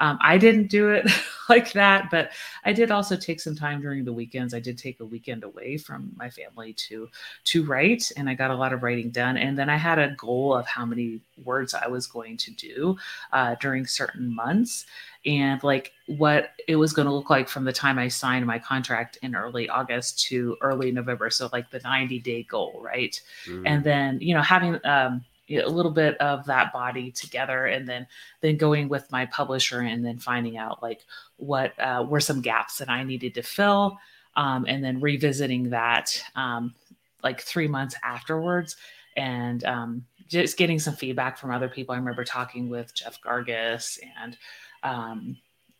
Um, 0.00 0.18
I 0.22 0.38
didn't 0.38 0.68
do 0.68 0.90
it 0.90 1.06
like 1.48 1.72
that, 1.72 2.10
but 2.10 2.30
I 2.64 2.72
did 2.72 2.90
also 2.90 3.16
take 3.16 3.40
some 3.40 3.54
time 3.54 3.82
during 3.82 4.04
the 4.04 4.12
weekends. 4.12 4.54
I 4.54 4.60
did 4.60 4.78
take 4.78 5.00
a 5.00 5.04
weekend 5.04 5.44
away 5.44 5.76
from 5.76 6.12
my 6.16 6.30
family 6.30 6.72
to 6.88 7.08
to 7.44 7.64
write, 7.64 8.10
and 8.16 8.28
I 8.28 8.34
got 8.34 8.50
a 8.50 8.56
lot 8.56 8.72
of 8.72 8.82
writing 8.82 9.10
done. 9.10 9.36
And 9.36 9.58
then 9.58 9.68
I 9.68 9.76
had 9.76 9.98
a 9.98 10.14
goal 10.16 10.54
of 10.54 10.66
how 10.66 10.86
many 10.86 11.20
words 11.44 11.74
I 11.74 11.86
was 11.86 12.06
going 12.06 12.38
to 12.38 12.50
do 12.52 12.96
uh, 13.32 13.56
during 13.60 13.86
certain 13.86 14.34
months, 14.34 14.86
and 15.26 15.62
like 15.62 15.92
what 16.06 16.52
it 16.66 16.76
was 16.76 16.92
going 16.92 17.06
to 17.06 17.12
look 17.12 17.30
like 17.30 17.48
from 17.48 17.64
the 17.64 17.72
time 17.72 17.98
I 17.98 18.08
signed 18.08 18.46
my 18.46 18.58
contract 18.58 19.18
in 19.22 19.34
early 19.34 19.68
August 19.68 20.20
to 20.28 20.56
early 20.62 20.90
November. 20.90 21.30
So 21.30 21.48
like 21.52 21.70
the 21.70 21.80
90 21.80 22.18
day 22.20 22.42
goal, 22.44 22.80
right? 22.82 23.20
Mm-hmm. 23.46 23.66
And 23.66 23.84
then 23.84 24.18
you 24.20 24.34
know 24.34 24.42
having 24.42 24.78
um, 24.84 25.24
a 25.50 25.68
little 25.68 25.90
bit 25.90 26.16
of 26.18 26.46
that 26.46 26.72
body 26.72 27.10
together 27.10 27.66
and 27.66 27.88
then 27.88 28.06
then 28.40 28.56
going 28.56 28.88
with 28.88 29.10
my 29.10 29.26
publisher 29.26 29.80
and 29.80 30.04
then 30.04 30.18
finding 30.18 30.56
out 30.56 30.82
like 30.82 31.04
what 31.36 31.78
uh, 31.78 32.04
were 32.08 32.20
some 32.20 32.40
gaps 32.40 32.78
that 32.78 32.88
i 32.88 33.02
needed 33.02 33.34
to 33.34 33.42
fill 33.42 33.98
um, 34.36 34.64
and 34.68 34.82
then 34.82 35.00
revisiting 35.00 35.70
that 35.70 36.22
um, 36.36 36.74
like 37.22 37.40
three 37.40 37.68
months 37.68 37.96
afterwards 38.02 38.76
and 39.16 39.64
um, 39.64 40.04
just 40.28 40.56
getting 40.56 40.78
some 40.78 40.94
feedback 40.94 41.36
from 41.36 41.50
other 41.50 41.68
people. 41.68 41.92
I 41.92 41.98
remember 41.98 42.24
talking 42.24 42.68
with 42.68 42.94
jeff 42.94 43.20
gargas 43.20 43.98
and 44.22 44.38
um, 44.82 45.36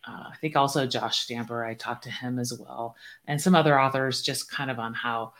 uh, 0.06 0.30
I 0.32 0.36
think 0.40 0.56
also 0.56 0.86
Josh 0.86 1.18
Stamper, 1.18 1.64
I 1.64 1.74
talked 1.74 2.04
to 2.04 2.10
him 2.10 2.38
as 2.38 2.58
well, 2.58 2.96
and 3.26 3.40
some 3.40 3.54
other 3.54 3.78
authors 3.78 4.22
just 4.22 4.50
kind 4.50 4.70
of 4.70 4.78
on 4.78 4.94
how 4.94 5.34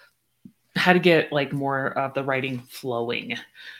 how 0.77 0.93
to 0.93 0.99
get 0.99 1.33
like 1.33 1.53
more 1.53 1.99
of 1.99 2.15
the 2.15 2.23
writing 2.23 2.61
flowing, 2.69 3.37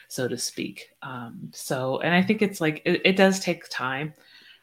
so 0.07 0.27
to 0.27 0.37
speak. 0.37 0.89
Um, 1.01 1.49
so, 1.53 1.99
and 1.99 2.13
I 2.13 2.21
think 2.21 2.41
it's 2.41 2.59
like 2.59 2.81
it, 2.85 3.01
it 3.05 3.15
does 3.15 3.39
take 3.39 3.67
time. 3.69 4.13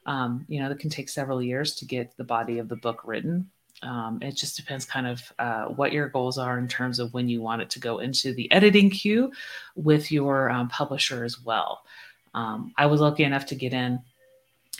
Um, 0.06 0.44
you 0.48 0.60
know, 0.60 0.70
it 0.70 0.78
can 0.78 0.90
take 0.90 1.08
several 1.08 1.42
years 1.42 1.74
to 1.76 1.84
get 1.84 2.16
the 2.16 2.24
body 2.24 2.58
of 2.58 2.68
the 2.68 2.76
book 2.76 3.02
written. 3.04 3.50
Um, 3.82 4.18
it 4.22 4.36
just 4.36 4.56
depends 4.56 4.84
kind 4.84 5.06
of 5.06 5.32
uh, 5.38 5.66
what 5.66 5.92
your 5.92 6.08
goals 6.08 6.38
are 6.38 6.58
in 6.58 6.66
terms 6.66 6.98
of 6.98 7.14
when 7.14 7.28
you 7.28 7.40
want 7.40 7.62
it 7.62 7.70
to 7.70 7.80
go 7.80 7.98
into 7.98 8.34
the 8.34 8.50
editing 8.50 8.90
queue 8.90 9.30
with 9.76 10.10
your 10.10 10.50
um, 10.50 10.68
publisher 10.68 11.24
as 11.24 11.40
well. 11.40 11.82
Um, 12.34 12.72
I 12.76 12.86
was 12.86 13.00
lucky 13.00 13.24
enough 13.24 13.46
to 13.46 13.54
get 13.54 13.72
in 13.72 14.00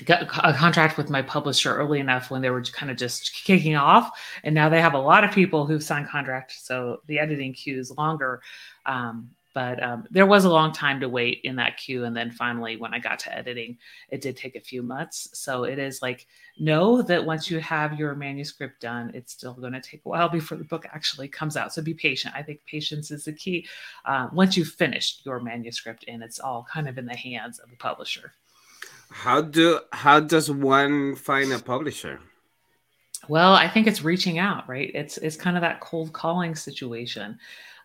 a 0.06 0.54
contract 0.54 0.96
with 0.96 1.10
my 1.10 1.22
publisher 1.22 1.74
early 1.74 1.98
enough 1.98 2.30
when 2.30 2.42
they 2.42 2.50
were 2.50 2.62
kind 2.62 2.90
of 2.90 2.96
just 2.96 3.32
kicking 3.34 3.74
off 3.74 4.18
and 4.44 4.54
now 4.54 4.68
they 4.68 4.80
have 4.80 4.94
a 4.94 4.98
lot 4.98 5.24
of 5.24 5.32
people 5.32 5.66
who've 5.66 5.82
signed 5.82 6.08
contracts 6.08 6.64
so 6.64 7.00
the 7.06 7.18
editing 7.18 7.52
queue 7.52 7.78
is 7.78 7.90
longer. 7.96 8.40
Um, 8.86 9.30
but 9.54 9.82
um, 9.82 10.04
there 10.10 10.26
was 10.26 10.44
a 10.44 10.50
long 10.50 10.72
time 10.72 11.00
to 11.00 11.08
wait 11.08 11.40
in 11.42 11.56
that 11.56 11.78
queue 11.78 12.04
and 12.04 12.16
then 12.16 12.30
finally 12.30 12.76
when 12.76 12.94
i 12.94 12.98
got 12.98 13.18
to 13.18 13.34
editing 13.36 13.76
it 14.10 14.20
did 14.20 14.36
take 14.36 14.54
a 14.54 14.60
few 14.60 14.82
months. 14.82 15.30
So 15.32 15.64
it 15.64 15.78
is 15.80 16.00
like 16.00 16.26
know 16.58 17.02
that 17.02 17.24
once 17.24 17.50
you 17.50 17.58
have 17.58 17.98
your 17.98 18.14
manuscript 18.14 18.80
done 18.80 19.10
it's 19.14 19.32
still 19.32 19.54
going 19.54 19.72
to 19.72 19.80
take 19.80 20.02
a 20.04 20.08
while 20.08 20.28
before 20.28 20.58
the 20.58 20.64
book 20.64 20.86
actually 20.92 21.26
comes 21.26 21.56
out. 21.56 21.72
So 21.72 21.82
be 21.82 21.94
patient. 21.94 22.34
I 22.36 22.42
think 22.42 22.60
patience 22.66 23.10
is 23.10 23.24
the 23.24 23.32
key. 23.32 23.66
Uh, 24.04 24.28
once 24.32 24.56
you've 24.56 24.68
finished 24.68 25.26
your 25.26 25.40
manuscript 25.40 26.04
and 26.06 26.22
it's 26.22 26.38
all 26.38 26.66
kind 26.70 26.88
of 26.88 26.98
in 26.98 27.06
the 27.06 27.16
hands 27.16 27.58
of 27.58 27.70
the 27.70 27.76
publisher 27.76 28.32
how 29.10 29.40
do 29.40 29.80
how 29.92 30.20
does 30.20 30.50
one 30.50 31.16
find 31.16 31.52
a 31.52 31.58
publisher? 31.58 32.20
Well, 33.28 33.52
I 33.54 33.68
think 33.68 33.86
it's 33.86 34.02
reaching 34.02 34.38
out, 34.38 34.68
right? 34.68 34.90
It's 34.94 35.18
it's 35.18 35.36
kind 35.36 35.56
of 35.56 35.62
that 35.62 35.80
cold 35.80 36.12
calling 36.12 36.54
situation. 36.54 37.38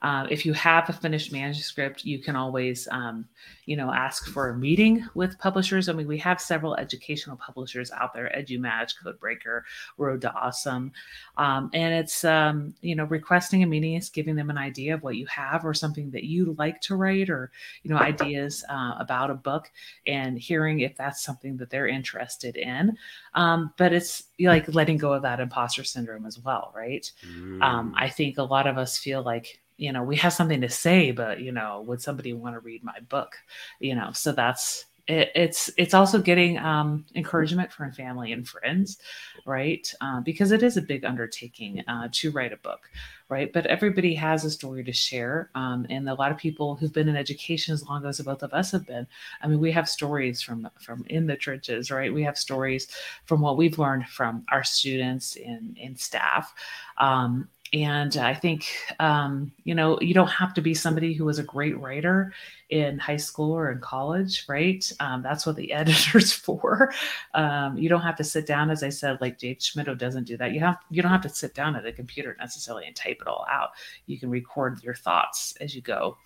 Uh, 0.04 0.28
if 0.30 0.46
you 0.46 0.52
have 0.52 0.90
a 0.90 0.94
finished 0.94 1.32
manuscript, 1.32 2.04
you 2.04 2.20
can 2.20 2.36
always, 2.36 2.90
um, 2.92 3.26
you 3.66 3.78
know, 3.78 3.90
ask 3.90 4.28
for 4.28 4.50
a 4.50 4.58
meeting 4.58 5.08
with 5.16 5.40
publishers. 5.40 5.88
I 5.88 5.94
mean, 5.94 6.08
we 6.08 6.18
have 6.18 6.42
several 6.42 6.76
educational 6.76 7.38
publishers 7.38 7.90
out 7.92 8.14
there: 8.14 8.30
EduMatch, 8.36 8.96
Codebreaker, 9.02 9.62
Road 9.98 10.20
to 10.22 10.34
Awesome, 10.34 10.92
um, 11.38 11.70
and 11.74 11.94
it's 11.94 12.26
um, 12.26 12.76
you 12.82 12.96
know 12.96 13.06
requesting 13.06 13.64
a 13.64 13.66
meeting 13.66 13.96
is 13.96 14.10
giving 14.10 14.36
them 14.36 14.50
an 14.50 14.58
idea 14.58 14.94
of 14.94 15.04
what 15.04 15.16
you 15.16 15.26
have 15.28 15.66
or 15.66 15.74
something 15.74 16.12
that 16.12 16.26
you 16.26 16.54
like 16.60 16.82
to 16.82 16.98
write, 16.98 17.30
or 17.30 17.50
you 17.84 17.90
know 17.90 17.98
ideas 17.98 18.66
uh, 18.70 18.96
about 19.00 19.32
a 19.32 19.36
book, 19.36 19.72
and 20.06 20.38
hearing 20.38 20.82
if 20.82 20.98
that's 20.98 21.24
something 21.24 21.56
that 21.56 21.70
they're 21.70 21.88
interested 21.88 22.58
in. 22.58 22.98
Um, 23.36 23.74
but 23.78 23.94
it's 23.94 24.24
like 24.38 24.74
letting 24.76 24.98
go 24.98 25.14
of 25.14 25.22
that 25.22 25.40
imposter 25.40 25.86
syndrome 25.86 26.26
as 26.26 26.40
well, 26.40 26.74
right? 26.76 27.10
Mm. 27.26 27.94
I 27.96 28.10
think 28.10 28.38
a 28.38 28.44
lot 28.44 28.68
of 28.68 28.78
us 28.78 28.98
feel 28.98 29.24
like 29.24 29.62
you 29.78 29.92
know 29.92 30.04
we 30.04 30.16
have 30.16 30.34
something 30.34 30.62
to 30.62 30.70
say 30.70 31.12
but 31.12 31.40
you 31.40 31.52
know 31.52 31.82
would 31.88 32.02
somebody 32.02 32.34
want 32.34 32.56
to 32.56 32.60
read 32.60 32.84
my 32.84 33.00
book? 33.10 33.36
You 33.80 33.96
know 33.96 34.12
so 34.14 34.32
that's 34.32 34.86
it, 35.08 35.32
it's 35.36 35.70
it's 35.78 35.94
also 35.94 36.22
getting 36.22 36.58
um, 36.60 37.06
encouragement 37.16 37.72
from 37.72 37.92
family 37.92 38.32
and 38.32 38.48
friends 38.48 39.00
right? 39.46 39.92
Uh, 40.00 40.22
because 40.22 40.52
it 40.52 40.64
is 40.64 40.78
a 40.78 40.82
big 40.82 41.04
undertaking 41.04 41.84
uh, 41.88 42.08
to 42.12 42.32
write 42.32 42.54
a 42.54 42.58
book 42.58 42.90
right? 43.30 43.52
But 43.52 43.66
everybody 43.66 44.14
has 44.16 44.46
a 44.46 44.52
story 44.52 44.84
to 44.84 44.94
share 44.94 45.50
um, 45.56 45.88
and 45.90 46.08
a 46.08 46.14
lot 46.14 46.32
of 46.32 46.38
people 46.38 46.76
who've 46.76 46.94
been 46.94 47.10
in 47.10 47.16
education 47.16 47.74
as 47.74 47.84
long 47.84 48.06
as 48.06 48.22
both 48.22 48.44
of 48.44 48.54
us 48.54 48.72
have 48.72 48.86
been 48.86 49.08
i 49.42 49.48
mean 49.48 49.60
we 49.60 49.72
have 49.72 49.90
stories 49.90 50.42
from 50.42 50.70
from 50.80 51.04
in 51.10 51.28
the 51.28 51.36
trenches 51.36 51.92
right? 51.92 52.14
We 52.14 52.24
have 52.24 52.38
stories 52.38 52.88
from 53.26 53.42
what 53.42 53.58
we've 53.58 53.80
learned 53.80 54.08
from 54.08 54.46
our 54.52 54.64
students 54.64 55.36
and, 55.36 55.78
and 55.82 56.00
staff 56.00 56.54
um, 56.98 57.50
and 57.74 58.16
I 58.18 58.36
think, 58.36 58.68
um, 59.00 59.52
you 59.64 59.74
know, 59.74 60.00
you 60.00 60.14
don't 60.14 60.28
have 60.28 60.54
to 60.54 60.62
be 60.62 60.76
somebody 60.76 61.14
who 61.14 61.26
was 61.26 61.40
a 61.40 61.44
great 61.44 61.76
writer 61.80 62.32
in 62.70 63.00
high 63.00 63.18
school 63.18 63.52
or 63.52 63.72
in 63.72 63.80
college, 63.80 64.46
right? 64.48 64.90
Um, 65.00 65.24
that's 65.24 65.48
what 65.48 65.56
the 65.56 65.74
editor's 65.74 66.32
for. 66.32 66.94
Um, 67.34 67.76
you 67.76 67.90
don't 67.90 68.02
have 68.02 68.16
to 68.18 68.24
sit 68.24 68.46
down, 68.46 68.70
as 68.70 68.84
I 68.84 68.90
said, 68.90 69.20
like 69.22 69.40
Jake 69.40 69.60
Schmidt 69.60 69.98
doesn't 69.98 70.26
do 70.26 70.38
that. 70.38 70.54
You 70.54 70.60
have 70.60 70.78
you 70.92 71.02
don't 71.02 71.12
have 71.12 71.22
to 71.22 71.30
sit 71.30 71.56
down 71.56 71.76
at 71.76 71.86
a 71.86 71.92
computer 71.92 72.36
necessarily 72.40 72.86
and 72.86 72.96
type 72.96 73.18
it 73.22 73.28
all 73.28 73.46
out. 73.50 73.70
You 74.06 74.20
can 74.20 74.30
record 74.30 74.84
your 74.84 74.96
thoughts 74.96 75.56
as 75.60 75.74
you 75.74 75.82
go. 75.82 76.18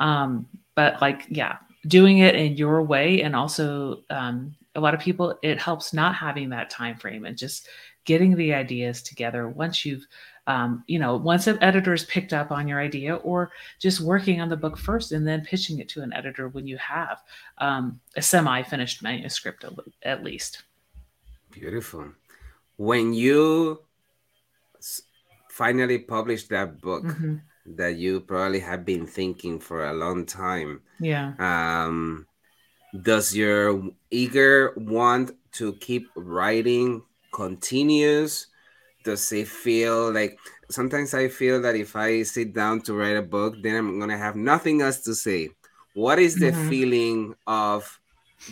Um, 0.00 0.48
but 0.74 1.00
like, 1.00 1.26
yeah, 1.28 1.58
doing 1.86 2.18
it 2.18 2.34
in 2.34 2.56
your 2.56 2.82
way, 2.82 3.22
and 3.22 3.36
also 3.36 4.02
um, 4.10 4.56
a 4.74 4.80
lot 4.80 4.94
of 4.94 5.00
people, 5.00 5.38
it 5.42 5.60
helps 5.60 5.92
not 5.92 6.16
having 6.16 6.48
that 6.48 6.70
time 6.70 6.96
frame 6.96 7.24
and 7.24 7.38
just 7.38 7.68
getting 8.04 8.34
the 8.34 8.52
ideas 8.52 9.02
together 9.02 9.48
once 9.48 9.84
you've 9.84 10.06
um, 10.46 10.82
you 10.86 10.98
know, 10.98 11.16
once 11.16 11.46
an 11.46 11.58
editor's 11.62 12.04
picked 12.04 12.32
up 12.32 12.50
on 12.50 12.66
your 12.66 12.80
idea, 12.80 13.16
or 13.16 13.52
just 13.78 14.00
working 14.00 14.40
on 14.40 14.48
the 14.48 14.56
book 14.56 14.76
first 14.76 15.12
and 15.12 15.26
then 15.26 15.44
pitching 15.44 15.78
it 15.78 15.88
to 15.90 16.02
an 16.02 16.12
editor 16.12 16.48
when 16.48 16.66
you 16.66 16.76
have 16.78 17.22
um, 17.58 18.00
a 18.16 18.22
semi-finished 18.22 19.02
manuscript 19.02 19.64
at 20.02 20.24
least. 20.24 20.62
Beautiful. 21.50 22.12
When 22.76 23.12
you 23.12 23.82
finally 25.50 25.98
published 25.98 26.48
that 26.48 26.80
book 26.80 27.04
mm-hmm. 27.04 27.36
that 27.76 27.96
you 27.96 28.20
probably 28.20 28.60
have 28.60 28.84
been 28.84 29.06
thinking 29.06 29.60
for 29.60 29.86
a 29.86 29.92
long 29.92 30.26
time, 30.26 30.80
yeah. 30.98 31.34
Um, 31.38 32.26
does 33.02 33.34
your 33.34 33.82
eager 34.10 34.74
want 34.76 35.32
to 35.52 35.74
keep 35.74 36.08
writing 36.14 37.02
continues? 37.32 38.48
Does 39.04 39.32
it 39.32 39.48
feel 39.48 40.12
like 40.12 40.38
sometimes 40.70 41.14
I 41.14 41.28
feel 41.28 41.60
that 41.62 41.76
if 41.76 41.96
I 41.96 42.22
sit 42.22 42.52
down 42.52 42.80
to 42.82 42.94
write 42.94 43.16
a 43.16 43.22
book, 43.22 43.56
then 43.62 43.76
I'm 43.76 43.98
gonna 43.98 44.18
have 44.18 44.36
nothing 44.36 44.82
else 44.82 45.00
to 45.02 45.14
say. 45.14 45.50
What 45.94 46.18
is 46.18 46.36
the 46.36 46.52
mm-hmm. 46.52 46.68
feeling 46.68 47.34
of 47.46 48.00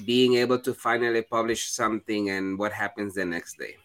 being 0.05 0.35
able 0.35 0.59
to 0.61 0.75
finally 0.75 1.23
publish 1.23 1.71
something 1.71 2.31
and 2.31 2.59
what 2.59 2.73
happens 2.73 3.15
the 3.15 3.25
next 3.25 3.59
day? 3.59 3.77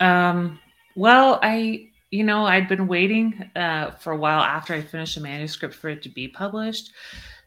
Um, 0.00 0.60
well, 0.94 1.40
I 1.42 1.90
you 2.10 2.22
know, 2.24 2.46
I'd 2.46 2.68
been 2.68 2.86
waiting 2.86 3.50
uh, 3.56 3.90
for 3.92 4.12
a 4.12 4.16
while 4.16 4.40
after 4.40 4.74
I 4.74 4.80
finished 4.80 5.16
a 5.16 5.20
manuscript 5.20 5.74
for 5.74 5.88
it 5.88 6.02
to 6.02 6.08
be 6.08 6.28
published. 6.28 6.92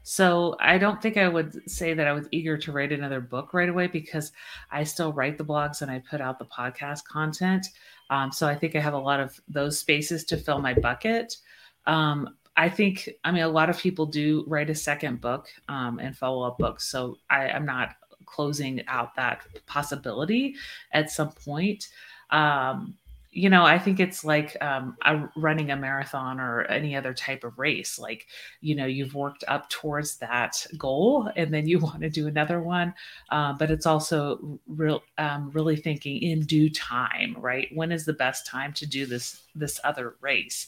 So 0.03 0.55
I 0.59 0.77
don't 0.77 1.01
think 1.01 1.17
I 1.17 1.27
would 1.27 1.69
say 1.69 1.93
that 1.93 2.07
I 2.07 2.13
was 2.13 2.27
eager 2.31 2.57
to 2.57 2.71
write 2.71 2.91
another 2.91 3.21
book 3.21 3.53
right 3.53 3.69
away 3.69 3.87
because 3.87 4.31
I 4.71 4.83
still 4.83 5.13
write 5.13 5.37
the 5.37 5.45
blogs 5.45 5.81
and 5.81 5.91
I 5.91 6.03
put 6.09 6.19
out 6.19 6.39
the 6.39 6.45
podcast 6.45 7.03
content. 7.05 7.67
Um, 8.09 8.31
so 8.31 8.47
I 8.47 8.55
think 8.55 8.75
I 8.75 8.79
have 8.79 8.93
a 8.93 8.99
lot 8.99 9.19
of 9.19 9.39
those 9.47 9.77
spaces 9.77 10.23
to 10.25 10.37
fill 10.37 10.59
my 10.59 10.73
bucket. 10.73 11.37
Um, 11.85 12.35
I 12.57 12.67
think, 12.67 13.09
I 13.23 13.31
mean, 13.31 13.43
a 13.43 13.47
lot 13.47 13.69
of 13.69 13.77
people 13.77 14.05
do 14.05 14.43
write 14.47 14.69
a 14.69 14.75
second 14.75 15.21
book 15.21 15.47
um, 15.69 15.99
and 15.99 16.17
follow 16.17 16.45
up 16.45 16.57
books. 16.57 16.89
So 16.89 17.17
I, 17.29 17.47
am 17.47 17.65
not 17.65 17.95
closing 18.25 18.81
out 18.87 19.15
that 19.15 19.45
possibility 19.65 20.55
at 20.91 21.09
some 21.09 21.31
point. 21.31 21.87
Um, 22.31 22.95
you 23.31 23.49
know, 23.49 23.63
I 23.63 23.77
think 23.77 23.99
it's 23.99 24.25
like 24.25 24.57
um, 24.59 24.97
a, 25.05 25.29
running 25.35 25.69
a 25.69 25.75
marathon 25.75 26.39
or 26.39 26.63
any 26.63 26.95
other 26.95 27.13
type 27.13 27.43
of 27.43 27.59
race. 27.59 27.99
Like, 27.99 28.25
you 28.61 28.73
know, 28.73 28.87
you've 28.87 29.13
worked 29.13 29.43
up 29.47 29.69
towards 29.69 30.17
that 30.17 30.65
goal, 30.77 31.29
and 31.35 31.53
then 31.53 31.67
you 31.67 31.79
want 31.79 32.01
to 32.01 32.09
do 32.09 32.27
another 32.27 32.59
one. 32.59 32.93
Uh, 33.29 33.53
but 33.53 33.69
it's 33.69 33.85
also 33.85 34.59
real, 34.67 35.03
um, 35.19 35.51
really 35.51 35.75
thinking 35.75 36.21
in 36.21 36.41
due 36.41 36.69
time, 36.69 37.35
right? 37.39 37.67
When 37.73 37.91
is 37.91 38.05
the 38.05 38.13
best 38.13 38.47
time 38.47 38.73
to 38.73 38.87
do 38.87 39.05
this 39.05 39.43
this 39.53 39.79
other 39.83 40.15
race? 40.21 40.67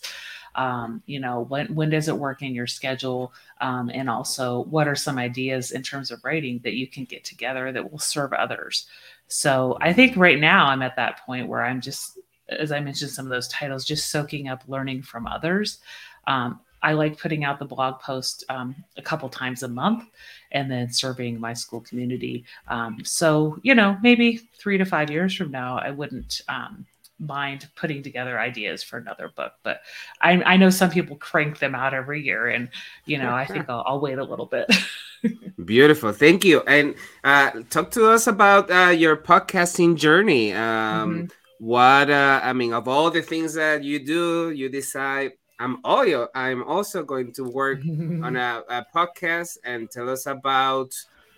Um, 0.53 1.01
you 1.05 1.19
know, 1.19 1.41
when 1.41 1.73
when 1.73 1.89
does 1.89 2.09
it 2.09 2.17
work 2.17 2.43
in 2.43 2.53
your 2.53 2.67
schedule? 2.67 3.33
Um, 3.59 3.89
and 3.91 4.09
also, 4.09 4.65
what 4.65 4.87
are 4.87 4.95
some 4.95 5.17
ideas 5.17 5.71
in 5.71 5.81
terms 5.81 6.11
of 6.11 6.23
writing 6.23 6.59
that 6.63 6.73
you 6.73 6.87
can 6.87 7.05
get 7.05 7.23
together 7.23 7.71
that 7.71 7.91
will 7.91 7.99
serve 7.99 8.33
others? 8.33 8.85
So 9.27 9.77
I 9.81 9.93
think 9.93 10.17
right 10.17 10.39
now 10.39 10.67
I'm 10.67 10.81
at 10.81 10.97
that 10.97 11.25
point 11.25 11.47
where 11.47 11.63
I'm 11.63 11.79
just 11.79 12.19
as 12.51 12.71
I 12.71 12.79
mentioned, 12.79 13.11
some 13.11 13.25
of 13.25 13.31
those 13.31 13.47
titles, 13.47 13.85
just 13.85 14.09
soaking 14.09 14.47
up 14.47 14.63
learning 14.67 15.03
from 15.03 15.27
others. 15.27 15.79
Um, 16.27 16.59
I 16.83 16.93
like 16.93 17.19
putting 17.19 17.43
out 17.43 17.59
the 17.59 17.65
blog 17.65 17.99
post 17.99 18.43
um, 18.49 18.75
a 18.97 19.01
couple 19.01 19.29
times 19.29 19.63
a 19.63 19.67
month 19.67 20.05
and 20.51 20.69
then 20.69 20.91
serving 20.91 21.39
my 21.39 21.53
school 21.53 21.81
community. 21.81 22.43
Um, 22.67 22.99
so, 23.03 23.59
you 23.61 23.75
know, 23.75 23.97
maybe 24.01 24.37
three 24.57 24.77
to 24.77 24.85
five 24.85 25.11
years 25.11 25.35
from 25.35 25.51
now, 25.51 25.77
I 25.77 25.91
wouldn't 25.91 26.41
um, 26.49 26.85
mind 27.19 27.69
putting 27.75 28.01
together 28.01 28.39
ideas 28.39 28.81
for 28.81 28.97
another 28.97 29.29
book. 29.29 29.53
But 29.61 29.81
I, 30.21 30.41
I, 30.41 30.57
know 30.57 30.71
some 30.71 30.89
people 30.89 31.17
crank 31.17 31.59
them 31.59 31.75
out 31.75 31.93
every 31.93 32.23
year. 32.23 32.47
And, 32.47 32.69
you 33.05 33.19
know, 33.19 33.31
I 33.31 33.45
think 33.45 33.69
I'll, 33.69 33.83
I'll 33.85 33.99
wait 33.99 34.17
a 34.17 34.23
little 34.23 34.47
bit. 34.47 34.71
Beautiful. 35.65 36.11
Thank 36.13 36.43
you. 36.43 36.61
And 36.61 36.95
uh, 37.23 37.51
talk 37.69 37.91
to 37.91 38.09
us 38.09 38.25
about 38.25 38.71
uh, 38.71 38.89
your 38.89 39.15
podcasting 39.15 39.97
journey. 39.97 40.51
Um, 40.51 40.59
mm-hmm 40.59 41.25
what 41.61 42.09
uh, 42.09 42.39
I 42.41 42.53
mean, 42.53 42.73
of 42.73 42.87
all 42.87 43.11
the 43.11 43.21
things 43.21 43.53
that 43.53 43.83
you 43.83 44.03
do, 44.03 44.49
you 44.49 44.67
decide 44.67 45.33
I'm 45.59 45.77
all 45.83 46.27
I'm 46.33 46.63
also 46.63 47.03
going 47.03 47.33
to 47.33 47.43
work 47.43 47.81
on 47.85 48.35
a, 48.35 48.63
a, 48.67 48.83
podcast 48.93 49.59
and 49.63 49.87
tell 49.91 50.09
us 50.09 50.25
about 50.25 50.91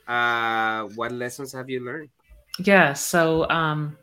uh, 0.08 0.84
what 0.96 1.12
lessons 1.12 1.52
have 1.52 1.70
you 1.70 1.84
learned. 1.84 2.08
Yeah, 2.58 2.94
so 2.94 3.50
um, 3.50 3.98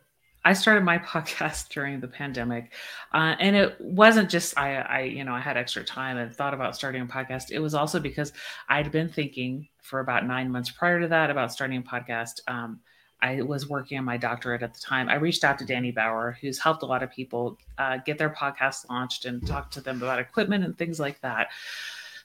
I 0.45 0.53
started 0.53 0.83
my 0.83 0.99
podcast 1.13 1.69
during 1.69 1.99
the 1.99 2.07
pandemic, 2.07 2.71
uh, 3.15 3.33
and 3.39 3.55
it 3.55 3.81
wasn't 3.81 4.29
just 4.29 4.55
I, 4.59 4.75
I, 4.75 4.99
you 5.01 5.23
know, 5.23 5.33
I 5.33 5.39
had 5.39 5.57
extra 5.57 5.83
time 5.83 6.17
and 6.17 6.31
thought 6.31 6.53
about 6.53 6.75
starting 6.75 7.01
a 7.01 7.07
podcast. 7.07 7.49
It 7.49 7.57
was 7.57 7.73
also 7.73 7.99
because 7.99 8.31
I'd 8.69 8.91
been 8.91 9.09
thinking 9.09 9.69
for 9.81 10.01
about 10.01 10.27
nine 10.27 10.51
months 10.51 10.69
prior 10.69 11.01
to 11.01 11.07
that 11.07 11.31
about 11.31 11.51
starting 11.51 11.79
a 11.79 11.81
podcast. 11.81 12.41
Um, 12.47 12.81
I 13.21 13.41
was 13.41 13.69
working 13.69 13.97
on 13.97 14.05
my 14.05 14.17
doctorate 14.17 14.63
at 14.63 14.73
the 14.73 14.79
time, 14.79 15.09
I 15.09 15.15
reached 15.15 15.43
out 15.43 15.59
to 15.59 15.65
Danny 15.65 15.91
Bauer, 15.91 16.37
who's 16.41 16.59
helped 16.59 16.81
a 16.83 16.87
lot 16.87 17.03
of 17.03 17.11
people 17.11 17.57
uh, 17.77 17.97
get 17.97 18.17
their 18.17 18.29
podcast 18.29 18.89
launched 18.89 19.25
and 19.25 19.45
talk 19.45 19.69
to 19.71 19.81
them 19.81 20.01
about 20.01 20.19
equipment 20.19 20.63
and 20.63 20.77
things 20.77 20.99
like 20.99 21.21
that. 21.21 21.49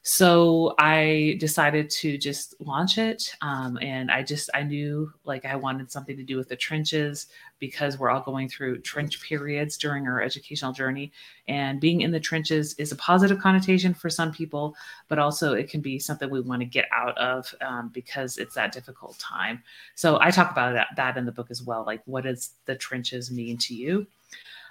So 0.08 0.72
I 0.78 1.36
decided 1.40 1.90
to 1.90 2.16
just 2.16 2.54
launch 2.60 2.96
it. 2.96 3.34
Um, 3.42 3.76
and 3.82 4.08
I 4.08 4.22
just, 4.22 4.48
I 4.54 4.62
knew 4.62 5.12
like 5.24 5.44
I 5.44 5.56
wanted 5.56 5.90
something 5.90 6.16
to 6.16 6.22
do 6.22 6.36
with 6.36 6.48
the 6.48 6.54
trenches 6.54 7.26
because 7.58 7.98
we're 7.98 8.10
all 8.10 8.20
going 8.20 8.48
through 8.48 8.82
trench 8.82 9.20
periods 9.20 9.76
during 9.76 10.06
our 10.06 10.22
educational 10.22 10.72
journey. 10.72 11.10
And 11.48 11.80
being 11.80 12.02
in 12.02 12.12
the 12.12 12.20
trenches 12.20 12.74
is 12.74 12.92
a 12.92 12.96
positive 12.96 13.40
connotation 13.40 13.94
for 13.94 14.08
some 14.08 14.30
people, 14.30 14.76
but 15.08 15.18
also 15.18 15.54
it 15.54 15.68
can 15.68 15.80
be 15.80 15.98
something 15.98 16.30
we 16.30 16.40
want 16.40 16.60
to 16.60 16.66
get 16.66 16.86
out 16.92 17.18
of 17.18 17.52
um, 17.60 17.88
because 17.88 18.38
it's 18.38 18.54
that 18.54 18.70
difficult 18.70 19.18
time. 19.18 19.60
So 19.96 20.20
I 20.20 20.30
talk 20.30 20.52
about 20.52 20.74
that, 20.74 20.86
that 20.94 21.16
in 21.16 21.26
the 21.26 21.32
book 21.32 21.50
as 21.50 21.64
well. 21.64 21.84
Like, 21.84 22.02
what 22.04 22.22
does 22.22 22.52
the 22.66 22.76
trenches 22.76 23.32
mean 23.32 23.58
to 23.58 23.74
you? 23.74 24.06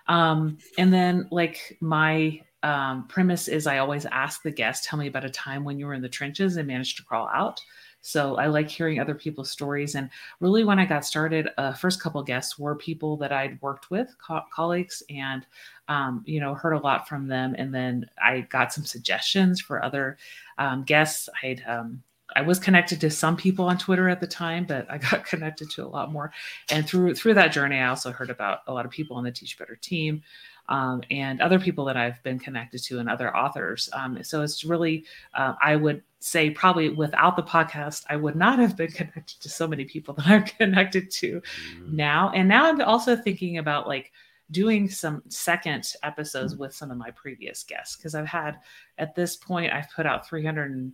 Um, 0.08 0.60
and 0.78 0.94
then, 0.94 1.28
like, 1.30 1.78
my 1.82 2.40
um, 2.66 3.08
premise 3.08 3.48
is 3.48 3.68
I 3.68 3.78
always 3.78 4.08
ask 4.08 4.42
the 4.42 4.52
guest, 4.52 4.84
tell 4.84 4.98
me 4.98 5.08
about 5.08 5.24
a 5.24 5.30
time 5.30 5.64
when 5.64 5.78
you 5.78 5.86
were 5.86 5.94
in 5.94 6.02
the 6.02 6.10
trenches 6.10 6.58
and 6.58 6.68
managed 6.68 6.98
to 6.98 7.04
crawl 7.04 7.30
out. 7.32 7.62
So 8.02 8.38
I 8.38 8.48
like 8.48 8.70
hearing 8.70 9.00
other 9.00 9.14
people's 9.14 9.52
stories. 9.52 9.94
And 9.94 10.10
really, 10.40 10.64
when 10.64 10.80
I 10.80 10.86
got 10.86 11.06
started, 11.06 11.50
uh, 11.58 11.74
first 11.74 12.02
couple 12.02 12.22
guests 12.24 12.58
were 12.58 12.76
people 12.76 13.18
that 13.18 13.32
I'd 13.32 13.62
worked 13.62 13.92
with, 13.92 14.16
co- 14.26 14.44
colleagues, 14.52 15.04
and 15.10 15.46
um, 15.88 16.24
you 16.26 16.40
know 16.40 16.54
heard 16.54 16.74
a 16.74 16.80
lot 16.80 17.08
from 17.08 17.28
them. 17.28 17.56
And 17.58 17.74
then 17.74 18.08
I 18.22 18.42
got 18.42 18.74
some 18.74 18.86
suggestions 18.86 19.62
for 19.62 19.84
other 19.84 20.18
um, 20.58 20.84
guests. 20.84 21.30
I'd 21.42 21.64
um, 21.68 22.04
I 22.36 22.42
was 22.42 22.60
connected 22.60 23.00
to 23.02 23.10
some 23.10 23.38
people 23.38 23.66
on 23.66 23.78
Twitter 23.78 24.10
at 24.10 24.20
the 24.20 24.28
time, 24.28 24.66
but 24.66 24.90
I 24.90 24.98
got 25.12 25.26
connected 25.26 25.70
to 25.72 25.86
a 25.86 25.88
lot 25.88 26.12
more. 26.12 26.32
And 26.70 26.88
through 26.88 27.16
through 27.16 27.36
that 27.36 27.52
journey, 27.52 27.78
I 27.78 27.90
also 27.90 28.12
heard 28.12 28.30
about 28.30 28.60
a 28.68 28.74
lot 28.74 28.86
of 28.86 28.92
people 28.92 29.18
on 29.18 29.24
the 29.24 29.32
Teach 29.32 29.58
Better 29.58 29.76
team 29.76 30.24
um, 30.70 31.04
and 31.12 31.42
other 31.42 31.60
people 31.60 31.86
that 31.86 31.98
I've 31.98 32.22
been 32.24 32.40
connected 32.40 32.82
to 32.84 33.00
and 33.00 33.10
other 33.10 33.36
authors. 33.36 33.90
Um, 33.94 34.24
so 34.24 34.42
it's 34.42 34.64
really, 34.64 35.06
uh, 35.34 35.54
I 35.62 35.76
would 35.76 36.02
say, 36.20 36.50
probably 36.50 36.90
without 36.90 37.36
the 37.36 37.44
podcast, 37.44 38.04
I 38.10 38.16
would 38.16 38.36
not 38.36 38.60
have 38.60 38.76
been 38.76 38.92
connected 38.92 39.40
to 39.42 39.50
so 39.50 39.68
many 39.68 39.86
people 39.86 40.14
that 40.16 40.28
I'm 40.28 40.44
connected 40.44 41.12
to 41.12 41.42
mm-hmm. 41.42 41.96
now. 41.96 42.32
And 42.34 42.48
now 42.48 42.66
I'm 42.66 42.82
also 42.82 43.16
thinking 43.16 43.58
about 43.58 43.88
like 43.88 44.12
doing 44.52 44.90
some 44.90 45.24
second 45.30 45.94
episodes 46.04 46.54
mm-hmm. 46.54 46.62
with 46.62 46.74
some 46.74 46.92
of 46.92 46.98
my 46.98 47.12
previous 47.12 47.64
guests 47.64 47.96
because 47.96 48.16
I've 48.16 48.28
had 48.28 48.58
at 48.98 49.16
this 49.16 49.36
point, 49.36 49.74
I've 49.74 49.90
put 49.96 50.06
out 50.06 50.28
300, 50.28 50.92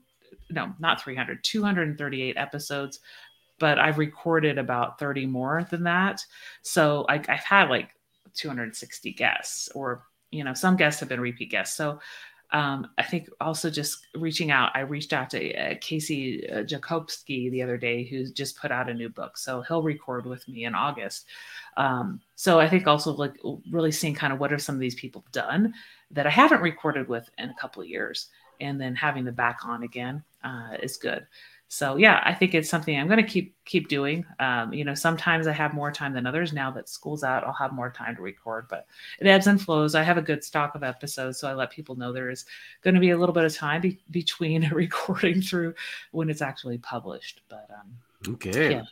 no, 0.49 0.73
not 0.79 1.01
300, 1.01 1.43
238 1.43 2.37
episodes 2.37 2.99
but 3.61 3.77
I've 3.77 3.99
recorded 3.99 4.57
about 4.57 4.97
30 4.97 5.27
more 5.27 5.67
than 5.69 5.83
that. 5.83 6.25
So 6.63 7.05
I, 7.07 7.17
have 7.17 7.43
had 7.43 7.69
like 7.69 7.91
260 8.33 9.13
guests 9.13 9.69
or 9.75 10.03
you 10.31 10.43
know 10.43 10.53
some 10.53 10.75
guests 10.75 10.99
have 10.99 11.09
been 11.09 11.19
repeat 11.21 11.51
guests 11.51 11.75
so 11.75 11.99
um, 12.53 12.89
I 12.97 13.03
think 13.03 13.29
also 13.39 13.69
just 13.69 14.07
reaching 14.15 14.51
out. 14.51 14.71
I 14.75 14.81
reached 14.81 15.13
out 15.13 15.29
to 15.29 15.55
uh, 15.55 15.75
Casey 15.79 16.49
uh, 16.49 16.63
Jakobsky 16.63 17.49
the 17.49 17.61
other 17.61 17.77
day, 17.77 18.03
who's 18.03 18.31
just 18.31 18.59
put 18.59 18.71
out 18.71 18.89
a 18.89 18.93
new 18.93 19.07
book. 19.07 19.37
So 19.37 19.61
he'll 19.61 19.83
record 19.83 20.25
with 20.25 20.45
me 20.49 20.65
in 20.65 20.75
August. 20.75 21.27
Um, 21.77 22.19
so 22.35 22.59
I 22.59 22.67
think 22.67 22.87
also 22.87 23.13
like 23.13 23.37
really 23.71 23.91
seeing 23.91 24.13
kind 24.13 24.33
of 24.33 24.39
what 24.39 24.51
have 24.51 24.61
some 24.61 24.75
of 24.75 24.81
these 24.81 24.95
people 24.95 25.23
done 25.31 25.73
that 26.11 26.27
I 26.27 26.29
haven't 26.29 26.61
recorded 26.61 27.07
with 27.07 27.29
in 27.37 27.49
a 27.49 27.55
couple 27.55 27.81
of 27.81 27.87
years, 27.87 28.27
and 28.59 28.79
then 28.79 28.95
having 28.95 29.23
them 29.23 29.35
back 29.35 29.59
on 29.63 29.83
again 29.83 30.21
uh, 30.43 30.75
is 30.83 30.97
good 30.97 31.25
so 31.71 31.95
yeah 31.95 32.21
i 32.25 32.33
think 32.33 32.53
it's 32.53 32.69
something 32.69 32.99
i'm 32.99 33.07
going 33.07 33.23
to 33.23 33.31
keep 33.31 33.55
keep 33.63 33.87
doing. 33.87 34.25
Um, 34.41 34.73
you 34.73 34.83
know 34.83 34.93
sometimes 34.93 35.47
i 35.47 35.53
have 35.53 35.73
more 35.73 35.89
time 35.89 36.13
than 36.13 36.27
others. 36.27 36.51
Now 36.51 36.69
that 36.71 36.89
school's 36.89 37.23
out 37.23 37.45
i'll 37.45 37.53
have 37.53 37.71
more 37.71 37.89
time 37.89 38.13
to 38.17 38.21
record 38.21 38.67
but 38.69 38.87
it 39.21 39.27
ebbs 39.27 39.47
and 39.47 39.61
flows. 39.61 39.95
I 39.95 40.03
have 40.03 40.17
a 40.17 40.21
good 40.21 40.43
stock 40.43 40.75
of 40.75 40.83
episodes 40.83 41.39
so 41.39 41.47
i 41.47 41.53
let 41.53 41.71
people 41.71 41.95
know 41.95 42.11
there 42.11 42.29
is 42.29 42.45
going 42.81 42.95
to 42.95 42.99
be 42.99 43.11
a 43.11 43.17
little 43.17 43.31
bit 43.31 43.45
of 43.45 43.55
time 43.55 43.79
be- 43.79 44.03
between 44.11 44.65
a 44.65 44.75
recording 44.85 45.41
through 45.41 45.73
when 46.11 46.29
it's 46.29 46.41
actually 46.41 46.77
published 46.79 47.39
but 47.47 47.69
um, 47.79 48.33
okay. 48.33 48.71
yeah. 48.71 48.83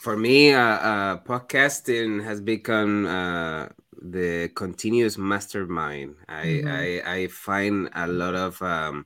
for 0.00 0.16
me 0.16 0.54
uh, 0.54 0.60
uh, 0.60 1.18
podcasting 1.18 2.24
has 2.24 2.40
become 2.40 3.04
uh, 3.04 3.66
the 4.00 4.48
continuous 4.54 5.18
mastermind. 5.18 6.14
I 6.28 6.44
mm-hmm. 6.46 6.68
I, 7.08 7.14
I 7.14 7.26
find 7.26 7.90
a 7.94 8.06
lot 8.06 8.34
of 8.34 8.62
um, 8.62 9.04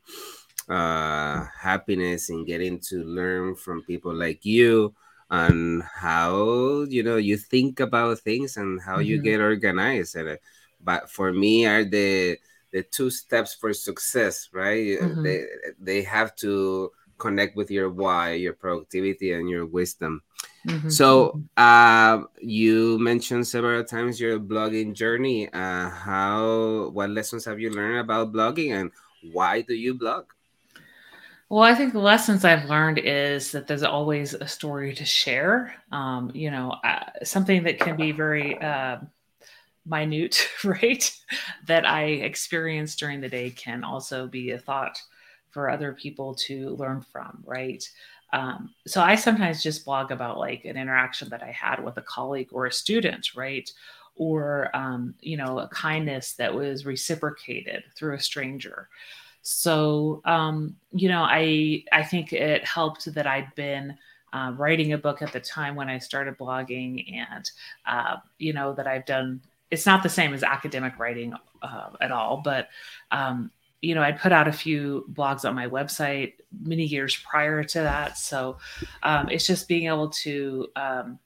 uh, 0.68 1.44
happiness 1.58 2.30
in 2.30 2.44
getting 2.44 2.78
to 2.78 3.04
learn 3.04 3.54
from 3.54 3.82
people 3.82 4.14
like 4.14 4.44
you 4.44 4.94
and 5.30 5.82
how 5.82 6.84
you 6.88 7.02
know 7.02 7.16
you 7.16 7.36
think 7.36 7.80
about 7.80 8.18
things 8.20 8.56
and 8.56 8.80
how 8.80 8.96
mm-hmm. 8.96 9.08
you 9.08 9.22
get 9.22 9.40
organized 9.40 10.16
and 10.16 10.28
uh, 10.28 10.36
but 10.82 11.10
for 11.10 11.32
me 11.32 11.66
are 11.66 11.84
the 11.84 12.36
the 12.72 12.82
two 12.82 13.10
steps 13.10 13.54
for 13.54 13.72
success 13.72 14.50
right 14.52 15.00
mm-hmm. 15.00 15.22
they 15.22 15.44
they 15.80 16.02
have 16.02 16.34
to 16.36 16.90
connect 17.16 17.56
with 17.56 17.70
your 17.70 17.88
why 17.88 18.32
your 18.32 18.52
productivity 18.52 19.32
and 19.32 19.48
your 19.48 19.64
wisdom 19.64 20.20
mm-hmm. 20.66 20.88
so 20.88 21.40
uh, 21.56 22.20
you 22.40 22.98
mentioned 22.98 23.46
several 23.46 23.82
times 23.84 24.20
your 24.20 24.38
blogging 24.38 24.92
journey 24.92 25.50
uh, 25.52 25.88
how 25.88 26.90
what 26.92 27.10
lessons 27.10 27.44
have 27.44 27.58
you 27.58 27.70
learned 27.70 27.98
about 27.98 28.32
blogging 28.32 28.72
and 28.78 28.90
why 29.32 29.62
do 29.62 29.74
you 29.74 29.94
blog 29.94 30.26
well, 31.54 31.62
I 31.62 31.76
think 31.76 31.92
the 31.92 32.00
lessons 32.00 32.44
I've 32.44 32.68
learned 32.68 32.98
is 32.98 33.52
that 33.52 33.68
there's 33.68 33.84
always 33.84 34.34
a 34.34 34.48
story 34.48 34.92
to 34.92 35.04
share. 35.04 35.72
Um, 35.92 36.32
you 36.34 36.50
know, 36.50 36.70
uh, 36.82 37.04
something 37.22 37.62
that 37.62 37.78
can 37.78 37.96
be 37.96 38.10
very 38.10 38.60
uh, 38.60 38.96
minute, 39.86 40.48
right? 40.64 41.16
that 41.68 41.86
I 41.86 42.06
experience 42.06 42.96
during 42.96 43.20
the 43.20 43.28
day 43.28 43.50
can 43.50 43.84
also 43.84 44.26
be 44.26 44.50
a 44.50 44.58
thought 44.58 45.00
for 45.50 45.70
other 45.70 45.92
people 45.92 46.34
to 46.46 46.70
learn 46.70 47.02
from, 47.02 47.44
right? 47.46 47.88
Um, 48.32 48.74
so 48.88 49.00
I 49.00 49.14
sometimes 49.14 49.62
just 49.62 49.84
blog 49.84 50.10
about 50.10 50.38
like 50.40 50.64
an 50.64 50.76
interaction 50.76 51.28
that 51.28 51.44
I 51.44 51.52
had 51.52 51.84
with 51.84 51.96
a 51.98 52.02
colleague 52.02 52.48
or 52.50 52.66
a 52.66 52.72
student, 52.72 53.36
right? 53.36 53.70
Or, 54.16 54.76
um, 54.76 55.14
you 55.20 55.36
know, 55.36 55.60
a 55.60 55.68
kindness 55.68 56.32
that 56.32 56.52
was 56.52 56.84
reciprocated 56.84 57.84
through 57.96 58.16
a 58.16 58.20
stranger. 58.20 58.88
So, 59.44 60.22
um, 60.24 60.74
you 60.92 61.08
know, 61.08 61.22
I 61.22 61.84
I 61.92 62.02
think 62.02 62.32
it 62.32 62.64
helped 62.64 63.12
that 63.14 63.26
I'd 63.26 63.54
been 63.54 63.96
uh, 64.32 64.52
writing 64.56 64.94
a 64.94 64.98
book 64.98 65.20
at 65.20 65.32
the 65.32 65.40
time 65.40 65.76
when 65.76 65.88
I 65.88 65.98
started 65.98 66.38
blogging, 66.38 67.12
and 67.14 67.50
uh, 67.86 68.16
you 68.38 68.54
know 68.54 68.72
that 68.72 68.86
I've 68.86 69.04
done. 69.04 69.42
It's 69.70 69.86
not 69.86 70.02
the 70.02 70.08
same 70.08 70.32
as 70.32 70.42
academic 70.42 70.98
writing 70.98 71.34
uh, 71.62 71.90
at 72.00 72.10
all, 72.10 72.40
but 72.42 72.68
um, 73.10 73.50
you 73.82 73.94
know, 73.94 74.02
I'd 74.02 74.18
put 74.18 74.32
out 74.32 74.48
a 74.48 74.52
few 74.52 75.04
blogs 75.12 75.46
on 75.46 75.54
my 75.54 75.68
website 75.68 76.34
many 76.62 76.84
years 76.84 77.14
prior 77.16 77.62
to 77.62 77.80
that. 77.80 78.16
So 78.16 78.56
um, 79.02 79.28
it's 79.28 79.46
just 79.46 79.68
being 79.68 79.88
able 79.88 80.08
to 80.08 80.68
um, 80.74 81.18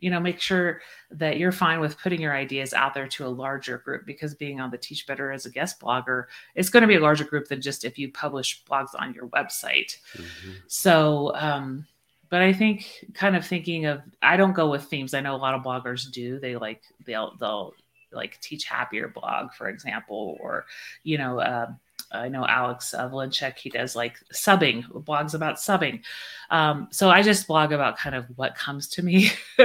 you 0.00 0.10
know 0.10 0.20
make 0.20 0.40
sure 0.40 0.80
that 1.10 1.38
you're 1.38 1.52
fine 1.52 1.80
with 1.80 1.98
putting 1.98 2.20
your 2.20 2.34
ideas 2.34 2.74
out 2.74 2.94
there 2.94 3.08
to 3.08 3.26
a 3.26 3.28
larger 3.28 3.78
group 3.78 4.04
because 4.06 4.34
being 4.34 4.60
on 4.60 4.70
the 4.70 4.78
teach 4.78 5.06
better 5.06 5.32
as 5.32 5.46
a 5.46 5.50
guest 5.50 5.80
blogger 5.80 6.24
it's 6.54 6.68
going 6.68 6.82
to 6.82 6.86
be 6.86 6.96
a 6.96 7.00
larger 7.00 7.24
group 7.24 7.48
than 7.48 7.60
just 7.60 7.84
if 7.84 7.98
you 7.98 8.10
publish 8.12 8.62
blogs 8.64 8.90
on 8.98 9.14
your 9.14 9.26
website. 9.28 9.96
Mm-hmm. 10.14 10.52
so 10.66 11.32
um 11.34 11.86
but 12.28 12.42
i 12.42 12.52
think 12.52 13.04
kind 13.14 13.36
of 13.36 13.46
thinking 13.46 13.86
of 13.86 14.02
i 14.22 14.36
don't 14.36 14.52
go 14.52 14.70
with 14.70 14.84
themes. 14.84 15.14
I 15.14 15.20
know 15.20 15.34
a 15.34 15.36
lot 15.36 15.54
of 15.54 15.62
bloggers 15.62 16.10
do. 16.10 16.38
They 16.38 16.56
like 16.56 16.82
they'll 17.04 17.36
they'll 17.36 17.74
like 18.12 18.40
teach 18.40 18.64
happier 18.64 19.08
blog 19.08 19.52
for 19.52 19.68
example 19.68 20.36
or 20.40 20.66
you 21.02 21.18
know 21.18 21.38
uh, 21.40 21.70
I 22.12 22.28
know 22.28 22.46
Alex 22.46 22.94
uh, 22.94 23.08
he 23.56 23.70
does 23.70 23.96
like 23.96 24.18
subbing, 24.32 24.84
blogs 25.04 25.34
about 25.34 25.56
subbing. 25.56 26.02
Um, 26.50 26.88
so 26.90 27.10
I 27.10 27.22
just 27.22 27.46
blog 27.46 27.72
about 27.72 27.98
kind 27.98 28.14
of 28.14 28.26
what 28.36 28.54
comes 28.54 28.88
to 28.88 29.02
me. 29.02 29.30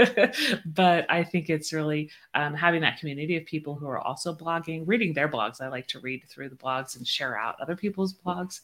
but 0.65 1.05
I 1.09 1.23
think 1.23 1.49
it's 1.49 1.73
really 1.73 2.09
um, 2.33 2.53
having 2.53 2.81
that 2.81 2.99
community 2.99 3.37
of 3.37 3.45
people 3.45 3.75
who 3.75 3.87
are 3.87 3.99
also 3.99 4.33
blogging, 4.33 4.83
reading 4.85 5.13
their 5.13 5.29
blogs. 5.29 5.61
I 5.61 5.67
like 5.67 5.87
to 5.87 5.99
read 5.99 6.23
through 6.27 6.49
the 6.49 6.55
blogs 6.55 6.97
and 6.97 7.07
share 7.07 7.37
out 7.37 7.55
other 7.61 7.75
people's 7.75 8.13
blogs. 8.13 8.61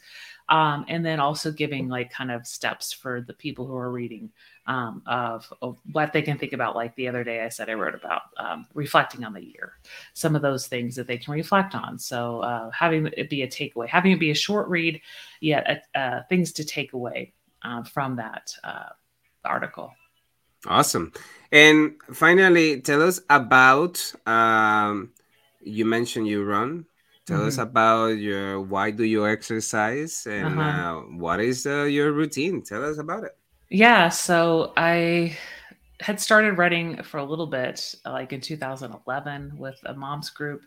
Um, 0.50 0.86
and 0.88 1.06
then 1.06 1.20
also 1.20 1.52
giving 1.52 1.90
like 1.90 2.10
kind 2.10 2.32
of 2.32 2.48
steps 2.48 2.94
for 2.94 3.22
the 3.22 3.34
people 3.34 3.68
who 3.68 3.76
are 3.76 3.92
reading 3.92 4.32
um, 4.68 5.02
of, 5.06 5.52
of, 5.62 5.78
what 5.92 6.14
they 6.14 6.22
can 6.22 6.38
think 6.38 6.54
about. 6.54 6.76
Like 6.76 6.96
the 6.96 7.08
other 7.08 7.24
day, 7.24 7.42
I 7.42 7.50
said 7.50 7.70
I 7.70 7.74
wrote 7.74 7.96
about 7.96 8.24
um, 8.38 8.66
reflecting 8.74 9.24
on 9.24 9.34
the 9.34 9.44
year, 9.44 9.74
some 10.14 10.36
of 10.36 10.42
those 10.42 10.68
things 10.68 10.96
that 10.96 11.08
they 11.08 11.18
can 11.18 11.34
reflect 11.34 11.74
on. 11.74 11.98
So 11.98 12.42
uh, 12.42 12.70
having 12.72 13.08
it 13.18 13.30
be 13.30 13.44
a 13.44 13.48
takeaway, 13.70 13.88
having 13.88 14.12
it 14.12 14.20
be 14.20 14.32
a 14.32 14.36
short 14.36 14.68
read, 14.68 15.02
yet 15.42 15.86
uh, 15.94 15.98
uh, 15.98 16.24
things 16.30 16.52
to 16.54 16.66
take 16.66 16.94
away 16.94 17.34
uh, 17.64 17.84
from 17.84 18.16
that 18.18 18.54
uh, 18.64 18.90
article. 19.46 19.92
Awesome. 20.66 21.14
And 21.52 21.96
finally, 22.14 22.82
tell 22.82 23.02
us 23.02 23.22
about 23.30 24.14
um, 24.26 25.12
you 25.62 25.86
mentioned 25.86 26.28
you 26.28 26.44
run. 26.44 26.86
Tell 27.26 27.40
mm-hmm. 27.40 27.48
us 27.48 27.58
about 27.58 28.18
your 28.18 28.62
why 28.62 28.92
do 28.92 29.04
you 29.04 29.28
exercise 29.28 30.26
and 30.26 30.60
uh-huh. 30.60 31.00
uh, 31.00 31.02
what 31.18 31.42
is 31.42 31.66
uh, 31.68 31.84
your 31.84 32.12
routine? 32.14 32.62
Tell 32.64 32.84
us 32.86 32.98
about 32.98 33.24
it. 33.24 33.38
Yeah, 33.70 34.08
so 34.10 34.72
I 34.78 35.38
had 36.00 36.22
started 36.22 36.58
running 36.58 37.04
for 37.04 37.18
a 37.18 37.24
little 37.24 37.48
bit, 37.48 37.96
like 38.06 38.32
in 38.32 38.40
2011 38.40 39.58
with 39.58 39.78
a 39.86 39.94
mom's 39.94 40.30
group. 40.30 40.62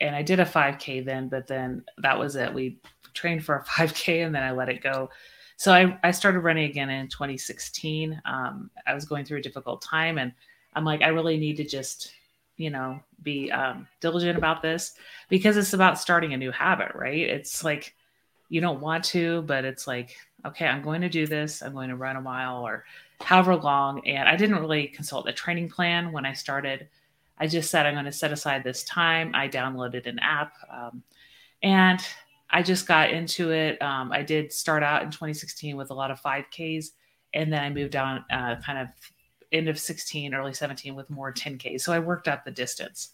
And 0.00 0.14
I 0.14 0.22
did 0.22 0.40
a 0.40 0.44
5K 0.44 1.04
then, 1.04 1.28
but 1.28 1.46
then 1.46 1.84
that 1.98 2.18
was 2.18 2.36
it. 2.36 2.52
We 2.52 2.78
trained 3.14 3.44
for 3.44 3.56
a 3.56 3.64
5K 3.64 4.24
and 4.24 4.34
then 4.34 4.42
I 4.42 4.52
let 4.52 4.68
it 4.68 4.82
go. 4.82 5.10
So 5.56 5.72
I, 5.72 5.98
I 6.02 6.10
started 6.10 6.40
running 6.40 6.70
again 6.70 6.88
in 6.88 7.08
2016. 7.08 8.20
Um, 8.24 8.70
I 8.86 8.94
was 8.94 9.04
going 9.04 9.24
through 9.24 9.38
a 9.38 9.42
difficult 9.42 9.82
time 9.82 10.16
and 10.16 10.32
I'm 10.74 10.84
like, 10.84 11.02
I 11.02 11.08
really 11.08 11.36
need 11.36 11.58
to 11.58 11.64
just, 11.64 12.12
you 12.56 12.70
know, 12.70 13.00
be 13.22 13.50
um, 13.52 13.86
diligent 14.00 14.38
about 14.38 14.62
this 14.62 14.94
because 15.28 15.56
it's 15.56 15.74
about 15.74 15.98
starting 15.98 16.32
a 16.32 16.38
new 16.38 16.50
habit, 16.50 16.92
right? 16.94 17.18
It's 17.18 17.62
like 17.62 17.94
you 18.48 18.60
don't 18.60 18.80
want 18.80 19.04
to, 19.04 19.42
but 19.42 19.64
it's 19.64 19.86
like, 19.86 20.16
okay, 20.46 20.66
I'm 20.66 20.82
going 20.82 21.02
to 21.02 21.08
do 21.08 21.26
this. 21.26 21.62
I'm 21.62 21.72
going 21.72 21.90
to 21.90 21.96
run 21.96 22.16
a 22.16 22.20
mile 22.20 22.66
or 22.66 22.84
however 23.20 23.56
long. 23.56 24.06
And 24.06 24.28
I 24.28 24.36
didn't 24.36 24.60
really 24.60 24.86
consult 24.86 25.26
the 25.26 25.32
training 25.32 25.68
plan 25.68 26.12
when 26.12 26.24
I 26.24 26.32
started. 26.32 26.88
I 27.40 27.46
just 27.46 27.70
said, 27.70 27.86
I'm 27.86 27.94
going 27.94 28.04
to 28.04 28.12
set 28.12 28.32
aside 28.32 28.62
this 28.62 28.84
time. 28.84 29.32
I 29.34 29.48
downloaded 29.48 30.06
an 30.06 30.18
app. 30.18 30.52
Um, 30.70 31.02
and 31.62 32.00
I 32.50 32.62
just 32.62 32.86
got 32.86 33.10
into 33.10 33.50
it. 33.50 33.80
Um, 33.80 34.12
I 34.12 34.22
did 34.22 34.52
start 34.52 34.82
out 34.82 35.02
in 35.02 35.10
2016 35.10 35.76
with 35.76 35.90
a 35.90 35.94
lot 35.94 36.10
of 36.10 36.20
5Ks, 36.20 36.88
and 37.32 37.52
then 37.52 37.62
I 37.62 37.70
moved 37.70 37.96
on 37.96 38.24
uh, 38.30 38.56
kind 38.64 38.78
of 38.78 38.88
end 39.52 39.68
of 39.68 39.78
16, 39.78 40.34
early 40.34 40.52
17 40.52 40.94
with 40.94 41.08
more 41.10 41.32
10Ks. 41.32 41.80
So 41.80 41.92
I 41.92 41.98
worked 41.98 42.28
up 42.28 42.44
the 42.44 42.50
distance. 42.50 43.10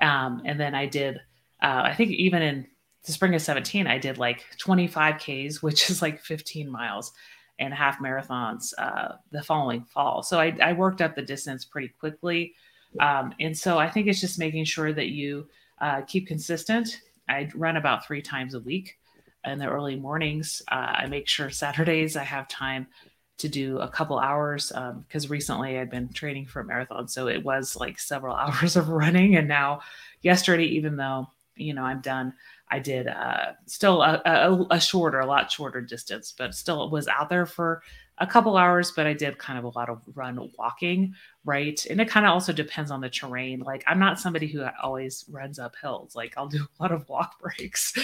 Um, 0.00 0.42
and 0.44 0.58
then 0.58 0.74
I 0.74 0.86
did, 0.86 1.16
uh, 1.62 1.82
I 1.84 1.94
think 1.94 2.10
even 2.12 2.42
in 2.42 2.66
the 3.04 3.12
spring 3.12 3.34
of 3.34 3.42
17, 3.42 3.86
I 3.86 3.98
did 3.98 4.18
like 4.18 4.44
25Ks, 4.58 5.62
which 5.62 5.88
is 5.90 6.02
like 6.02 6.20
15 6.20 6.70
miles 6.70 7.12
and 7.58 7.72
half 7.72 8.00
marathons 8.00 8.72
uh, 8.78 9.16
the 9.30 9.42
following 9.42 9.84
fall. 9.84 10.22
So 10.22 10.40
I, 10.40 10.56
I, 10.62 10.72
worked 10.72 11.02
up 11.02 11.14
the 11.14 11.22
distance 11.22 11.64
pretty 11.64 11.88
quickly. 11.88 12.54
Um, 13.00 13.34
and 13.40 13.56
so 13.56 13.78
I 13.78 13.88
think 13.88 14.06
it's 14.06 14.20
just 14.20 14.38
making 14.38 14.64
sure 14.64 14.92
that 14.92 15.08
you 15.08 15.48
uh, 15.80 16.02
keep 16.02 16.26
consistent. 16.26 17.00
I 17.28 17.48
run 17.54 17.76
about 17.76 18.06
three 18.06 18.22
times 18.22 18.54
a 18.54 18.60
week 18.60 18.98
in 19.44 19.58
the 19.58 19.68
early 19.68 19.96
mornings. 19.96 20.62
Uh, 20.70 20.74
I 20.74 21.06
make 21.06 21.28
sure 21.28 21.50
Saturdays 21.50 22.16
I 22.16 22.24
have 22.24 22.48
time 22.48 22.86
to 23.38 23.48
do 23.48 23.78
a 23.78 23.88
couple 23.88 24.18
hours 24.18 24.68
because 24.68 25.24
um, 25.24 25.30
recently 25.30 25.78
I'd 25.78 25.90
been 25.90 26.12
training 26.12 26.46
for 26.46 26.60
a 26.60 26.64
marathon. 26.64 27.08
So 27.08 27.28
it 27.28 27.42
was 27.42 27.76
like 27.76 27.98
several 27.98 28.36
hours 28.36 28.76
of 28.76 28.88
running. 28.88 29.36
And 29.36 29.48
now, 29.48 29.80
yesterday, 30.22 30.66
even 30.66 30.96
though, 30.96 31.28
you 31.56 31.74
know, 31.74 31.82
I'm 31.82 32.00
done, 32.00 32.34
I 32.70 32.78
did 32.78 33.08
uh, 33.08 33.52
still 33.66 34.00
a, 34.00 34.22
a, 34.24 34.66
a, 34.76 34.80
shorter, 34.80 35.20
a 35.20 35.26
lot 35.26 35.50
shorter 35.50 35.80
distance, 35.80 36.32
but 36.36 36.54
still 36.54 36.88
was 36.88 37.08
out 37.08 37.28
there 37.28 37.44
for 37.44 37.82
a 38.18 38.26
couple 38.26 38.56
hours. 38.56 38.90
But 38.90 39.06
I 39.06 39.12
did 39.12 39.38
kind 39.38 39.58
of 39.58 39.64
a 39.64 39.78
lot 39.78 39.88
of 39.88 40.02
run 40.14 40.50
walking, 40.58 41.14
right? 41.44 41.84
And 41.90 42.00
it 42.00 42.08
kind 42.08 42.26
of 42.26 42.32
also 42.32 42.52
depends 42.52 42.90
on 42.90 43.00
the 43.00 43.10
terrain. 43.10 43.60
Like 43.60 43.84
I'm 43.86 43.98
not 43.98 44.20
somebody 44.20 44.46
who 44.46 44.64
always 44.82 45.24
runs 45.30 45.58
up 45.58 45.74
hills. 45.80 46.14
Like 46.14 46.34
I'll 46.36 46.48
do 46.48 46.62
a 46.62 46.82
lot 46.82 46.92
of 46.92 47.08
walk 47.08 47.38
breaks. 47.40 47.94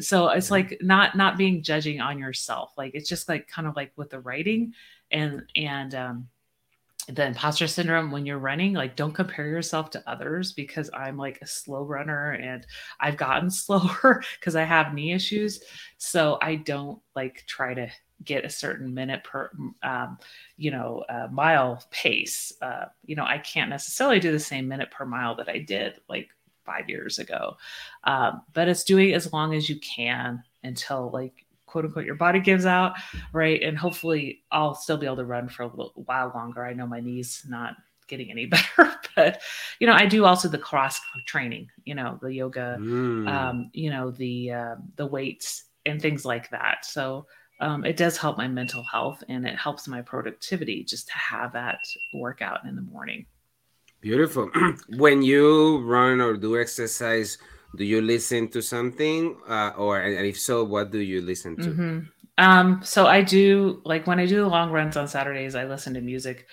So 0.00 0.28
it's 0.28 0.50
like 0.50 0.78
not 0.80 1.16
not 1.16 1.36
being 1.36 1.62
judging 1.62 2.00
on 2.00 2.18
yourself. 2.18 2.72
Like 2.76 2.94
it's 2.94 3.08
just 3.08 3.28
like 3.28 3.48
kind 3.48 3.68
of 3.68 3.76
like 3.76 3.92
with 3.96 4.10
the 4.10 4.20
writing 4.20 4.74
and 5.10 5.44
and 5.56 5.94
um 5.94 6.28
the 7.08 7.26
imposter 7.26 7.66
syndrome 7.66 8.10
when 8.10 8.26
you're 8.26 8.38
running 8.38 8.74
like 8.74 8.94
don't 8.94 9.14
compare 9.14 9.46
yourself 9.46 9.88
to 9.90 10.02
others 10.06 10.52
because 10.52 10.90
i'm 10.92 11.16
like 11.16 11.38
a 11.40 11.46
slow 11.46 11.82
runner 11.82 12.32
and 12.32 12.66
i've 13.00 13.16
gotten 13.16 13.50
slower 13.50 14.22
because 14.38 14.54
i 14.54 14.62
have 14.62 14.92
knee 14.92 15.12
issues 15.12 15.62
so 15.96 16.38
i 16.42 16.54
don't 16.54 17.00
like 17.16 17.44
try 17.46 17.72
to 17.72 17.88
get 18.24 18.44
a 18.44 18.50
certain 18.50 18.92
minute 18.92 19.22
per 19.24 19.50
um, 19.82 20.18
you 20.56 20.70
know 20.70 21.04
uh, 21.08 21.28
mile 21.30 21.82
pace 21.90 22.52
uh, 22.62 22.86
you 23.04 23.14
know 23.14 23.24
i 23.24 23.38
can't 23.38 23.70
necessarily 23.70 24.20
do 24.20 24.32
the 24.32 24.38
same 24.38 24.66
minute 24.66 24.90
per 24.90 25.04
mile 25.04 25.34
that 25.34 25.48
i 25.48 25.58
did 25.58 26.00
like 26.08 26.28
five 26.64 26.88
years 26.88 27.18
ago 27.18 27.56
um, 28.04 28.42
but 28.52 28.68
it's 28.68 28.84
doing 28.84 29.14
as 29.14 29.32
long 29.32 29.54
as 29.54 29.68
you 29.68 29.78
can 29.80 30.42
until 30.62 31.10
like 31.10 31.46
quote 31.68 31.84
unquote 31.84 32.04
your 32.04 32.14
body 32.14 32.40
gives 32.40 32.66
out, 32.66 32.94
right? 33.32 33.62
And 33.62 33.78
hopefully 33.78 34.42
I'll 34.50 34.74
still 34.74 34.96
be 34.96 35.06
able 35.06 35.16
to 35.16 35.24
run 35.24 35.48
for 35.48 35.62
a 35.62 35.66
little 35.66 35.92
while 35.94 36.32
longer. 36.34 36.64
I 36.64 36.72
know 36.72 36.86
my 36.86 37.00
knees 37.00 37.44
not 37.48 37.76
getting 38.08 38.30
any 38.30 38.46
better, 38.46 38.94
but 39.14 39.40
you 39.78 39.86
know, 39.86 39.92
I 39.92 40.06
do 40.06 40.24
also 40.24 40.48
the 40.48 40.58
cross 40.58 41.00
training, 41.26 41.70
you 41.84 41.94
know, 41.94 42.18
the 42.20 42.32
yoga, 42.32 42.76
mm. 42.80 43.28
um, 43.28 43.70
you 43.72 43.90
know, 43.90 44.10
the 44.10 44.52
uh, 44.52 44.76
the 44.96 45.06
weights 45.06 45.64
and 45.86 46.02
things 46.02 46.24
like 46.24 46.50
that. 46.50 46.84
So 46.84 47.26
um, 47.60 47.84
it 47.84 47.96
does 47.96 48.16
help 48.16 48.38
my 48.38 48.48
mental 48.48 48.82
health 48.84 49.22
and 49.28 49.46
it 49.46 49.56
helps 49.56 49.88
my 49.88 50.02
productivity 50.02 50.84
just 50.84 51.08
to 51.08 51.14
have 51.14 51.52
that 51.52 51.78
workout 52.14 52.64
in 52.64 52.76
the 52.76 52.82
morning. 52.82 53.26
Beautiful. 54.00 54.50
when 54.96 55.22
you 55.22 55.78
run 55.78 56.20
or 56.20 56.36
do 56.36 56.60
exercise, 56.60 57.38
do 57.76 57.84
you 57.84 58.00
listen 58.00 58.48
to 58.48 58.62
something 58.62 59.36
uh, 59.48 59.72
or 59.76 60.00
and 60.00 60.26
if 60.26 60.38
so 60.38 60.64
what 60.64 60.90
do 60.90 60.98
you 60.98 61.20
listen 61.20 61.56
to 61.56 61.70
mm-hmm. 61.70 61.98
um 62.38 62.80
so 62.82 63.06
i 63.06 63.20
do 63.20 63.80
like 63.84 64.06
when 64.06 64.18
i 64.18 64.26
do 64.26 64.36
the 64.36 64.48
long 64.48 64.70
runs 64.70 64.96
on 64.96 65.06
saturdays 65.06 65.54
i 65.54 65.64
listen 65.64 65.92
to 65.94 66.00
music 66.00 66.46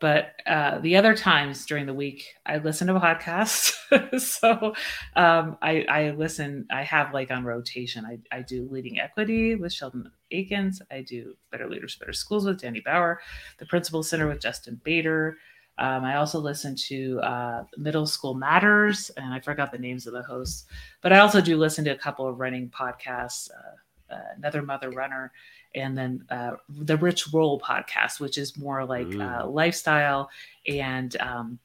but 0.00 0.32
uh, 0.46 0.78
the 0.80 0.96
other 0.96 1.14
times 1.14 1.66
during 1.66 1.86
the 1.86 1.94
week 1.94 2.24
i 2.46 2.58
listen 2.58 2.86
to 2.86 2.94
podcasts 2.94 3.74
so 4.20 4.74
um, 5.16 5.56
I, 5.62 5.84
I 5.88 6.10
listen 6.10 6.66
i 6.70 6.82
have 6.82 7.14
like 7.14 7.30
on 7.30 7.44
rotation. 7.44 8.04
I, 8.04 8.18
I 8.36 8.42
do 8.42 8.68
leading 8.70 8.98
equity 8.98 9.54
with 9.54 9.72
sheldon 9.72 10.10
Eakins. 10.32 10.80
I 10.90 11.02
do 11.02 11.34
better 11.50 11.68
leaders 11.68 11.96
better 11.96 12.12
schools 12.12 12.44
with 12.44 12.60
danny 12.60 12.80
bauer 12.80 13.20
the 13.58 13.66
principal 13.66 14.02
center 14.02 14.28
with 14.28 14.40
justin 14.40 14.80
Baeder. 14.84 15.34
Um, 15.76 16.04
I 16.04 16.16
also 16.16 16.38
listen 16.38 16.76
to 16.88 17.20
uh, 17.20 17.64
Middle 17.76 18.06
School 18.06 18.34
Matters, 18.34 19.10
and 19.16 19.34
I 19.34 19.40
forgot 19.40 19.72
the 19.72 19.78
names 19.78 20.06
of 20.06 20.12
the 20.12 20.22
hosts, 20.22 20.66
but 21.02 21.12
I 21.12 21.18
also 21.18 21.40
do 21.40 21.56
listen 21.56 21.84
to 21.86 21.90
a 21.90 21.98
couple 21.98 22.28
of 22.28 22.38
running 22.38 22.70
podcasts, 22.70 23.50
uh, 23.50 24.14
uh, 24.14 24.18
Another 24.36 24.62
Mother 24.62 24.90
Runner, 24.90 25.32
and 25.74 25.96
then 25.96 26.24
uh, 26.30 26.52
the 26.68 26.96
Rich 26.96 27.32
Roll 27.32 27.60
podcast, 27.60 28.20
which 28.20 28.38
is 28.38 28.56
more 28.56 28.84
like 28.84 29.14
uh, 29.14 29.46
lifestyle 29.46 30.30
and 30.66 31.16
um, 31.20 31.58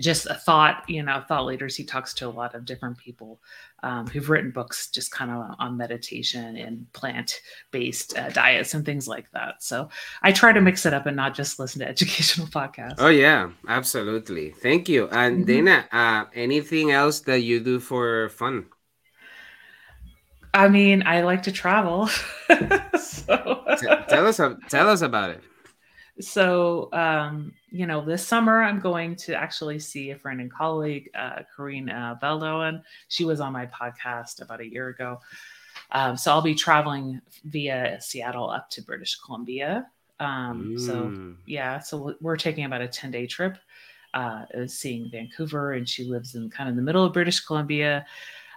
just 0.00 0.26
a 0.26 0.34
thought, 0.34 0.84
you 0.88 1.02
know, 1.02 1.22
thought 1.28 1.46
leaders. 1.46 1.76
He 1.76 1.84
talks 1.84 2.14
to 2.14 2.26
a 2.26 2.30
lot 2.30 2.54
of 2.54 2.64
different 2.64 2.98
people 2.98 3.40
um, 3.82 4.06
who've 4.06 4.28
written 4.28 4.50
books 4.50 4.90
just 4.90 5.10
kind 5.10 5.30
of 5.30 5.54
on 5.58 5.76
meditation 5.76 6.56
and 6.56 6.90
plant 6.92 7.40
based 7.70 8.16
uh, 8.18 8.30
diets 8.30 8.74
and 8.74 8.84
things 8.84 9.06
like 9.06 9.30
that. 9.32 9.62
So 9.62 9.88
I 10.22 10.32
try 10.32 10.52
to 10.52 10.60
mix 10.60 10.84
it 10.84 10.94
up 10.94 11.06
and 11.06 11.16
not 11.16 11.34
just 11.34 11.58
listen 11.58 11.80
to 11.80 11.88
educational 11.94 12.48
podcasts. 12.48 12.96
Oh, 12.98 13.08
yeah, 13.08 13.50
absolutely. 13.68 14.50
Thank 14.50 14.88
you. 14.88 15.08
And 15.08 15.38
mm-hmm. 15.38 15.46
Dana, 15.46 15.88
uh, 15.92 16.24
anything 16.34 16.90
else 16.90 17.20
that 17.20 17.40
you 17.40 17.60
do 17.60 17.78
for 17.78 18.30
fun? 18.30 18.66
I 20.54 20.68
mean, 20.68 21.02
I 21.04 21.22
like 21.22 21.42
to 21.42 21.52
travel. 21.52 22.06
so 22.98 23.64
tell 24.08 24.26
us 24.26 24.40
tell 24.68 24.88
us 24.88 25.02
about 25.02 25.30
it. 25.30 25.42
So, 26.20 26.90
um, 26.92 27.52
you 27.70 27.86
know, 27.86 28.04
this 28.04 28.24
summer 28.24 28.62
I'm 28.62 28.78
going 28.78 29.16
to 29.16 29.34
actually 29.34 29.80
see 29.80 30.10
a 30.10 30.16
friend 30.16 30.40
and 30.40 30.52
colleague, 30.52 31.10
uh, 31.18 31.40
Corrine 31.56 31.90
uh, 31.92 32.78
She 33.08 33.24
was 33.24 33.40
on 33.40 33.52
my 33.52 33.66
podcast 33.66 34.40
about 34.40 34.60
a 34.60 34.68
year 34.68 34.88
ago. 34.88 35.18
Um, 35.90 36.16
so 36.16 36.30
I'll 36.30 36.40
be 36.40 36.54
traveling 36.54 37.20
via 37.44 38.00
Seattle 38.00 38.48
up 38.48 38.70
to 38.70 38.82
British 38.82 39.16
Columbia. 39.16 39.88
Um, 40.20 40.76
mm. 40.76 40.80
So 40.80 41.34
yeah, 41.46 41.80
so 41.80 42.14
we're 42.20 42.36
taking 42.36 42.64
about 42.64 42.80
a 42.80 42.86
10 42.86 43.10
day 43.10 43.26
trip, 43.26 43.58
uh, 44.14 44.44
seeing 44.68 45.10
Vancouver 45.10 45.72
and 45.72 45.88
she 45.88 46.04
lives 46.04 46.36
in 46.36 46.48
kind 46.48 46.70
of 46.70 46.76
the 46.76 46.82
middle 46.82 47.04
of 47.04 47.12
British 47.12 47.40
Columbia. 47.40 48.06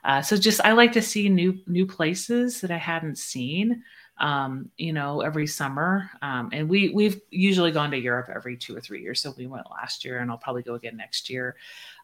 Uh, 0.03 0.21
so 0.21 0.37
just, 0.37 0.61
I 0.61 0.73
like 0.73 0.91
to 0.93 1.01
see 1.01 1.29
new, 1.29 1.59
new 1.67 1.85
places 1.85 2.61
that 2.61 2.71
I 2.71 2.77
hadn't 2.77 3.17
seen 3.17 3.83
um, 4.19 4.71
you 4.77 4.93
know, 4.93 5.21
every 5.21 5.47
summer. 5.47 6.09
Um, 6.21 6.49
and 6.51 6.67
we 6.67 6.89
we've 6.89 7.21
usually 7.29 7.71
gone 7.71 7.91
to 7.91 7.97
Europe 7.97 8.29
every 8.33 8.57
two 8.57 8.75
or 8.75 8.81
three 8.81 9.01
years. 9.01 9.21
So 9.21 9.33
we 9.37 9.47
went 9.47 9.69
last 9.69 10.03
year, 10.03 10.19
and 10.19 10.31
I'll 10.31 10.37
probably 10.37 10.63
go 10.63 10.75
again 10.75 10.97
next 10.97 11.29
year. 11.29 11.55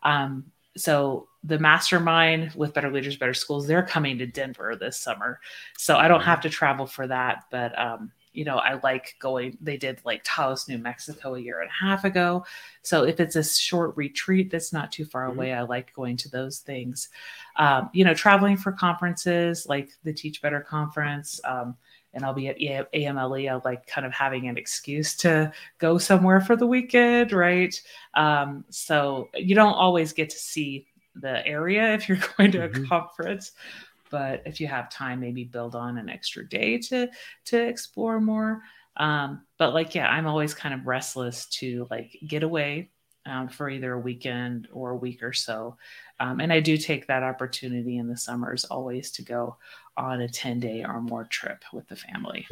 Um, 0.03 0.45
so 0.75 1.27
the 1.43 1.59
mastermind 1.59 2.53
with 2.55 2.73
Better 2.73 2.91
Leaders, 2.91 3.17
Better 3.17 3.33
Schools, 3.33 3.67
they're 3.67 3.83
coming 3.83 4.17
to 4.17 4.25
Denver 4.25 4.75
this 4.75 4.97
summer. 4.97 5.39
So 5.77 5.97
I 5.97 6.07
don't 6.07 6.21
have 6.21 6.41
to 6.41 6.49
travel 6.49 6.87
for 6.87 7.05
that, 7.07 7.45
but 7.51 7.77
um, 7.77 8.11
you 8.33 8.45
know, 8.45 8.57
I 8.57 8.79
like 8.83 9.15
going. 9.19 9.57
They 9.61 9.77
did 9.77 10.01
like 10.03 10.21
Taos, 10.23 10.67
New 10.67 10.77
Mexico, 10.77 11.35
a 11.35 11.39
year 11.39 11.61
and 11.61 11.69
a 11.69 11.85
half 11.85 12.03
ago. 12.03 12.45
So 12.81 13.03
if 13.03 13.19
it's 13.19 13.35
a 13.35 13.43
short 13.43 13.95
retreat 13.95 14.51
that's 14.51 14.73
not 14.73 14.91
too 14.91 15.05
far 15.05 15.27
mm-hmm. 15.27 15.37
away, 15.37 15.53
I 15.53 15.61
like 15.61 15.93
going 15.93 16.17
to 16.17 16.29
those 16.29 16.59
things. 16.59 17.09
Um, 17.55 17.89
you 17.93 18.03
know, 18.03 18.13
traveling 18.13 18.57
for 18.57 18.71
conferences 18.71 19.65
like 19.67 19.91
the 20.03 20.13
Teach 20.13 20.41
Better 20.41 20.61
conference. 20.61 21.39
Um, 21.45 21.75
and 22.13 22.23
I'll 22.23 22.33
be 22.33 22.47
at 22.47 22.59
AMLE. 22.93 23.49
I'll 23.49 23.61
like 23.65 23.87
kind 23.87 24.05
of 24.05 24.13
having 24.13 24.47
an 24.47 24.57
excuse 24.57 25.15
to 25.17 25.51
go 25.79 25.97
somewhere 25.97 26.41
for 26.41 26.55
the 26.55 26.67
weekend, 26.67 27.31
right? 27.31 27.79
Um, 28.13 28.65
so 28.69 29.29
you 29.33 29.55
don't 29.55 29.73
always 29.73 30.13
get 30.13 30.29
to 30.29 30.37
see 30.37 30.87
the 31.15 31.45
area 31.45 31.93
if 31.93 32.07
you're 32.07 32.17
going 32.37 32.51
to 32.51 32.59
mm-hmm. 32.59 32.83
a 32.83 32.87
conference, 32.87 33.51
but 34.13 34.43
if 34.45 34.61
you 34.61 34.67
have 34.67 34.91
time, 34.91 35.19
maybe 35.19 35.43
build 35.43 35.73
on 35.73 35.97
an 35.97 36.07
extra 36.07 36.47
day 36.47 36.77
to 36.77 37.09
to 37.45 37.67
explore 37.67 38.21
more. 38.21 38.61
Um, 38.95 39.41
but 39.57 39.73
like, 39.73 39.95
yeah, 39.95 40.07
I'm 40.07 40.27
always 40.27 40.53
kind 40.53 40.75
of 40.75 40.85
restless 40.85 41.47
to 41.57 41.87
like 41.89 42.15
get 42.27 42.43
away 42.43 42.91
um, 43.25 43.49
for 43.49 43.71
either 43.71 43.91
a 43.93 43.99
weekend 43.99 44.67
or 44.71 44.91
a 44.91 44.95
week 44.95 45.23
or 45.23 45.33
so. 45.33 45.77
Um, 46.19 46.41
and 46.41 46.53
I 46.53 46.59
do 46.59 46.77
take 46.77 47.07
that 47.07 47.23
opportunity 47.23 47.97
in 47.97 48.07
the 48.07 48.15
summers 48.15 48.65
always 48.65 49.09
to 49.13 49.23
go 49.23 49.57
on 49.97 50.21
a 50.21 50.29
10 50.29 50.59
day 50.59 50.85
or 50.87 51.01
more 51.01 51.25
trip 51.25 51.63
with 51.73 51.87
the 51.87 51.95
family. 51.95 52.45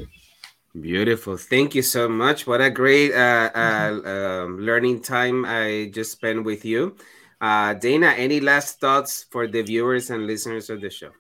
Beautiful. 0.74 1.38
Thank 1.38 1.76
you 1.76 1.84
so 1.84 2.10
much. 2.10 2.48
What 2.48 2.60
a 2.60 2.72
great 2.72 3.14
uh, 3.14 3.52
uh, 3.54 4.02
um, 4.04 4.58
learning 4.58 5.04
time 5.04 5.46
I 5.46 5.92
just 5.94 6.14
spent 6.14 6.44
with 6.44 6.66
you. 6.66 6.96
Uh, 7.40 7.76
Dana, 7.76 8.16
any 8.18 8.40
last 8.40 8.80
thoughts 8.80 9.28
for 9.30 9.48
the 9.48 9.62
viewers 9.62 10.10
and 10.10 10.26
listeners 10.26 10.72
of 10.72 10.82
the 10.82 10.90
show? 10.90 11.12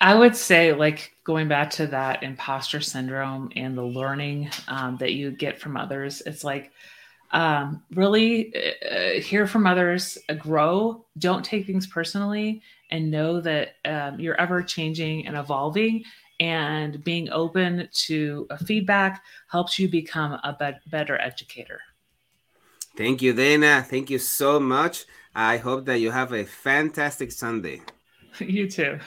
I 0.00 0.14
would 0.14 0.34
say, 0.34 0.72
like 0.72 1.14
going 1.24 1.48
back 1.48 1.70
to 1.72 1.86
that 1.88 2.22
imposter 2.22 2.80
syndrome 2.80 3.50
and 3.54 3.76
the 3.76 3.84
learning 3.84 4.50
um, 4.68 4.96
that 4.96 5.12
you 5.12 5.30
get 5.30 5.60
from 5.60 5.76
others, 5.76 6.22
it's 6.24 6.42
like 6.42 6.72
um, 7.32 7.82
really 7.94 8.52
uh, 8.90 9.20
hear 9.20 9.46
from 9.46 9.66
others, 9.66 10.16
uh, 10.28 10.34
grow, 10.34 11.04
don't 11.18 11.44
take 11.44 11.66
things 11.66 11.86
personally, 11.86 12.62
and 12.90 13.10
know 13.10 13.40
that 13.40 13.76
um, 13.84 14.18
you're 14.18 14.40
ever 14.40 14.62
changing 14.62 15.26
and 15.26 15.36
evolving 15.36 16.02
and 16.40 17.04
being 17.04 17.30
open 17.30 17.88
to 17.92 18.48
feedback 18.64 19.22
helps 19.48 19.78
you 19.78 19.88
become 19.88 20.32
a 20.32 20.56
be- 20.58 20.90
better 20.90 21.20
educator. 21.20 21.80
Thank 22.96 23.22
you, 23.22 23.34
Dana. 23.34 23.84
Thank 23.88 24.10
you 24.10 24.18
so 24.18 24.58
much. 24.58 25.04
I 25.34 25.58
hope 25.58 25.84
that 25.84 26.00
you 26.00 26.10
have 26.10 26.32
a 26.32 26.44
fantastic 26.44 27.30
Sunday. 27.30 27.82
you 28.40 28.68
too. 28.68 28.98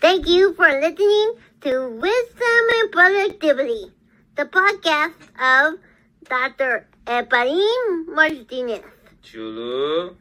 Thank 0.00 0.28
you 0.28 0.54
for 0.54 0.68
listening 0.80 1.34
to 1.62 1.88
Wisdom 1.88 2.64
and 2.76 2.92
Productivity, 2.92 3.90
the 4.36 4.44
podcast 4.44 5.18
of 5.42 5.80
Dr. 6.22 6.86
Efrain 7.04 8.06
Martinez. 8.06 8.84
Chulo. 9.22 10.14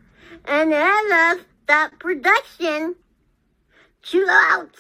And 0.46 0.74
as 0.74 1.38
of 1.38 1.46
that 1.68 2.00
production, 2.00 2.96
chill 4.02 4.28
out. 4.28 4.74